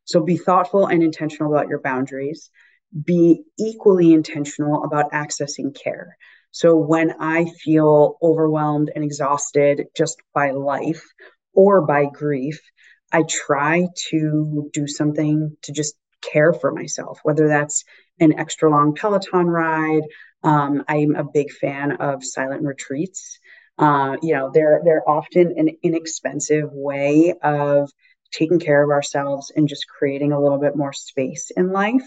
So 0.04 0.22
be 0.22 0.38
thoughtful 0.38 0.86
and 0.86 1.02
intentional 1.02 1.52
about 1.52 1.68
your 1.68 1.80
boundaries. 1.80 2.50
Be 3.04 3.42
equally 3.58 4.12
intentional 4.12 4.82
about 4.84 5.12
accessing 5.12 5.76
care 5.76 6.16
so 6.50 6.76
when 6.76 7.14
i 7.20 7.44
feel 7.62 8.16
overwhelmed 8.22 8.90
and 8.94 9.04
exhausted 9.04 9.86
just 9.96 10.20
by 10.34 10.50
life 10.50 11.04
or 11.54 11.84
by 11.86 12.06
grief 12.06 12.60
I 13.12 13.24
try 13.24 13.88
to 14.10 14.70
do 14.72 14.86
something 14.86 15.56
to 15.62 15.72
just 15.72 15.94
care 16.32 16.52
for 16.52 16.72
myself, 16.72 17.18
whether 17.22 17.48
that's 17.48 17.84
an 18.20 18.38
extra 18.38 18.70
long 18.70 18.94
Peloton 18.94 19.46
ride. 19.46 20.02
Um, 20.42 20.84
I'm 20.88 21.16
a 21.16 21.24
big 21.24 21.50
fan 21.50 21.92
of 21.92 22.24
silent 22.24 22.62
retreats. 22.62 23.38
Uh, 23.78 24.16
you 24.22 24.34
know, 24.34 24.50
they're 24.52 24.82
they're 24.84 25.08
often 25.08 25.54
an 25.56 25.70
inexpensive 25.82 26.70
way 26.72 27.34
of 27.42 27.90
taking 28.32 28.60
care 28.60 28.84
of 28.84 28.90
ourselves 28.90 29.50
and 29.54 29.68
just 29.68 29.88
creating 29.88 30.32
a 30.32 30.40
little 30.40 30.58
bit 30.58 30.76
more 30.76 30.92
space 30.92 31.50
in 31.56 31.72
life. 31.72 32.06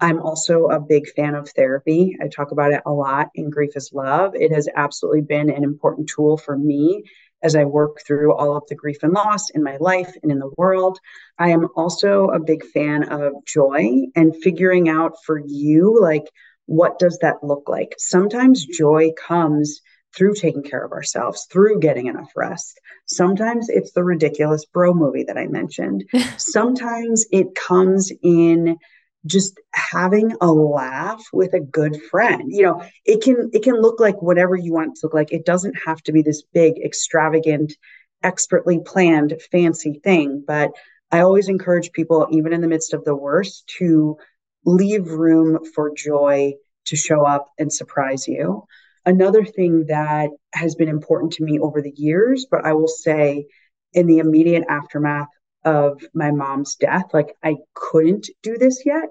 I'm 0.00 0.20
also 0.20 0.66
a 0.66 0.80
big 0.80 1.08
fan 1.14 1.34
of 1.34 1.48
therapy. 1.50 2.16
I 2.20 2.28
talk 2.28 2.50
about 2.50 2.72
it 2.72 2.82
a 2.84 2.92
lot 2.92 3.30
in 3.34 3.50
Grief 3.50 3.76
is 3.76 3.90
Love. 3.92 4.34
It 4.34 4.52
has 4.52 4.68
absolutely 4.74 5.22
been 5.22 5.50
an 5.50 5.64
important 5.64 6.08
tool 6.08 6.36
for 6.36 6.56
me 6.58 7.04
as 7.42 7.54
I 7.54 7.64
work 7.64 8.00
through 8.04 8.34
all 8.34 8.56
of 8.56 8.64
the 8.68 8.74
grief 8.74 9.02
and 9.02 9.12
loss 9.12 9.50
in 9.50 9.62
my 9.62 9.76
life 9.76 10.12
and 10.22 10.32
in 10.32 10.38
the 10.38 10.50
world. 10.56 10.98
I 11.38 11.50
am 11.50 11.68
also 11.76 12.28
a 12.28 12.40
big 12.40 12.64
fan 12.64 13.04
of 13.04 13.32
joy 13.46 14.06
and 14.16 14.34
figuring 14.42 14.88
out 14.88 15.12
for 15.24 15.38
you, 15.38 16.00
like, 16.00 16.24
what 16.66 16.98
does 16.98 17.18
that 17.20 17.44
look 17.44 17.68
like? 17.68 17.94
Sometimes 17.98 18.64
joy 18.64 19.12
comes 19.12 19.80
through 20.16 20.34
taking 20.34 20.62
care 20.62 20.84
of 20.84 20.92
ourselves, 20.92 21.46
through 21.50 21.80
getting 21.80 22.06
enough 22.06 22.30
rest. 22.36 22.80
Sometimes 23.06 23.68
it's 23.68 23.92
the 23.92 24.04
ridiculous 24.04 24.64
bro 24.64 24.94
movie 24.94 25.24
that 25.24 25.36
I 25.36 25.46
mentioned. 25.46 26.04
Sometimes 26.38 27.26
it 27.30 27.54
comes 27.54 28.10
in 28.22 28.78
just 29.26 29.58
having 29.72 30.34
a 30.40 30.52
laugh 30.52 31.22
with 31.32 31.54
a 31.54 31.60
good 31.60 32.00
friend. 32.10 32.44
You 32.46 32.64
know, 32.64 32.84
it 33.04 33.22
can 33.22 33.50
it 33.52 33.62
can 33.62 33.80
look 33.80 34.00
like 34.00 34.20
whatever 34.20 34.56
you 34.56 34.72
want 34.72 34.92
it 34.92 35.00
to 35.00 35.06
look 35.06 35.14
like. 35.14 35.32
It 35.32 35.46
doesn't 35.46 35.76
have 35.86 36.02
to 36.02 36.12
be 36.12 36.22
this 36.22 36.42
big, 36.42 36.74
extravagant, 36.84 37.74
expertly 38.22 38.80
planned, 38.84 39.34
fancy 39.50 40.00
thing. 40.04 40.44
But 40.46 40.72
I 41.10 41.20
always 41.20 41.48
encourage 41.48 41.92
people, 41.92 42.26
even 42.32 42.52
in 42.52 42.60
the 42.60 42.68
midst 42.68 42.92
of 42.92 43.04
the 43.04 43.14
worst, 43.14 43.66
to 43.78 44.16
leave 44.64 45.06
room 45.06 45.64
for 45.74 45.92
joy 45.94 46.54
to 46.86 46.96
show 46.96 47.24
up 47.24 47.46
and 47.58 47.72
surprise 47.72 48.26
you. 48.28 48.64
Another 49.06 49.44
thing 49.44 49.86
that 49.86 50.30
has 50.54 50.74
been 50.74 50.88
important 50.88 51.32
to 51.34 51.44
me 51.44 51.58
over 51.58 51.82
the 51.82 51.92
years, 51.96 52.46
but 52.50 52.64
I 52.64 52.72
will 52.72 52.88
say 52.88 53.46
in 53.92 54.06
the 54.06 54.18
immediate 54.18 54.64
aftermath 54.68 55.28
of 55.64 56.02
my 56.14 56.30
mom's 56.30 56.76
death, 56.76 57.06
like 57.12 57.34
I 57.42 57.56
couldn't 57.74 58.28
do 58.42 58.56
this 58.58 58.82
yet. 58.84 59.08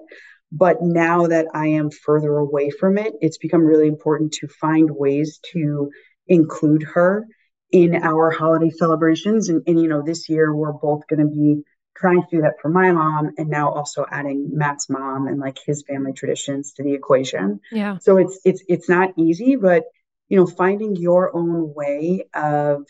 But 0.52 0.80
now 0.80 1.26
that 1.26 1.48
I 1.52 1.68
am 1.68 1.90
further 1.90 2.36
away 2.36 2.70
from 2.70 2.96
it, 2.96 3.14
it's 3.20 3.38
become 3.38 3.62
really 3.62 3.88
important 3.88 4.32
to 4.34 4.48
find 4.48 4.88
ways 4.90 5.40
to 5.52 5.90
include 6.28 6.84
her 6.84 7.26
in 7.72 7.96
our 7.96 8.30
holiday 8.30 8.70
celebrations. 8.70 9.48
And, 9.48 9.62
and 9.66 9.80
you 9.80 9.88
know, 9.88 10.02
this 10.02 10.28
year 10.28 10.54
we're 10.54 10.72
both 10.72 11.08
going 11.08 11.20
to 11.20 11.26
be 11.26 11.62
trying 11.96 12.22
to 12.22 12.28
do 12.30 12.42
that 12.42 12.60
for 12.60 12.68
my 12.68 12.92
mom 12.92 13.30
and 13.36 13.48
now 13.48 13.70
also 13.70 14.04
adding 14.10 14.50
Matt's 14.52 14.88
mom 14.88 15.26
and 15.26 15.40
like 15.40 15.58
his 15.64 15.82
family 15.88 16.12
traditions 16.12 16.72
to 16.74 16.82
the 16.82 16.94
equation. 16.94 17.60
Yeah. 17.72 17.98
So 17.98 18.18
it's 18.18 18.38
it's 18.44 18.62
it's 18.68 18.88
not 18.88 19.10
easy, 19.16 19.56
but 19.56 19.84
you 20.28 20.36
know, 20.36 20.46
finding 20.46 20.96
your 20.96 21.34
own 21.36 21.74
way 21.74 22.26
of 22.34 22.86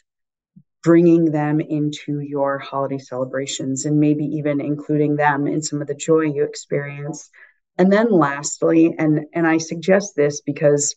bringing 0.85 1.33
them 1.33 1.61
into 1.61 2.21
your 2.21 2.59
holiday 2.59 2.99
celebrations 2.99 3.87
and 3.87 3.99
maybe 3.99 4.25
even 4.25 4.61
including 4.61 5.17
them 5.17 5.47
in 5.47 5.63
some 5.63 5.81
of 5.81 5.89
the 5.89 5.95
joy 5.95 6.21
you 6.21 6.45
experience. 6.45 7.31
And 7.79 7.93
then 7.93 8.13
lastly, 8.13 8.95
and 8.97 9.27
and 9.33 9.47
I 9.47 9.59
suggest 9.59 10.15
this 10.15 10.43
because 10.43 10.95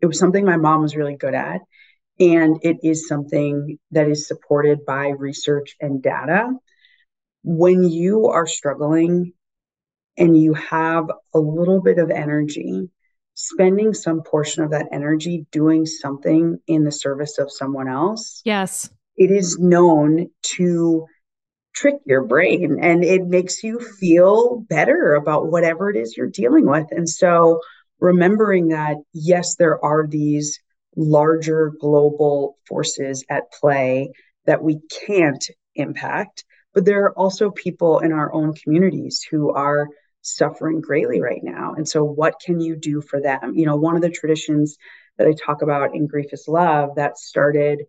it 0.00 0.06
was 0.06 0.18
something 0.18 0.44
my 0.44 0.56
mom 0.56 0.82
was 0.82 0.96
really 0.96 1.16
good 1.16 1.34
at 1.34 1.62
and 2.20 2.58
it 2.62 2.76
is 2.82 3.08
something 3.08 3.78
that 3.90 4.08
is 4.08 4.28
supported 4.28 4.84
by 4.84 5.08
research 5.08 5.76
and 5.80 6.02
data 6.02 6.50
when 7.42 7.84
you 7.84 8.26
are 8.26 8.46
struggling 8.46 9.32
and 10.18 10.36
you 10.36 10.52
have 10.52 11.10
a 11.32 11.38
little 11.38 11.80
bit 11.80 11.98
of 11.98 12.10
energy, 12.10 12.90
spending 13.40 13.94
some 13.94 14.22
portion 14.22 14.62
of 14.62 14.70
that 14.70 14.88
energy 14.92 15.46
doing 15.50 15.86
something 15.86 16.58
in 16.66 16.84
the 16.84 16.92
service 16.92 17.38
of 17.38 17.50
someone 17.50 17.88
else. 17.88 18.42
Yes. 18.44 18.90
It 19.16 19.30
is 19.30 19.58
known 19.58 20.28
to 20.56 21.06
trick 21.74 21.96
your 22.04 22.24
brain 22.24 22.78
and 22.82 23.04
it 23.04 23.26
makes 23.26 23.62
you 23.62 23.80
feel 23.80 24.60
better 24.68 25.14
about 25.14 25.50
whatever 25.50 25.88
it 25.88 25.96
is 25.96 26.16
you're 26.16 26.26
dealing 26.26 26.66
with. 26.66 26.86
And 26.90 27.08
so 27.08 27.60
remembering 27.98 28.68
that, 28.68 28.96
yes, 29.12 29.56
there 29.56 29.82
are 29.84 30.06
these 30.06 30.60
larger 30.96 31.72
global 31.80 32.56
forces 32.66 33.24
at 33.30 33.52
play 33.52 34.10
that 34.46 34.62
we 34.62 34.80
can't 35.06 35.44
impact 35.74 36.44
but 36.74 36.84
there 36.84 37.04
are 37.04 37.18
also 37.18 37.50
people 37.50 37.98
in 37.98 38.12
our 38.12 38.32
own 38.32 38.54
communities 38.54 39.26
who 39.28 39.50
are 39.50 39.88
suffering 40.36 40.80
greatly 40.80 41.20
right 41.20 41.42
now. 41.42 41.74
And 41.76 41.88
so, 41.88 42.04
what 42.04 42.40
can 42.44 42.60
you 42.60 42.76
do 42.76 43.00
for 43.00 43.20
them? 43.20 43.54
You 43.54 43.66
know, 43.66 43.76
one 43.76 43.96
of 43.96 44.02
the 44.02 44.10
traditions 44.10 44.76
that 45.18 45.26
I 45.26 45.32
talk 45.32 45.62
about 45.62 45.94
in 45.94 46.06
Grief 46.06 46.32
is 46.32 46.48
Love 46.48 46.96
that 46.96 47.18
started 47.18 47.82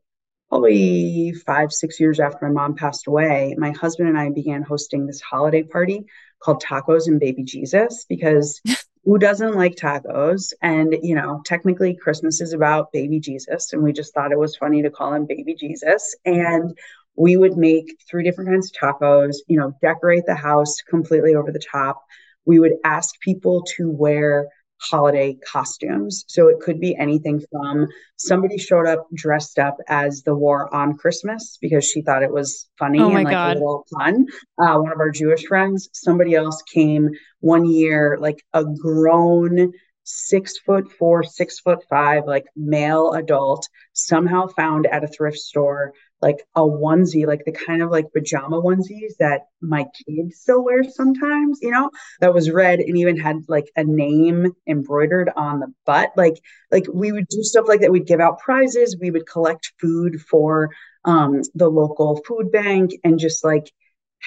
probably 0.49 1.31
five, 1.45 1.71
six 1.71 1.99
years 1.99 2.19
after 2.19 2.45
my 2.45 2.51
mom 2.51 2.75
passed 2.75 3.07
away, 3.07 3.55
my 3.57 3.71
husband 3.71 4.09
and 4.09 4.17
I 4.17 4.29
began 4.29 4.63
hosting 4.63 5.07
this 5.07 5.21
holiday 5.21 5.63
party 5.63 6.05
called 6.43 6.61
Tacos 6.61 7.07
and 7.07 7.21
Baby 7.21 7.43
Jesus 7.43 8.05
because 8.09 8.61
who 9.05 9.17
doesn't 9.17 9.55
like 9.55 9.75
tacos? 9.75 10.51
And, 10.61 10.95
you 11.01 11.15
know, 11.15 11.41
technically 11.45 11.95
Christmas 11.95 12.41
is 12.41 12.53
about 12.53 12.91
baby 12.91 13.19
Jesus. 13.19 13.71
And 13.73 13.81
we 13.81 13.93
just 13.93 14.13
thought 14.13 14.31
it 14.31 14.37
was 14.37 14.57
funny 14.57 14.81
to 14.81 14.91
call 14.91 15.13
him 15.13 15.25
baby 15.25 15.55
Jesus. 15.55 16.15
And 16.25 16.77
we 17.15 17.37
would 17.37 17.57
make 17.57 17.97
three 18.09 18.23
different 18.23 18.49
kinds 18.49 18.71
of 18.71 18.73
tacos, 18.73 19.37
you 19.47 19.57
know, 19.57 19.75
decorate 19.81 20.25
the 20.25 20.35
house 20.35 20.81
completely 20.81 21.35
over 21.35 21.51
the 21.51 21.63
top. 21.71 22.03
We 22.45 22.59
would 22.59 22.73
ask 22.83 23.19
people 23.21 23.63
to 23.77 23.89
wear 23.89 24.47
holiday 24.81 25.37
costumes. 25.47 26.25
So 26.27 26.47
it 26.47 26.59
could 26.59 26.79
be 26.79 26.95
anything 26.95 27.41
from 27.51 27.87
somebody 28.17 28.57
showed 28.57 28.87
up 28.87 29.07
dressed 29.13 29.59
up 29.59 29.77
as 29.87 30.23
the 30.23 30.35
war 30.35 30.73
on 30.73 30.97
Christmas 30.97 31.57
because 31.61 31.85
she 31.85 32.01
thought 32.01 32.23
it 32.23 32.33
was 32.33 32.67
funny 32.79 32.99
oh 32.99 33.05
and 33.05 33.23
like 33.23 33.29
God. 33.29 33.57
a 33.57 33.59
little 33.59 33.85
fun. 33.97 34.25
Uh, 34.57 34.79
one 34.79 34.91
of 34.91 34.99
our 34.99 35.11
Jewish 35.11 35.45
friends, 35.45 35.89
somebody 35.93 36.33
else 36.33 36.61
came 36.63 37.09
one 37.39 37.65
year, 37.65 38.17
like 38.19 38.43
a 38.53 38.65
grown 38.65 39.71
six 40.03 40.57
foot 40.57 40.91
four, 40.91 41.23
six 41.23 41.59
foot 41.59 41.83
five, 41.89 42.23
like 42.25 42.45
male 42.55 43.13
adult, 43.13 43.67
somehow 43.93 44.47
found 44.47 44.87
at 44.87 45.03
a 45.03 45.07
thrift 45.07 45.37
store 45.37 45.93
like 46.21 46.45
a 46.55 46.61
onesie, 46.61 47.25
like 47.25 47.43
the 47.45 47.51
kind 47.51 47.81
of 47.81 47.89
like 47.89 48.13
pajama 48.13 48.61
onesies 48.61 49.17
that 49.19 49.47
my 49.61 49.85
kids 50.05 50.37
still 50.37 50.63
wear 50.63 50.83
sometimes, 50.83 51.59
you 51.61 51.71
know, 51.71 51.89
that 52.19 52.33
was 52.33 52.51
red 52.51 52.79
and 52.79 52.97
even 52.97 53.19
had 53.19 53.37
like 53.47 53.71
a 53.75 53.83
name 53.83 54.51
embroidered 54.67 55.31
on 55.35 55.59
the 55.59 55.73
butt. 55.85 56.11
Like, 56.15 56.41
like 56.71 56.85
we 56.93 57.11
would 57.11 57.27
do 57.27 57.43
stuff 57.43 57.65
like 57.67 57.81
that. 57.81 57.91
We'd 57.91 58.07
give 58.07 58.19
out 58.19 58.39
prizes, 58.39 58.97
we 58.99 59.11
would 59.11 59.27
collect 59.27 59.73
food 59.79 60.21
for 60.21 60.69
um, 61.05 61.41
the 61.55 61.69
local 61.69 62.21
food 62.27 62.51
bank 62.51 62.91
and 63.03 63.19
just 63.19 63.43
like 63.43 63.71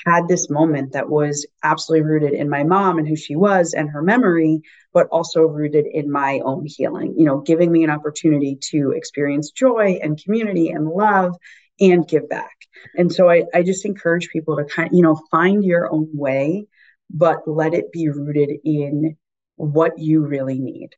had 0.05 0.27
this 0.27 0.51
moment 0.51 0.93
that 0.93 1.09
was 1.09 1.47
absolutely 1.63 2.09
rooted 2.09 2.33
in 2.33 2.49
my 2.51 2.65
mom 2.65 2.99
and 2.99 3.07
who 3.07 3.17
she 3.17 3.37
was 3.37 3.75
and 3.75 3.89
her 3.91 4.03
memory, 4.03 4.61
but 4.93 5.07
also 5.13 5.43
rooted 5.43 5.87
in 5.87 6.11
my 6.11 6.41
own 6.45 6.67
healing, 6.67 7.15
you 7.17 7.25
know, 7.25 7.39
giving 7.41 7.71
me 7.71 7.85
an 7.85 7.91
opportunity 7.91 8.59
to 8.61 8.91
experience 8.91 9.51
joy 9.53 9.99
and 10.03 10.23
community 10.23 10.71
and 10.71 10.89
love 10.89 11.37
and 11.81 12.07
give 12.07 12.29
back. 12.29 12.57
And 12.97 13.13
so 13.13 13.29
I, 13.29 13.45
I 13.55 13.63
just 13.63 13.85
encourage 13.85 14.29
people 14.29 14.57
to 14.57 14.65
kind 14.65 14.89
of, 14.89 14.95
you 14.95 15.03
know, 15.03 15.21
find 15.31 15.65
your 15.65 15.93
own 15.93 16.09
way, 16.13 16.67
but 17.11 17.47
let 17.47 17.75
it 17.75 17.93
be 17.93 18.09
rooted 18.09 18.51
in 18.65 19.17
what 19.57 19.99
you 19.99 20.25
really 20.25 20.59
need. 20.59 20.91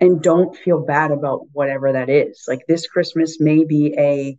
And 0.00 0.22
don't 0.22 0.56
feel 0.56 0.84
bad 0.84 1.10
about 1.10 1.42
whatever 1.52 1.92
that 1.92 2.08
is. 2.08 2.44
Like 2.48 2.60
this 2.66 2.86
Christmas 2.86 3.38
may 3.40 3.64
be 3.64 3.94
a 3.98 4.36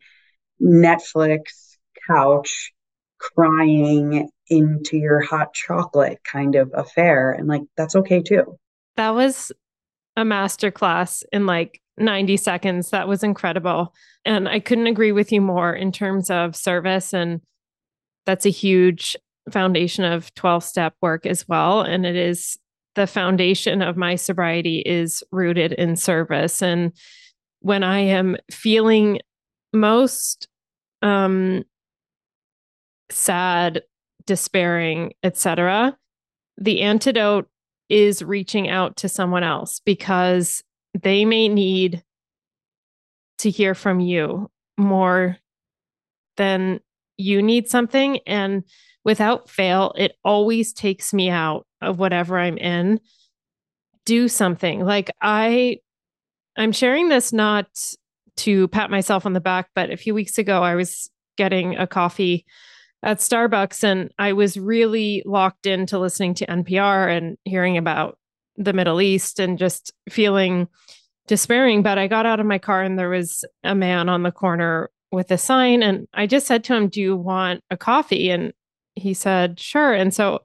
Netflix 0.61 1.77
couch 2.07 2.73
crying 3.19 4.29
into 4.47 4.97
your 4.97 5.21
hot 5.21 5.53
chocolate 5.53 6.19
kind 6.23 6.55
of 6.55 6.71
affair. 6.73 7.31
And 7.31 7.47
like, 7.47 7.61
that's 7.77 7.95
okay 7.95 8.21
too. 8.21 8.57
That 8.97 9.11
was 9.11 9.51
a 10.17 10.23
masterclass 10.23 11.23
in 11.31 11.45
like 11.45 11.79
90 12.01 12.37
seconds. 12.37 12.89
That 12.89 13.07
was 13.07 13.23
incredible. 13.23 13.93
And 14.25 14.47
I 14.47 14.59
couldn't 14.59 14.87
agree 14.87 15.11
with 15.11 15.31
you 15.31 15.41
more 15.41 15.73
in 15.73 15.91
terms 15.91 16.29
of 16.29 16.55
service. 16.55 17.13
And 17.13 17.41
that's 18.25 18.45
a 18.45 18.49
huge 18.49 19.15
foundation 19.49 20.03
of 20.03 20.33
12 20.35 20.63
step 20.63 20.93
work 21.01 21.25
as 21.25 21.47
well. 21.47 21.81
And 21.81 22.05
it 22.05 22.15
is 22.15 22.57
the 22.95 23.07
foundation 23.07 23.81
of 23.81 23.97
my 23.97 24.15
sobriety 24.15 24.79
is 24.79 25.23
rooted 25.31 25.71
in 25.73 25.95
service. 25.95 26.61
And 26.61 26.91
when 27.59 27.83
I 27.83 27.99
am 27.99 28.37
feeling 28.51 29.19
most 29.73 30.47
um, 31.01 31.63
sad, 33.09 33.83
despairing, 34.25 35.13
etc., 35.23 35.97
the 36.57 36.81
antidote 36.81 37.47
is 37.89 38.21
reaching 38.21 38.69
out 38.69 38.97
to 38.97 39.09
someone 39.09 39.43
else 39.43 39.81
because 39.85 40.63
they 40.99 41.25
may 41.25 41.47
need 41.47 42.03
to 43.39 43.49
hear 43.49 43.73
from 43.73 43.99
you 43.99 44.49
more 44.77 45.37
than 46.37 46.79
you 47.17 47.41
need 47.41 47.69
something. 47.69 48.19
And 48.25 48.63
without 49.03 49.49
fail, 49.49 49.93
it 49.97 50.13
always 50.23 50.73
takes 50.73 51.13
me 51.13 51.29
out 51.29 51.65
of 51.81 51.99
whatever 51.99 52.37
I'm 52.37 52.57
in. 52.57 52.99
Do 54.05 54.27
something. 54.27 54.83
Like 54.85 55.11
I 55.21 55.77
I'm 56.57 56.71
sharing 56.71 57.09
this 57.09 57.31
not 57.31 57.67
to 58.37 58.67
pat 58.69 58.91
myself 58.91 59.25
on 59.25 59.33
the 59.33 59.39
back, 59.39 59.69
but 59.75 59.89
a 59.89 59.97
few 59.97 60.13
weeks 60.13 60.37
ago 60.37 60.63
I 60.63 60.75
was 60.75 61.09
getting 61.37 61.77
a 61.77 61.87
coffee 61.87 62.45
at 63.03 63.17
Starbucks 63.17 63.83
and 63.83 64.11
I 64.19 64.33
was 64.33 64.57
really 64.57 65.23
locked 65.25 65.65
into 65.65 65.97
listening 65.97 66.33
to 66.35 66.45
NPR 66.45 67.15
and 67.15 67.37
hearing 67.45 67.77
about 67.77 68.17
the 68.57 68.73
Middle 68.73 69.01
East 69.01 69.39
and 69.39 69.57
just 69.57 69.91
feeling 70.09 70.67
despairing. 71.27 71.83
But 71.83 71.97
I 71.97 72.07
got 72.07 72.25
out 72.25 72.39
of 72.39 72.45
my 72.45 72.57
car 72.57 72.81
and 72.83 72.97
there 72.97 73.09
was 73.09 73.45
a 73.63 73.75
man 73.75 74.09
on 74.09 74.23
the 74.23 74.31
corner 74.31 74.89
with 75.11 75.31
a 75.31 75.37
sign. 75.37 75.83
And 75.83 76.07
I 76.13 76.27
just 76.27 76.47
said 76.47 76.63
to 76.65 76.75
him, 76.75 76.87
Do 76.87 77.01
you 77.01 77.15
want 77.15 77.63
a 77.69 77.77
coffee? 77.77 78.29
And 78.29 78.53
he 78.95 79.13
said, 79.13 79.59
Sure. 79.59 79.93
And 79.93 80.13
so 80.13 80.39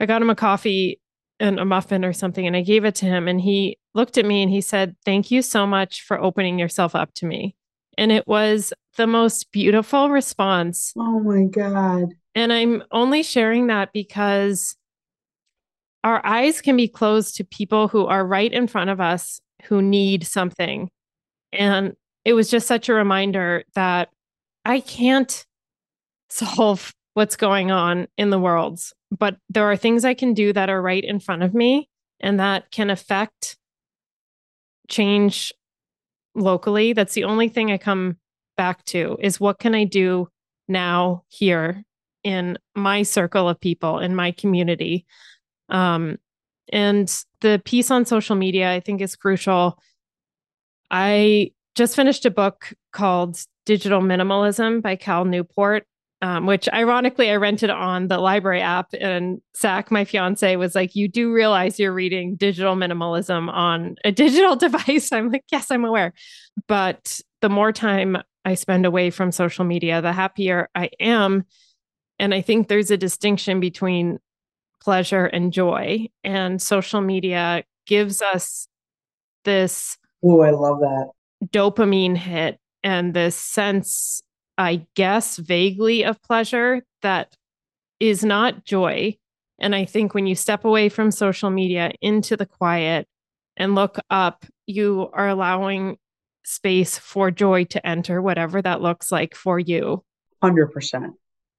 I 0.00 0.06
got 0.06 0.22
him 0.22 0.30
a 0.30 0.34
coffee 0.34 1.00
and 1.40 1.58
a 1.58 1.64
muffin 1.64 2.04
or 2.04 2.12
something. 2.12 2.46
And 2.46 2.56
I 2.56 2.62
gave 2.62 2.84
it 2.84 2.94
to 2.96 3.06
him. 3.06 3.28
And 3.28 3.40
he 3.40 3.78
looked 3.94 4.18
at 4.18 4.24
me 4.24 4.42
and 4.42 4.50
he 4.50 4.60
said, 4.60 4.96
Thank 5.04 5.30
you 5.30 5.42
so 5.42 5.66
much 5.66 6.02
for 6.02 6.20
opening 6.20 6.58
yourself 6.58 6.94
up 6.94 7.12
to 7.14 7.26
me. 7.26 7.56
And 7.98 8.10
it 8.10 8.26
was 8.26 8.72
the 8.96 9.06
most 9.06 9.52
beautiful 9.52 10.10
response. 10.10 10.92
Oh 10.96 11.20
my 11.20 11.44
God. 11.44 12.14
And 12.34 12.52
I'm 12.52 12.82
only 12.90 13.22
sharing 13.22 13.66
that 13.66 13.92
because 13.92 14.76
our 16.04 16.24
eyes 16.26 16.60
can 16.60 16.76
be 16.76 16.88
closed 16.88 17.36
to 17.36 17.44
people 17.44 17.88
who 17.88 18.06
are 18.06 18.26
right 18.26 18.52
in 18.52 18.66
front 18.66 18.90
of 18.90 19.00
us 19.00 19.40
who 19.64 19.80
need 19.80 20.26
something. 20.26 20.90
And 21.52 21.94
it 22.24 22.32
was 22.32 22.50
just 22.50 22.66
such 22.66 22.88
a 22.88 22.94
reminder 22.94 23.64
that 23.74 24.08
I 24.64 24.80
can't 24.80 25.44
solve 26.30 26.92
what's 27.14 27.36
going 27.36 27.70
on 27.70 28.08
in 28.16 28.30
the 28.30 28.38
world, 28.38 28.80
but 29.16 29.36
there 29.50 29.70
are 29.70 29.76
things 29.76 30.04
I 30.04 30.14
can 30.14 30.34
do 30.34 30.52
that 30.52 30.70
are 30.70 30.80
right 30.80 31.04
in 31.04 31.20
front 31.20 31.42
of 31.42 31.54
me 31.54 31.88
and 32.20 32.40
that 32.40 32.70
can 32.70 32.90
affect 32.90 33.58
change 34.88 35.52
locally. 36.34 36.92
That's 36.92 37.14
the 37.14 37.24
only 37.24 37.48
thing 37.48 37.70
I 37.70 37.78
come 37.78 38.16
back 38.56 38.84
to 38.86 39.18
is 39.20 39.40
what 39.40 39.58
can 39.58 39.74
I 39.74 39.84
do 39.84 40.28
now 40.68 41.24
here 41.28 41.84
in 42.24 42.56
my 42.74 43.02
circle 43.02 43.48
of 43.48 43.60
people 43.60 43.98
in 43.98 44.14
my 44.14 44.30
community 44.30 45.04
um, 45.68 46.16
and 46.72 47.24
the 47.40 47.60
piece 47.64 47.90
on 47.90 48.04
social 48.04 48.36
media 48.36 48.72
i 48.72 48.80
think 48.80 49.00
is 49.00 49.16
crucial 49.16 49.78
i 50.90 51.50
just 51.74 51.96
finished 51.96 52.26
a 52.26 52.30
book 52.30 52.72
called 52.92 53.38
digital 53.66 54.00
minimalism 54.00 54.82
by 54.82 54.96
cal 54.96 55.24
newport 55.24 55.86
um, 56.22 56.46
which 56.46 56.68
ironically 56.72 57.30
I 57.30 57.36
rented 57.36 57.68
on 57.68 58.06
the 58.06 58.18
library 58.18 58.60
app. 58.60 58.94
And 58.98 59.42
Zach, 59.56 59.90
my 59.90 60.04
fiance, 60.04 60.54
was 60.54 60.74
like, 60.76 60.94
You 60.94 61.08
do 61.08 61.32
realize 61.32 61.80
you're 61.80 61.92
reading 61.92 62.36
digital 62.36 62.76
minimalism 62.76 63.52
on 63.52 63.96
a 64.04 64.12
digital 64.12 64.54
device. 64.54 65.10
I'm 65.12 65.30
like, 65.30 65.44
Yes, 65.50 65.70
I'm 65.70 65.84
aware. 65.84 66.14
But 66.68 67.20
the 67.40 67.48
more 67.48 67.72
time 67.72 68.16
I 68.44 68.54
spend 68.54 68.86
away 68.86 69.10
from 69.10 69.32
social 69.32 69.64
media, 69.64 70.00
the 70.00 70.12
happier 70.12 70.68
I 70.76 70.90
am. 71.00 71.44
And 72.20 72.32
I 72.32 72.40
think 72.40 72.68
there's 72.68 72.92
a 72.92 72.96
distinction 72.96 73.58
between 73.58 74.20
pleasure 74.82 75.26
and 75.26 75.52
joy. 75.52 76.08
And 76.24 76.60
social 76.60 77.00
media 77.00 77.64
gives 77.86 78.20
us 78.20 78.66
this. 79.44 79.96
Oh, 80.24 80.40
I 80.40 80.50
love 80.50 80.80
that. 80.80 81.10
Dopamine 81.46 82.16
hit 82.16 82.58
and 82.82 83.14
this 83.14 83.36
sense 83.36 84.22
I 84.58 84.86
guess, 84.94 85.38
vaguely 85.38 86.04
of 86.04 86.22
pleasure 86.22 86.82
that 87.00 87.36
is 88.00 88.24
not 88.24 88.64
joy. 88.64 89.16
And 89.58 89.74
I 89.74 89.84
think 89.84 90.14
when 90.14 90.26
you 90.26 90.34
step 90.34 90.64
away 90.64 90.88
from 90.88 91.10
social 91.10 91.50
media 91.50 91.92
into 92.00 92.36
the 92.36 92.46
quiet 92.46 93.06
and 93.56 93.74
look 93.74 93.98
up, 94.10 94.44
you 94.66 95.08
are 95.12 95.28
allowing 95.28 95.96
space 96.44 96.98
for 96.98 97.30
joy 97.30 97.64
to 97.64 97.86
enter, 97.86 98.20
whatever 98.20 98.60
that 98.60 98.82
looks 98.82 99.10
like 99.10 99.34
for 99.34 99.58
you. 99.58 100.04
100%. 100.42 101.10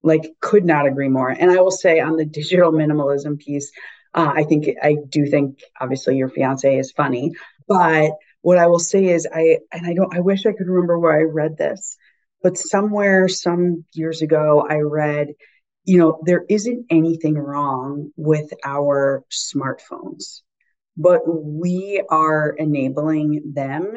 Like, 0.04 0.34
could 0.40 0.64
not 0.64 0.86
agree 0.86 1.08
more. 1.08 1.30
And 1.30 1.50
I 1.50 1.60
will 1.60 1.70
say 1.72 1.98
on 1.98 2.16
the 2.16 2.26
digital 2.26 2.70
minimalism 2.70 3.38
piece, 3.38 3.72
uh, 4.14 4.32
I 4.34 4.44
think 4.44 4.66
I 4.82 4.96
do 5.08 5.26
think 5.26 5.60
obviously 5.80 6.16
your 6.16 6.28
fiance 6.28 6.78
is 6.78 6.92
funny, 6.92 7.32
but 7.66 8.12
what 8.42 8.58
I 8.58 8.66
will 8.66 8.78
say 8.78 9.06
is 9.06 9.26
I 9.34 9.58
and 9.72 9.86
I 9.86 9.94
don't 9.94 10.14
I 10.14 10.20
wish 10.20 10.46
I 10.46 10.52
could 10.52 10.68
remember 10.68 10.98
where 10.98 11.18
I 11.18 11.22
read 11.22 11.56
this, 11.56 11.96
but 12.42 12.58
somewhere, 12.58 13.26
some 13.28 13.84
years 13.94 14.22
ago, 14.22 14.66
I 14.68 14.76
read, 14.80 15.28
you 15.84 15.98
know, 15.98 16.20
there 16.26 16.44
isn't 16.48 16.86
anything 16.90 17.34
wrong 17.36 18.10
with 18.16 18.52
our 18.64 19.24
smartphones, 19.32 20.42
but 20.96 21.22
we 21.26 22.04
are 22.10 22.50
enabling 22.50 23.52
them 23.54 23.96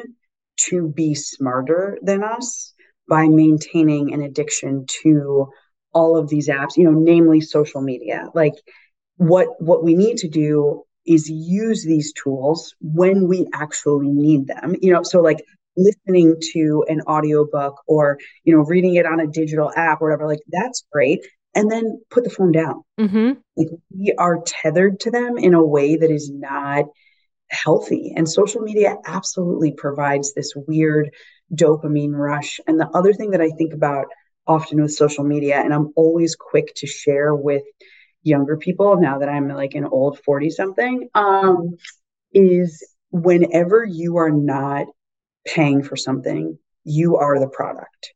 to 0.68 0.88
be 0.88 1.14
smarter 1.14 1.98
than 2.02 2.24
us 2.24 2.72
by 3.08 3.28
maintaining 3.28 4.12
an 4.12 4.22
addiction 4.22 4.86
to 5.02 5.48
all 5.92 6.16
of 6.16 6.28
these 6.28 6.48
apps, 6.48 6.76
you 6.76 6.84
know, 6.84 6.98
namely 6.98 7.40
social 7.40 7.80
media. 7.80 8.28
Like 8.34 8.54
what 9.16 9.48
what 9.60 9.84
we 9.84 9.94
need 9.94 10.18
to 10.18 10.28
do 10.28 10.84
is 11.06 11.28
use 11.28 11.84
these 11.84 12.12
tools 12.12 12.74
when 12.80 13.28
we 13.28 13.46
actually 13.54 14.08
need 14.08 14.46
them. 14.46 14.76
You 14.80 14.92
know, 14.92 15.02
so 15.02 15.20
like 15.20 15.42
listening 15.78 16.34
to 16.52 16.84
an 16.88 17.00
audiobook 17.02 17.80
or 17.86 18.18
you 18.44 18.54
know 18.54 18.62
reading 18.62 18.96
it 18.96 19.06
on 19.06 19.20
a 19.20 19.26
digital 19.26 19.72
app 19.76 20.02
or 20.02 20.08
whatever 20.08 20.26
like 20.26 20.42
that's 20.48 20.84
great 20.92 21.24
and 21.54 21.70
then 21.70 22.00
put 22.10 22.24
the 22.24 22.30
phone 22.30 22.50
down 22.50 22.82
mm-hmm. 22.98 23.32
like 23.56 23.68
we 23.96 24.12
are 24.18 24.42
tethered 24.44 24.98
to 24.98 25.10
them 25.10 25.38
in 25.38 25.54
a 25.54 25.64
way 25.64 25.96
that 25.96 26.10
is 26.10 26.30
not 26.30 26.84
healthy 27.50 28.12
and 28.16 28.28
social 28.28 28.60
media 28.60 28.96
absolutely 29.06 29.70
provides 29.70 30.34
this 30.34 30.52
weird 30.66 31.10
dopamine 31.54 32.12
rush 32.12 32.58
and 32.66 32.78
the 32.78 32.88
other 32.88 33.12
thing 33.12 33.30
that 33.30 33.40
i 33.40 33.50
think 33.50 33.72
about 33.72 34.06
often 34.48 34.80
with 34.82 34.92
social 34.92 35.24
media 35.24 35.56
and 35.56 35.72
i'm 35.72 35.92
always 35.94 36.34
quick 36.34 36.74
to 36.74 36.86
share 36.86 37.34
with 37.34 37.62
younger 38.22 38.56
people 38.56 38.96
now 39.00 39.18
that 39.18 39.28
i'm 39.28 39.48
like 39.48 39.74
an 39.74 39.84
old 39.84 40.18
40 40.20 40.50
something 40.50 41.08
um, 41.14 41.76
is 42.32 42.84
whenever 43.10 43.84
you 43.84 44.16
are 44.16 44.30
not 44.30 44.86
paying 45.46 45.82
for 45.82 45.96
something, 45.96 46.58
you 46.84 47.16
are 47.16 47.38
the 47.38 47.48
product. 47.48 48.14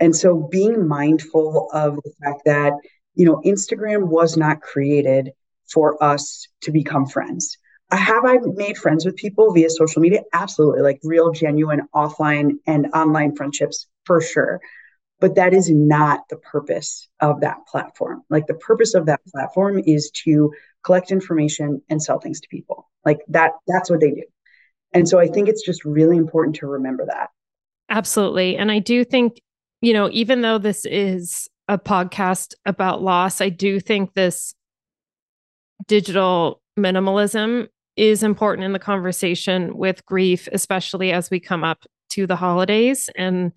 And 0.00 0.14
so 0.14 0.48
being 0.50 0.86
mindful 0.86 1.68
of 1.72 1.96
the 1.96 2.12
fact 2.22 2.42
that, 2.44 2.74
you 3.14 3.26
know, 3.26 3.42
Instagram 3.44 4.08
was 4.08 4.36
not 4.36 4.60
created 4.60 5.30
for 5.72 6.02
us 6.02 6.46
to 6.62 6.70
become 6.70 7.06
friends. 7.06 7.56
Have 7.90 8.24
I 8.24 8.38
made 8.44 8.76
friends 8.76 9.04
with 9.06 9.16
people 9.16 9.52
via 9.52 9.70
social 9.70 10.02
media? 10.02 10.22
Absolutely, 10.32 10.82
like 10.82 11.00
real, 11.02 11.32
genuine 11.32 11.82
offline 11.94 12.56
and 12.66 12.86
online 12.94 13.34
friendships 13.34 13.86
for 14.04 14.20
sure. 14.20 14.60
But 15.20 15.34
that 15.34 15.52
is 15.52 15.68
not 15.68 16.20
the 16.30 16.36
purpose 16.36 17.08
of 17.20 17.40
that 17.40 17.66
platform. 17.66 18.22
Like 18.30 18.46
the 18.46 18.54
purpose 18.54 18.94
of 18.94 19.06
that 19.06 19.20
platform 19.26 19.82
is 19.84 20.10
to 20.24 20.52
collect 20.84 21.10
information 21.10 21.82
and 21.90 22.02
sell 22.02 22.20
things 22.20 22.40
to 22.40 22.48
people. 22.48 22.88
Like 23.04 23.18
that, 23.28 23.52
that's 23.66 23.90
what 23.90 24.00
they 24.00 24.10
do. 24.10 24.22
And 24.92 25.08
so 25.08 25.18
I 25.18 25.26
think 25.26 25.48
it's 25.48 25.64
just 25.64 25.84
really 25.84 26.16
important 26.16 26.56
to 26.56 26.66
remember 26.66 27.04
that. 27.06 27.30
Absolutely. 27.90 28.56
And 28.56 28.70
I 28.70 28.78
do 28.78 29.04
think, 29.04 29.40
you 29.80 29.92
know, 29.92 30.08
even 30.12 30.42
though 30.42 30.58
this 30.58 30.84
is 30.84 31.48
a 31.68 31.78
podcast 31.78 32.54
about 32.64 33.02
loss, 33.02 33.40
I 33.40 33.48
do 33.48 33.80
think 33.80 34.14
this 34.14 34.54
digital 35.86 36.60
minimalism 36.78 37.68
is 37.96 38.22
important 38.22 38.64
in 38.64 38.72
the 38.72 38.78
conversation 38.78 39.76
with 39.76 40.06
grief, 40.06 40.48
especially 40.52 41.12
as 41.12 41.30
we 41.30 41.40
come 41.40 41.64
up 41.64 41.84
to 42.10 42.26
the 42.26 42.36
holidays. 42.36 43.10
And 43.16 43.52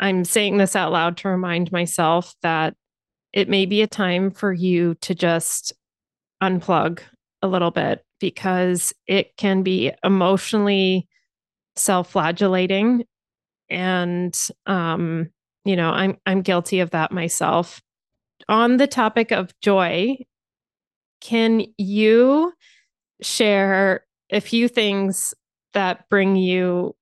I'm 0.00 0.24
saying 0.24 0.58
this 0.58 0.76
out 0.76 0.92
loud 0.92 1.16
to 1.18 1.28
remind 1.28 1.72
myself 1.72 2.34
that 2.42 2.74
it 3.32 3.48
may 3.48 3.66
be 3.66 3.82
a 3.82 3.86
time 3.86 4.30
for 4.30 4.52
you 4.52 4.94
to 5.02 5.14
just 5.14 5.72
unplug 6.42 7.00
a 7.42 7.48
little 7.48 7.70
bit 7.70 8.04
because 8.20 8.92
it 9.06 9.36
can 9.36 9.62
be 9.62 9.92
emotionally 10.02 11.08
self-flagellating 11.76 13.04
and 13.70 14.48
um 14.66 15.28
you 15.64 15.76
know 15.76 15.90
i'm 15.90 16.16
i'm 16.26 16.42
guilty 16.42 16.80
of 16.80 16.90
that 16.90 17.12
myself. 17.12 17.80
On 18.48 18.78
the 18.78 18.86
topic 18.86 19.30
of 19.30 19.52
joy 19.60 20.16
can 21.20 21.64
you 21.76 22.52
share 23.20 24.04
a 24.30 24.40
few 24.40 24.68
things 24.68 25.34
that 25.74 26.08
bring 26.08 26.36
you 26.36 26.94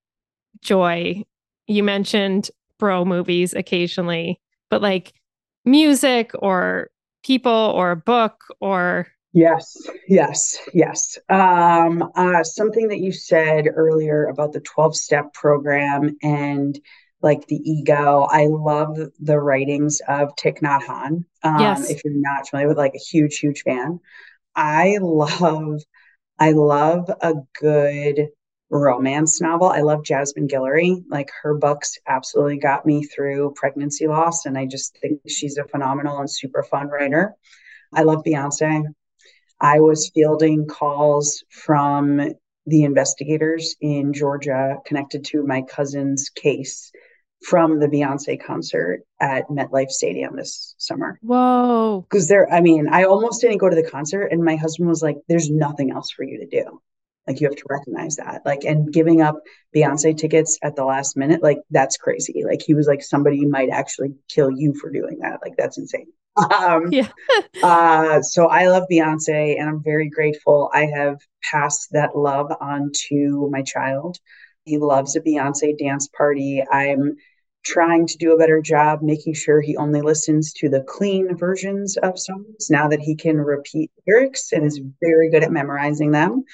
joy? 0.62 1.22
You 1.66 1.82
mentioned 1.82 2.50
bro 2.78 3.04
movies 3.04 3.54
occasionally 3.54 4.40
but 4.70 4.82
like 4.82 5.12
music 5.64 6.30
or 6.38 6.90
people 7.24 7.52
or 7.52 7.90
a 7.90 7.96
book 7.96 8.40
or 8.60 9.06
Yes, 9.36 9.76
yes, 10.08 10.56
yes. 10.72 11.18
Um, 11.28 12.10
uh, 12.14 12.42
something 12.42 12.88
that 12.88 13.00
you 13.00 13.12
said 13.12 13.66
earlier 13.66 14.24
about 14.24 14.54
the 14.54 14.60
12 14.60 14.96
step 14.96 15.34
program 15.34 16.16
and 16.22 16.80
like 17.20 17.46
the 17.46 17.56
ego. 17.56 18.26
I 18.30 18.46
love 18.46 18.98
the 19.20 19.38
writings 19.38 20.00
of 20.08 20.34
Thich 20.36 20.62
Nhat 20.62 20.84
Hanh. 20.84 21.24
Um, 21.42 21.60
yes. 21.60 21.90
If 21.90 22.02
you're 22.02 22.14
not 22.16 22.48
familiar 22.48 22.68
with, 22.68 22.78
like 22.78 22.94
a 22.94 22.98
huge, 22.98 23.36
huge 23.36 23.60
fan. 23.60 24.00
I 24.54 24.96
love, 25.02 25.82
I 26.38 26.52
love 26.52 27.10
a 27.20 27.34
good 27.60 28.28
romance 28.70 29.40
novel. 29.40 29.68
I 29.68 29.80
love 29.80 30.04
Jasmine 30.04 30.48
Guillory. 30.48 31.04
Like 31.08 31.30
her 31.42 31.54
books 31.54 31.98
absolutely 32.06 32.58
got 32.58 32.86
me 32.86 33.04
through 33.04 33.54
pregnancy 33.56 34.06
loss. 34.06 34.46
And 34.46 34.58
I 34.58 34.66
just 34.66 34.98
think 35.00 35.20
she's 35.28 35.56
a 35.56 35.64
phenomenal 35.64 36.18
and 36.18 36.30
super 36.30 36.62
fun 36.62 36.88
writer. 36.88 37.34
I 37.92 38.02
love 38.02 38.22
Beyonce. 38.26 38.82
I 39.60 39.80
was 39.80 40.10
fielding 40.14 40.66
calls 40.66 41.44
from 41.50 42.20
the 42.66 42.82
investigators 42.82 43.76
in 43.80 44.12
Georgia 44.12 44.76
connected 44.84 45.24
to 45.26 45.44
my 45.44 45.62
cousin's 45.62 46.28
case 46.30 46.90
from 47.42 47.78
the 47.78 47.86
Beyonce 47.86 48.42
concert 48.42 49.02
at 49.20 49.48
MetLife 49.48 49.90
Stadium 49.90 50.36
this 50.36 50.74
summer. 50.78 51.18
Whoa. 51.22 52.04
Because 52.08 52.28
there, 52.28 52.52
I 52.52 52.60
mean, 52.60 52.88
I 52.88 53.04
almost 53.04 53.40
didn't 53.40 53.58
go 53.58 53.68
to 53.68 53.76
the 53.76 53.88
concert, 53.88 54.26
and 54.26 54.42
my 54.42 54.56
husband 54.56 54.88
was 54.88 55.02
like, 55.02 55.16
there's 55.28 55.50
nothing 55.50 55.92
else 55.92 56.10
for 56.10 56.24
you 56.24 56.40
to 56.40 56.46
do. 56.46 56.80
Like, 57.26 57.40
you 57.40 57.48
have 57.48 57.56
to 57.56 57.64
recognize 57.68 58.16
that. 58.16 58.42
Like, 58.44 58.64
and 58.64 58.92
giving 58.92 59.20
up 59.20 59.36
Beyonce 59.74 60.16
tickets 60.16 60.58
at 60.62 60.76
the 60.76 60.84
last 60.84 61.16
minute, 61.16 61.42
like, 61.42 61.58
that's 61.70 61.96
crazy. 61.96 62.44
Like, 62.44 62.62
he 62.64 62.74
was 62.74 62.86
like, 62.86 63.02
somebody 63.02 63.44
might 63.46 63.70
actually 63.70 64.14
kill 64.28 64.50
you 64.50 64.74
for 64.74 64.90
doing 64.90 65.18
that. 65.20 65.40
Like, 65.42 65.54
that's 65.56 65.78
insane. 65.78 66.06
um, 66.58 66.90
Yeah. 66.90 67.08
uh, 67.62 68.22
so 68.22 68.46
I 68.46 68.68
love 68.68 68.84
Beyonce, 68.90 69.58
and 69.58 69.68
I'm 69.68 69.82
very 69.82 70.08
grateful. 70.08 70.70
I 70.72 70.86
have 70.86 71.18
passed 71.42 71.88
that 71.92 72.16
love 72.16 72.52
on 72.60 72.92
to 73.08 73.48
my 73.50 73.62
child. 73.62 74.18
He 74.64 74.78
loves 74.78 75.16
a 75.16 75.20
Beyonce 75.20 75.76
dance 75.78 76.08
party. 76.08 76.62
I'm 76.70 77.16
trying 77.66 78.06
to 78.06 78.16
do 78.18 78.32
a 78.32 78.38
better 78.38 78.60
job 78.62 79.00
making 79.02 79.34
sure 79.34 79.60
he 79.60 79.76
only 79.76 80.00
listens 80.00 80.52
to 80.52 80.68
the 80.68 80.82
clean 80.82 81.36
versions 81.36 81.96
of 81.98 82.18
songs 82.18 82.70
now 82.70 82.88
that 82.88 83.00
he 83.00 83.16
can 83.16 83.36
repeat 83.36 83.90
lyrics 84.06 84.52
and 84.52 84.64
is 84.64 84.80
very 85.00 85.30
good 85.30 85.42
at 85.42 85.50
memorizing 85.50 86.12
them. 86.12 86.44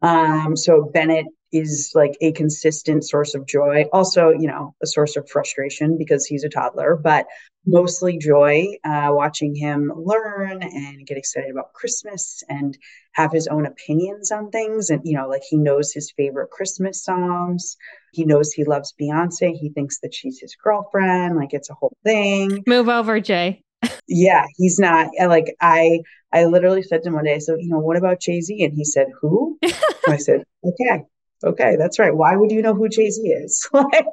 Um, 0.00 0.56
so 0.56 0.90
Bennett 0.92 1.26
is 1.52 1.92
like 1.94 2.16
a 2.22 2.32
consistent 2.32 3.04
source 3.04 3.34
of 3.34 3.46
joy. 3.46 3.84
Also, 3.92 4.30
you 4.30 4.48
know, 4.48 4.74
a 4.82 4.86
source 4.86 5.16
of 5.16 5.28
frustration 5.28 5.98
because 5.98 6.24
he's 6.24 6.44
a 6.44 6.48
toddler, 6.48 6.96
but 6.96 7.26
mostly 7.66 8.18
joy 8.18 8.66
uh, 8.84 9.10
watching 9.10 9.54
him 9.54 9.92
learn 9.94 10.62
and 10.62 11.06
get 11.06 11.18
excited 11.18 11.50
about 11.50 11.74
Christmas 11.74 12.42
and 12.48 12.76
have 13.12 13.30
his 13.30 13.46
own 13.46 13.66
opinions 13.66 14.32
on 14.32 14.50
things. 14.50 14.88
And, 14.88 15.02
you 15.04 15.16
know, 15.16 15.28
like 15.28 15.42
he 15.48 15.58
knows 15.58 15.92
his 15.92 16.12
favorite 16.16 16.50
Christmas 16.50 17.04
songs. 17.04 17.76
He 18.12 18.24
knows 18.24 18.52
he 18.52 18.64
loves 18.64 18.94
Beyonce. 19.00 19.54
He 19.54 19.70
thinks 19.70 19.98
that 20.00 20.14
she's 20.14 20.38
his 20.38 20.54
girlfriend. 20.62 21.36
Like 21.36 21.52
it's 21.52 21.70
a 21.70 21.74
whole 21.74 21.96
thing. 22.04 22.62
Move 22.66 22.88
over, 22.88 23.20
Jay. 23.20 23.62
Yeah, 24.06 24.46
he's 24.56 24.78
not 24.78 25.08
like 25.26 25.54
I. 25.60 26.00
I 26.34 26.46
literally 26.46 26.82
said 26.82 27.02
to 27.02 27.08
him 27.08 27.14
one 27.14 27.24
day, 27.24 27.38
so 27.40 27.56
you 27.56 27.68
know, 27.68 27.78
what 27.78 27.96
about 27.96 28.20
Jay 28.20 28.40
Z? 28.40 28.62
And 28.64 28.72
he 28.72 28.84
said, 28.84 29.08
"Who?" 29.20 29.58
I 30.08 30.16
said, 30.16 30.44
"Okay, 30.64 31.04
okay, 31.44 31.76
that's 31.76 31.98
right. 31.98 32.14
Why 32.14 32.36
would 32.36 32.50
you 32.50 32.62
know 32.62 32.74
who 32.74 32.88
Jay 32.88 33.10
Z 33.10 33.20
is? 33.20 33.68
like, 33.72 34.06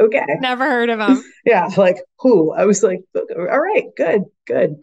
okay, 0.00 0.26
Never 0.40 0.64
heard 0.64 0.90
of 0.90 1.00
him. 1.00 1.22
yeah, 1.46 1.68
like 1.76 1.96
who? 2.18 2.52
I 2.52 2.64
was 2.66 2.82
like, 2.82 3.00
"Okay, 3.16 3.34
all 3.34 3.60
right, 3.60 3.84
good, 3.96 4.24
good. 4.46 4.76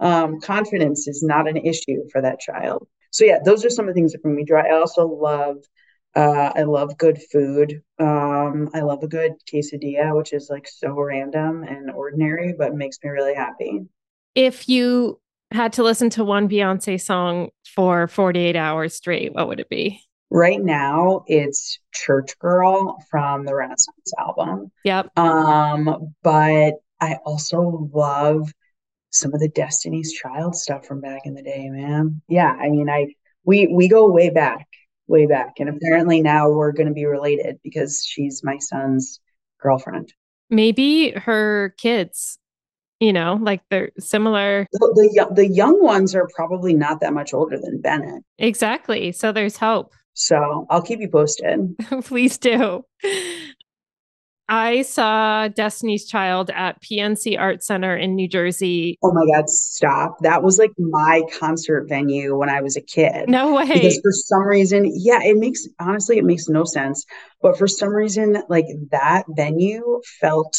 Um, 0.00 0.40
confidence 0.40 1.06
is 1.06 1.22
not 1.22 1.48
an 1.48 1.56
issue 1.56 2.08
for 2.12 2.20
that 2.20 2.40
child. 2.40 2.86
So 3.10 3.24
yeah, 3.24 3.38
those 3.44 3.64
are 3.64 3.70
some 3.70 3.88
of 3.88 3.94
the 3.94 3.98
things 3.98 4.12
that 4.12 4.22
bring 4.22 4.34
me 4.34 4.44
joy. 4.44 4.56
I 4.56 4.72
also 4.72 5.06
love, 5.06 5.58
uh, 6.14 6.52
I 6.54 6.62
love 6.62 6.96
good 6.96 7.20
food. 7.32 7.82
Um, 7.98 8.70
I 8.74 8.80
love 8.80 9.02
a 9.02 9.08
good 9.08 9.32
quesadilla, 9.52 10.16
which 10.16 10.32
is 10.32 10.48
like 10.50 10.68
so 10.68 10.92
random 10.92 11.64
and 11.64 11.90
ordinary, 11.90 12.54
but 12.56 12.74
makes 12.74 12.98
me 13.02 13.10
really 13.10 13.34
happy. 13.34 13.80
If 14.34 14.68
you 14.68 15.20
had 15.50 15.72
to 15.74 15.82
listen 15.82 16.10
to 16.10 16.24
one 16.24 16.48
Beyonce 16.48 17.00
song 17.00 17.50
for 17.74 18.08
48 18.08 18.56
hours 18.56 18.94
straight, 18.94 19.34
what 19.34 19.48
would 19.48 19.60
it 19.60 19.68
be? 19.68 20.00
Right 20.30 20.60
now, 20.60 21.24
it's 21.26 21.78
Church 21.92 22.36
Girl 22.38 22.98
from 23.10 23.44
the 23.44 23.54
Renaissance 23.54 24.12
album. 24.18 24.72
Yep. 24.84 25.16
Um, 25.16 26.14
but 26.22 26.74
I 27.00 27.14
also 27.24 27.88
love 27.92 28.52
some 29.10 29.32
of 29.32 29.40
the 29.40 29.48
Destiny's 29.48 30.12
Child 30.12 30.56
stuff 30.56 30.86
from 30.86 31.00
back 31.00 31.22
in 31.24 31.34
the 31.34 31.42
day, 31.42 31.68
man. 31.68 32.20
Yeah, 32.28 32.50
I 32.50 32.68
mean, 32.68 32.88
I 32.90 33.14
we 33.44 33.68
we 33.68 33.88
go 33.88 34.10
way 34.10 34.30
back, 34.30 34.66
way 35.06 35.26
back, 35.26 35.54
and 35.58 35.68
apparently 35.68 36.20
now 36.22 36.50
we're 36.50 36.72
going 36.72 36.88
to 36.88 36.94
be 36.94 37.04
related 37.06 37.58
because 37.62 38.04
she's 38.06 38.42
my 38.44 38.58
son's 38.58 39.20
girlfriend. 39.60 40.12
Maybe 40.50 41.10
her 41.12 41.74
kids, 41.78 42.38
you 43.00 43.12
know, 43.12 43.38
like 43.40 43.62
they're 43.70 43.90
similar. 43.98 44.66
The, 44.72 44.78
the 45.28 45.34
the 45.34 45.48
young 45.48 45.82
ones 45.82 46.14
are 46.14 46.28
probably 46.34 46.74
not 46.74 47.00
that 47.00 47.12
much 47.12 47.32
older 47.34 47.58
than 47.58 47.80
Bennett, 47.80 48.22
Exactly. 48.38 49.12
So 49.12 49.32
there's 49.32 49.56
hope. 49.56 49.92
so 50.12 50.66
I'll 50.70 50.82
keep 50.82 51.00
you 51.00 51.08
posted. 51.08 51.76
Please 52.04 52.38
do. 52.38 52.84
I 54.48 54.82
saw 54.82 55.48
Destiny's 55.48 56.06
Child 56.06 56.50
at 56.50 56.80
PNC 56.82 57.38
Art 57.38 57.62
Center 57.64 57.96
in 57.96 58.14
New 58.14 58.28
Jersey. 58.28 58.98
Oh 59.02 59.12
my 59.12 59.24
God, 59.34 59.48
stop! 59.48 60.18
That 60.20 60.42
was 60.42 60.58
like 60.58 60.72
my 60.78 61.22
concert 61.38 61.88
venue 61.88 62.36
when 62.36 62.50
I 62.50 62.60
was 62.60 62.76
a 62.76 62.82
kid. 62.82 63.28
No 63.28 63.54
way. 63.54 63.66
because 63.66 63.98
for 64.02 64.12
some 64.12 64.42
reason 64.46 64.90
yeah 64.94 65.20
it 65.22 65.36
makes 65.36 65.66
honestly 65.80 66.18
it 66.18 66.24
makes 66.24 66.48
no 66.48 66.64
sense 66.64 67.04
but 67.40 67.56
for 67.56 67.66
some 67.66 67.88
reason 67.90 68.42
like 68.48 68.66
that 68.90 69.24
venue 69.30 70.00
felt 70.20 70.56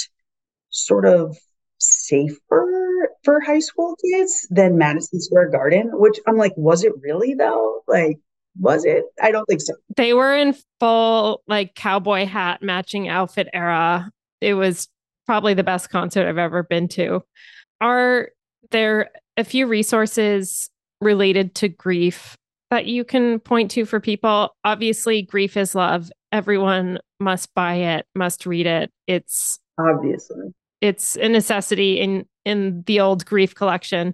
sort 0.69 1.05
of 1.05 1.37
safer 1.77 3.09
for 3.23 3.39
high 3.41 3.59
school 3.59 3.95
kids 4.03 4.47
than 4.49 4.77
madison 4.77 5.19
square 5.21 5.49
garden 5.49 5.89
which 5.93 6.19
i'm 6.27 6.37
like 6.37 6.53
was 6.55 6.83
it 6.83 6.93
really 7.01 7.33
though 7.33 7.81
like 7.87 8.17
was 8.59 8.85
it 8.85 9.03
i 9.21 9.31
don't 9.31 9.45
think 9.45 9.61
so 9.61 9.73
They 9.95 10.13
were 10.13 10.35
in 10.35 10.55
full 10.79 11.41
like 11.47 11.75
cowboy 11.75 12.25
hat 12.25 12.61
matching 12.61 13.07
outfit 13.07 13.47
era. 13.53 14.11
It 14.41 14.53
was 14.53 14.87
probably 15.25 15.53
the 15.53 15.63
best 15.63 15.89
concert 15.89 16.27
I've 16.27 16.37
ever 16.37 16.63
been 16.63 16.87
to. 16.89 17.23
Are 17.81 18.29
there 18.71 19.09
a 19.37 19.43
few 19.43 19.65
resources 19.67 20.69
related 21.01 21.55
to 21.55 21.69
grief 21.69 22.35
that 22.69 22.85
you 22.85 23.03
can 23.03 23.39
point 23.39 23.71
to 23.71 23.85
for 23.85 23.99
people? 23.99 24.55
Obviously, 24.63 25.21
Grief 25.21 25.57
is 25.57 25.73
Love. 25.75 26.11
Everyone 26.31 26.99
must 27.19 27.53
buy 27.55 27.75
it, 27.75 28.05
must 28.15 28.45
read 28.45 28.67
it. 28.67 28.91
It's 29.07 29.59
obviously 29.79 30.53
it's 30.81 31.15
a 31.15 31.29
necessity 31.29 31.99
in 31.99 32.25
in 32.43 32.83
the 32.85 32.99
old 32.99 33.25
grief 33.25 33.55
collection. 33.55 34.13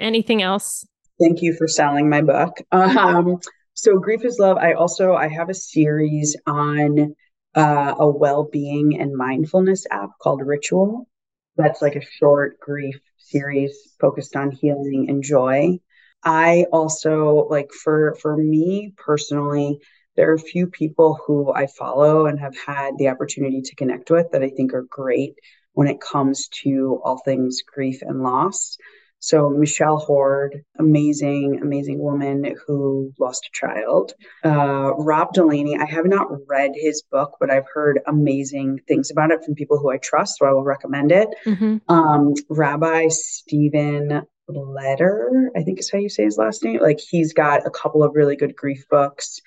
Anything 0.00 0.42
else? 0.42 0.86
thank 1.20 1.42
you 1.42 1.52
for 1.52 1.66
selling 1.66 2.08
my 2.08 2.20
book 2.20 2.58
um 2.70 3.40
so 3.80 3.98
grief 3.98 4.24
is 4.24 4.38
love 4.38 4.56
i 4.56 4.72
also 4.72 5.14
i 5.14 5.28
have 5.28 5.48
a 5.48 5.54
series 5.54 6.36
on 6.46 7.14
uh, 7.54 7.94
a 7.98 8.08
well-being 8.08 9.00
and 9.00 9.16
mindfulness 9.16 9.86
app 9.90 10.10
called 10.20 10.46
ritual. 10.46 11.08
That's 11.56 11.82
like 11.82 11.96
a 11.96 12.04
short 12.18 12.60
grief 12.60 13.00
series 13.16 13.76
focused 14.00 14.36
on 14.36 14.52
healing 14.52 15.06
and 15.08 15.22
joy. 15.22 15.78
I 16.22 16.66
also 16.72 17.48
like 17.50 17.72
for 17.72 18.16
for 18.20 18.36
me 18.36 18.94
personally 18.96 19.80
there 20.16 20.30
are 20.30 20.34
a 20.34 20.38
few 20.38 20.66
people 20.66 21.18
who 21.24 21.52
i 21.52 21.66
follow 21.66 22.26
and 22.26 22.40
have 22.40 22.56
had 22.56 22.98
the 22.98 23.08
opportunity 23.08 23.62
to 23.62 23.76
connect 23.76 24.10
with 24.10 24.26
that 24.32 24.42
i 24.42 24.48
think 24.48 24.74
are 24.74 24.86
great 24.90 25.34
when 25.74 25.86
it 25.86 26.00
comes 26.00 26.48
to 26.48 27.00
all 27.04 27.18
things 27.18 27.62
grief 27.62 28.02
and 28.02 28.20
loss 28.20 28.76
so 29.20 29.50
Michelle 29.50 29.96
Horde, 29.96 30.62
amazing, 30.78 31.60
amazing 31.62 31.98
woman 31.98 32.54
who 32.66 33.12
lost 33.18 33.46
a 33.46 33.52
child. 33.52 34.12
Uh, 34.44 34.92
Rob 34.96 35.32
Delaney, 35.32 35.76
I 35.76 35.86
have 35.86 36.06
not 36.06 36.28
read 36.46 36.72
his 36.74 37.02
book, 37.02 37.36
but 37.40 37.50
I've 37.50 37.66
heard 37.72 38.00
amazing 38.06 38.80
things 38.86 39.10
about 39.10 39.30
it 39.30 39.44
from 39.44 39.54
people 39.54 39.78
who 39.78 39.90
I 39.90 39.98
trust, 39.98 40.38
so 40.38 40.46
I 40.46 40.52
will 40.52 40.64
recommend 40.64 41.10
it. 41.10 41.28
Mhm. 41.44 41.80
Um, 41.88 42.34
Rabbi 42.48 43.08
Stephen 43.08 44.22
Leder, 44.48 45.48
I 45.56 45.62
think 45.62 45.78
is 45.78 45.90
how 45.90 45.98
you 45.98 46.08
say 46.08 46.24
his 46.24 46.38
last 46.38 46.64
name. 46.64 46.80
Like 46.80 47.00
he's 47.00 47.32
got 47.32 47.66
a 47.66 47.70
couple 47.70 48.02
of 48.02 48.14
really 48.14 48.36
good 48.36 48.56
grief 48.56 48.86
books. 48.88 49.40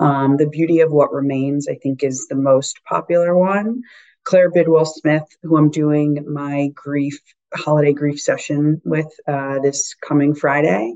Um, 0.00 0.36
the 0.36 0.48
Beauty 0.48 0.80
of 0.80 0.92
What 0.92 1.12
Remains, 1.12 1.68
I 1.68 1.74
think, 1.74 2.02
is 2.02 2.26
the 2.28 2.36
most 2.36 2.80
popular 2.88 3.36
one. 3.36 3.82
Claire 4.24 4.50
Bidwell 4.50 4.84
Smith, 4.84 5.24
who 5.42 5.56
I'm 5.56 5.70
doing 5.70 6.24
my 6.28 6.70
grief 6.74 7.20
holiday 7.54 7.92
grief 7.92 8.20
session 8.20 8.80
with 8.84 9.08
uh, 9.26 9.58
this 9.60 9.94
coming 10.06 10.34
Friday. 10.34 10.94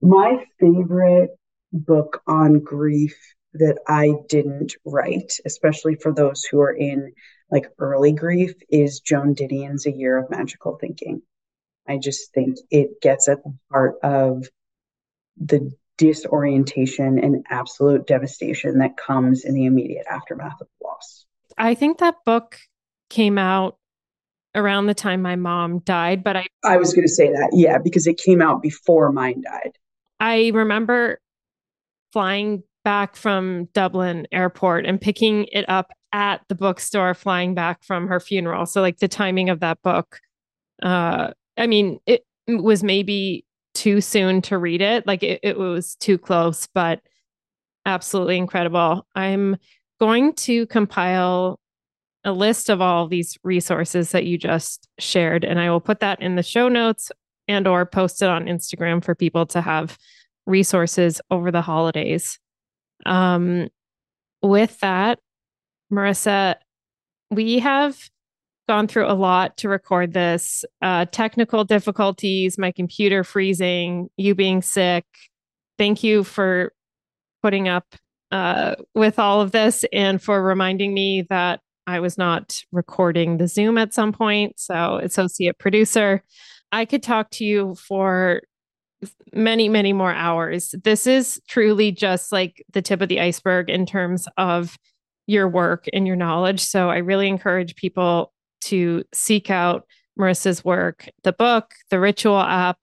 My 0.00 0.44
favorite 0.60 1.30
book 1.72 2.22
on 2.26 2.60
grief 2.60 3.16
that 3.54 3.78
I 3.86 4.12
didn't 4.28 4.74
write, 4.84 5.32
especially 5.44 5.96
for 5.96 6.12
those 6.12 6.44
who 6.44 6.60
are 6.60 6.72
in 6.72 7.12
like 7.50 7.66
early 7.78 8.12
grief, 8.12 8.52
is 8.68 9.00
Joan 9.00 9.34
Didion's 9.34 9.86
A 9.86 9.92
Year 9.92 10.18
of 10.18 10.30
Magical 10.30 10.76
Thinking. 10.80 11.22
I 11.86 11.96
just 11.96 12.32
think 12.34 12.58
it 12.70 13.00
gets 13.00 13.28
at 13.28 13.42
the 13.42 13.54
heart 13.70 13.94
of 14.02 14.46
the 15.38 15.72
disorientation 15.96 17.18
and 17.18 17.44
absolute 17.50 18.06
devastation 18.06 18.78
that 18.78 18.96
comes 18.96 19.44
in 19.44 19.54
the 19.54 19.64
immediate 19.64 20.06
aftermath 20.08 20.60
of 20.60 20.68
loss. 20.82 21.24
I 21.56 21.74
think 21.74 21.98
that 21.98 22.16
book 22.24 22.58
came 23.08 23.38
out 23.38 23.78
around 24.58 24.86
the 24.86 24.94
time 24.94 25.22
my 25.22 25.36
mom 25.36 25.78
died, 25.80 26.22
but 26.22 26.36
I 26.36 26.46
I 26.64 26.76
was 26.76 26.92
going 26.92 27.06
to 27.06 27.12
say 27.12 27.30
that, 27.30 27.50
yeah, 27.52 27.78
because 27.78 28.06
it 28.06 28.18
came 28.18 28.42
out 28.42 28.62
before 28.62 29.12
mine 29.12 29.42
died. 29.42 29.78
I 30.20 30.50
remember 30.52 31.20
flying 32.12 32.62
back 32.84 33.16
from 33.16 33.66
Dublin 33.72 34.26
airport 34.32 34.86
and 34.86 35.00
picking 35.00 35.44
it 35.52 35.64
up 35.68 35.90
at 36.12 36.40
the 36.48 36.54
bookstore 36.54 37.14
flying 37.14 37.54
back 37.54 37.84
from 37.84 38.08
her 38.08 38.18
funeral. 38.18 38.66
So 38.66 38.80
like 38.80 38.98
the 38.98 39.08
timing 39.08 39.50
of 39.50 39.60
that 39.60 39.80
book 39.82 40.20
uh 40.82 41.32
I 41.58 41.66
mean 41.66 41.98
it 42.06 42.24
was 42.46 42.82
maybe 42.82 43.44
too 43.74 44.00
soon 44.00 44.40
to 44.42 44.58
read 44.58 44.80
it. 44.80 45.06
Like 45.06 45.22
it, 45.22 45.40
it 45.42 45.58
was 45.58 45.96
too 45.96 46.18
close, 46.18 46.66
but 46.74 47.00
absolutely 47.84 48.38
incredible. 48.38 49.06
I'm 49.14 49.56
going 50.00 50.32
to 50.34 50.66
compile 50.66 51.60
a 52.24 52.32
list 52.32 52.68
of 52.68 52.80
all 52.80 53.04
of 53.04 53.10
these 53.10 53.38
resources 53.44 54.10
that 54.10 54.26
you 54.26 54.36
just 54.36 54.88
shared 54.98 55.44
and 55.44 55.60
I 55.60 55.70
will 55.70 55.80
put 55.80 56.00
that 56.00 56.20
in 56.20 56.36
the 56.36 56.42
show 56.42 56.68
notes 56.68 57.10
and 57.46 57.66
or 57.66 57.86
post 57.86 58.22
it 58.22 58.28
on 58.28 58.46
Instagram 58.46 59.02
for 59.02 59.14
people 59.14 59.46
to 59.46 59.60
have 59.60 59.98
resources 60.46 61.20
over 61.30 61.50
the 61.50 61.62
holidays. 61.62 62.38
Um, 63.06 63.68
with 64.42 64.78
that, 64.80 65.18
Marisa, 65.92 66.56
we 67.30 67.58
have 67.60 68.10
gone 68.68 68.86
through 68.86 69.10
a 69.10 69.14
lot 69.14 69.56
to 69.56 69.68
record 69.68 70.12
this 70.12 70.64
uh, 70.82 71.06
technical 71.06 71.64
difficulties, 71.64 72.58
my 72.58 72.70
computer 72.70 73.24
freezing, 73.24 74.10
you 74.16 74.34
being 74.34 74.60
sick. 74.60 75.04
Thank 75.78 76.04
you 76.04 76.22
for 76.22 76.72
putting 77.42 77.68
up 77.68 77.86
uh, 78.30 78.74
with 78.94 79.18
all 79.18 79.40
of 79.40 79.52
this 79.52 79.84
and 79.92 80.22
for 80.22 80.42
reminding 80.42 80.92
me 80.92 81.26
that 81.30 81.60
I 81.88 82.00
was 82.00 82.18
not 82.18 82.62
recording 82.70 83.38
the 83.38 83.48
Zoom 83.48 83.78
at 83.78 83.94
some 83.94 84.12
point. 84.12 84.60
So, 84.60 85.00
associate 85.02 85.58
producer, 85.58 86.22
I 86.70 86.84
could 86.84 87.02
talk 87.02 87.30
to 87.32 87.46
you 87.46 87.76
for 87.76 88.42
many, 89.32 89.70
many 89.70 89.94
more 89.94 90.12
hours. 90.12 90.74
This 90.84 91.06
is 91.06 91.40
truly 91.48 91.90
just 91.90 92.30
like 92.30 92.62
the 92.74 92.82
tip 92.82 93.00
of 93.00 93.08
the 93.08 93.20
iceberg 93.20 93.70
in 93.70 93.86
terms 93.86 94.28
of 94.36 94.76
your 95.26 95.48
work 95.48 95.86
and 95.94 96.06
your 96.06 96.16
knowledge. 96.16 96.60
So, 96.60 96.90
I 96.90 96.98
really 96.98 97.26
encourage 97.26 97.74
people 97.74 98.34
to 98.64 99.02
seek 99.14 99.50
out 99.50 99.86
Marisa's 100.20 100.62
work, 100.62 101.08
the 101.24 101.32
book, 101.32 101.72
the 101.90 101.98
ritual 101.98 102.38
app. 102.38 102.80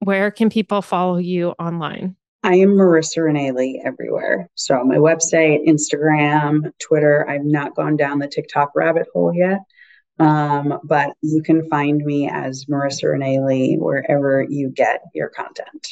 Where 0.00 0.30
can 0.30 0.50
people 0.50 0.82
follow 0.82 1.16
you 1.16 1.50
online? 1.58 2.14
I 2.46 2.54
am 2.54 2.76
Marisa 2.76 3.24
Renee 3.24 3.82
everywhere. 3.84 4.48
So 4.54 4.80
my 4.84 4.98
website, 4.98 5.66
Instagram, 5.66 6.70
Twitter. 6.78 7.28
I've 7.28 7.44
not 7.44 7.74
gone 7.74 7.96
down 7.96 8.20
the 8.20 8.28
TikTok 8.28 8.70
rabbit 8.76 9.08
hole 9.12 9.34
yet. 9.34 9.58
Um, 10.20 10.78
but 10.84 11.16
you 11.22 11.42
can 11.42 11.68
find 11.68 11.98
me 12.04 12.30
as 12.30 12.66
Marisa 12.66 13.10
Renee 13.10 13.78
wherever 13.78 14.46
you 14.48 14.70
get 14.70 15.02
your 15.12 15.28
content. 15.28 15.88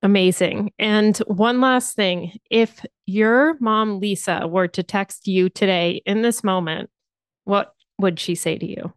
Amazing. 0.00 0.70
And 0.78 1.18
one 1.26 1.60
last 1.60 1.96
thing 1.96 2.38
if 2.48 2.86
your 3.06 3.56
mom, 3.58 3.98
Lisa, 3.98 4.46
were 4.46 4.68
to 4.68 4.84
text 4.84 5.26
you 5.26 5.48
today 5.48 6.00
in 6.06 6.22
this 6.22 6.44
moment, 6.44 6.90
what 7.42 7.74
would 7.98 8.20
she 8.20 8.36
say 8.36 8.56
to 8.56 8.66
you? 8.66 8.92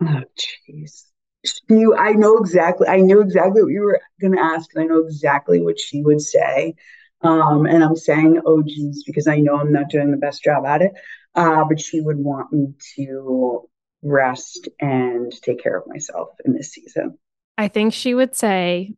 Oh, 0.00 0.22
jeez. 0.66 1.07
She, 1.44 1.84
I 1.96 2.12
know 2.12 2.36
exactly. 2.38 2.88
I 2.88 2.96
knew 2.96 3.20
exactly 3.20 3.62
what 3.62 3.72
you 3.72 3.82
were 3.82 4.00
going 4.20 4.34
to 4.34 4.42
ask, 4.42 4.70
and 4.74 4.84
I 4.84 4.86
know 4.86 5.00
exactly 5.00 5.60
what 5.60 5.78
she 5.78 6.02
would 6.02 6.20
say. 6.20 6.74
Um, 7.22 7.66
and 7.66 7.82
I'm 7.82 7.96
saying, 7.96 8.40
oh, 8.46 8.62
geez, 8.62 9.02
because 9.04 9.26
I 9.26 9.38
know 9.38 9.58
I'm 9.58 9.72
not 9.72 9.90
doing 9.90 10.10
the 10.10 10.16
best 10.16 10.42
job 10.42 10.64
at 10.64 10.82
it. 10.82 10.92
Uh, 11.34 11.64
but 11.64 11.80
she 11.80 12.00
would 12.00 12.18
want 12.18 12.52
me 12.52 12.74
to 12.96 13.68
rest 14.02 14.68
and 14.80 15.32
take 15.42 15.62
care 15.62 15.76
of 15.76 15.86
myself 15.86 16.28
in 16.44 16.54
this 16.54 16.72
season. 16.72 17.18
I 17.56 17.68
think 17.68 17.92
she 17.92 18.14
would 18.14 18.36
say, 18.36 18.94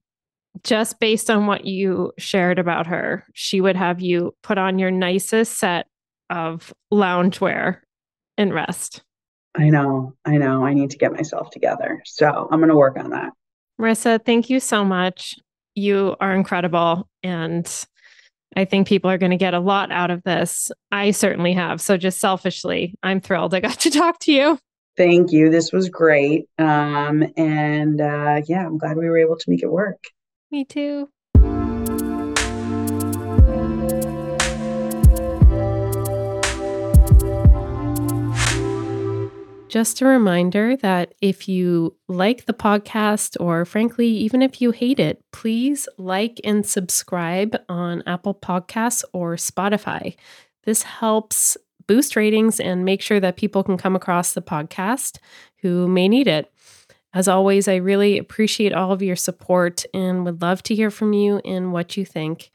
just 0.62 1.00
based 1.00 1.30
on 1.30 1.46
what 1.46 1.64
you 1.64 2.12
shared 2.18 2.58
about 2.58 2.86
her, 2.86 3.24
she 3.34 3.60
would 3.60 3.76
have 3.76 4.00
you 4.00 4.34
put 4.42 4.58
on 4.58 4.78
your 4.78 4.90
nicest 4.90 5.58
set 5.58 5.86
of 6.28 6.72
loungewear 6.92 7.78
and 8.36 8.52
rest. 8.52 9.02
I 9.54 9.68
know, 9.68 10.14
I 10.24 10.36
know. 10.36 10.64
I 10.64 10.74
need 10.74 10.90
to 10.90 10.98
get 10.98 11.12
myself 11.12 11.50
together. 11.50 12.02
So 12.06 12.48
I'm 12.50 12.60
going 12.60 12.68
to 12.68 12.76
work 12.76 12.96
on 12.96 13.10
that. 13.10 13.32
Marisa, 13.80 14.24
thank 14.24 14.50
you 14.50 14.60
so 14.60 14.84
much. 14.84 15.36
You 15.74 16.16
are 16.20 16.34
incredible. 16.34 17.08
And 17.22 17.68
I 18.56 18.64
think 18.64 18.86
people 18.86 19.10
are 19.10 19.18
going 19.18 19.30
to 19.30 19.36
get 19.36 19.54
a 19.54 19.60
lot 19.60 19.90
out 19.90 20.10
of 20.10 20.22
this. 20.24 20.70
I 20.90 21.12
certainly 21.12 21.52
have. 21.52 21.80
So, 21.80 21.96
just 21.96 22.18
selfishly, 22.18 22.94
I'm 23.02 23.20
thrilled 23.20 23.54
I 23.54 23.60
got 23.60 23.80
to 23.80 23.90
talk 23.90 24.18
to 24.20 24.32
you. 24.32 24.58
Thank 24.96 25.32
you. 25.32 25.50
This 25.50 25.72
was 25.72 25.88
great. 25.88 26.46
Um, 26.58 27.24
and 27.36 28.00
uh, 28.00 28.42
yeah, 28.46 28.66
I'm 28.66 28.76
glad 28.76 28.96
we 28.96 29.08
were 29.08 29.18
able 29.18 29.36
to 29.36 29.50
make 29.50 29.62
it 29.62 29.70
work. 29.70 30.02
Me 30.50 30.64
too. 30.64 31.08
Just 39.70 40.00
a 40.00 40.04
reminder 40.04 40.74
that 40.78 41.14
if 41.20 41.48
you 41.48 41.96
like 42.08 42.46
the 42.46 42.52
podcast, 42.52 43.36
or 43.38 43.64
frankly, 43.64 44.08
even 44.08 44.42
if 44.42 44.60
you 44.60 44.72
hate 44.72 44.98
it, 44.98 45.22
please 45.30 45.88
like 45.96 46.40
and 46.42 46.66
subscribe 46.66 47.56
on 47.68 48.02
Apple 48.04 48.34
Podcasts 48.34 49.04
or 49.12 49.36
Spotify. 49.36 50.16
This 50.64 50.82
helps 50.82 51.56
boost 51.86 52.16
ratings 52.16 52.58
and 52.58 52.84
make 52.84 53.00
sure 53.00 53.20
that 53.20 53.36
people 53.36 53.62
can 53.62 53.76
come 53.76 53.94
across 53.94 54.32
the 54.32 54.42
podcast 54.42 55.18
who 55.58 55.86
may 55.86 56.08
need 56.08 56.26
it. 56.26 56.52
As 57.14 57.28
always, 57.28 57.68
I 57.68 57.76
really 57.76 58.18
appreciate 58.18 58.72
all 58.72 58.90
of 58.90 59.02
your 59.02 59.14
support 59.14 59.84
and 59.94 60.24
would 60.24 60.42
love 60.42 60.64
to 60.64 60.74
hear 60.74 60.90
from 60.90 61.12
you 61.12 61.40
and 61.44 61.72
what 61.72 61.96
you 61.96 62.04
think. 62.04 62.50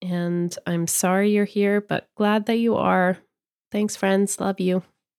And 0.00 0.56
I'm 0.68 0.86
sorry 0.86 1.32
you're 1.32 1.44
here, 1.44 1.80
but 1.80 2.06
glad 2.14 2.46
that 2.46 2.58
you 2.58 2.76
are. 2.76 3.18
Thanks, 3.72 3.96
friends. 3.96 4.38
Love 4.38 4.60
you. 4.60 4.84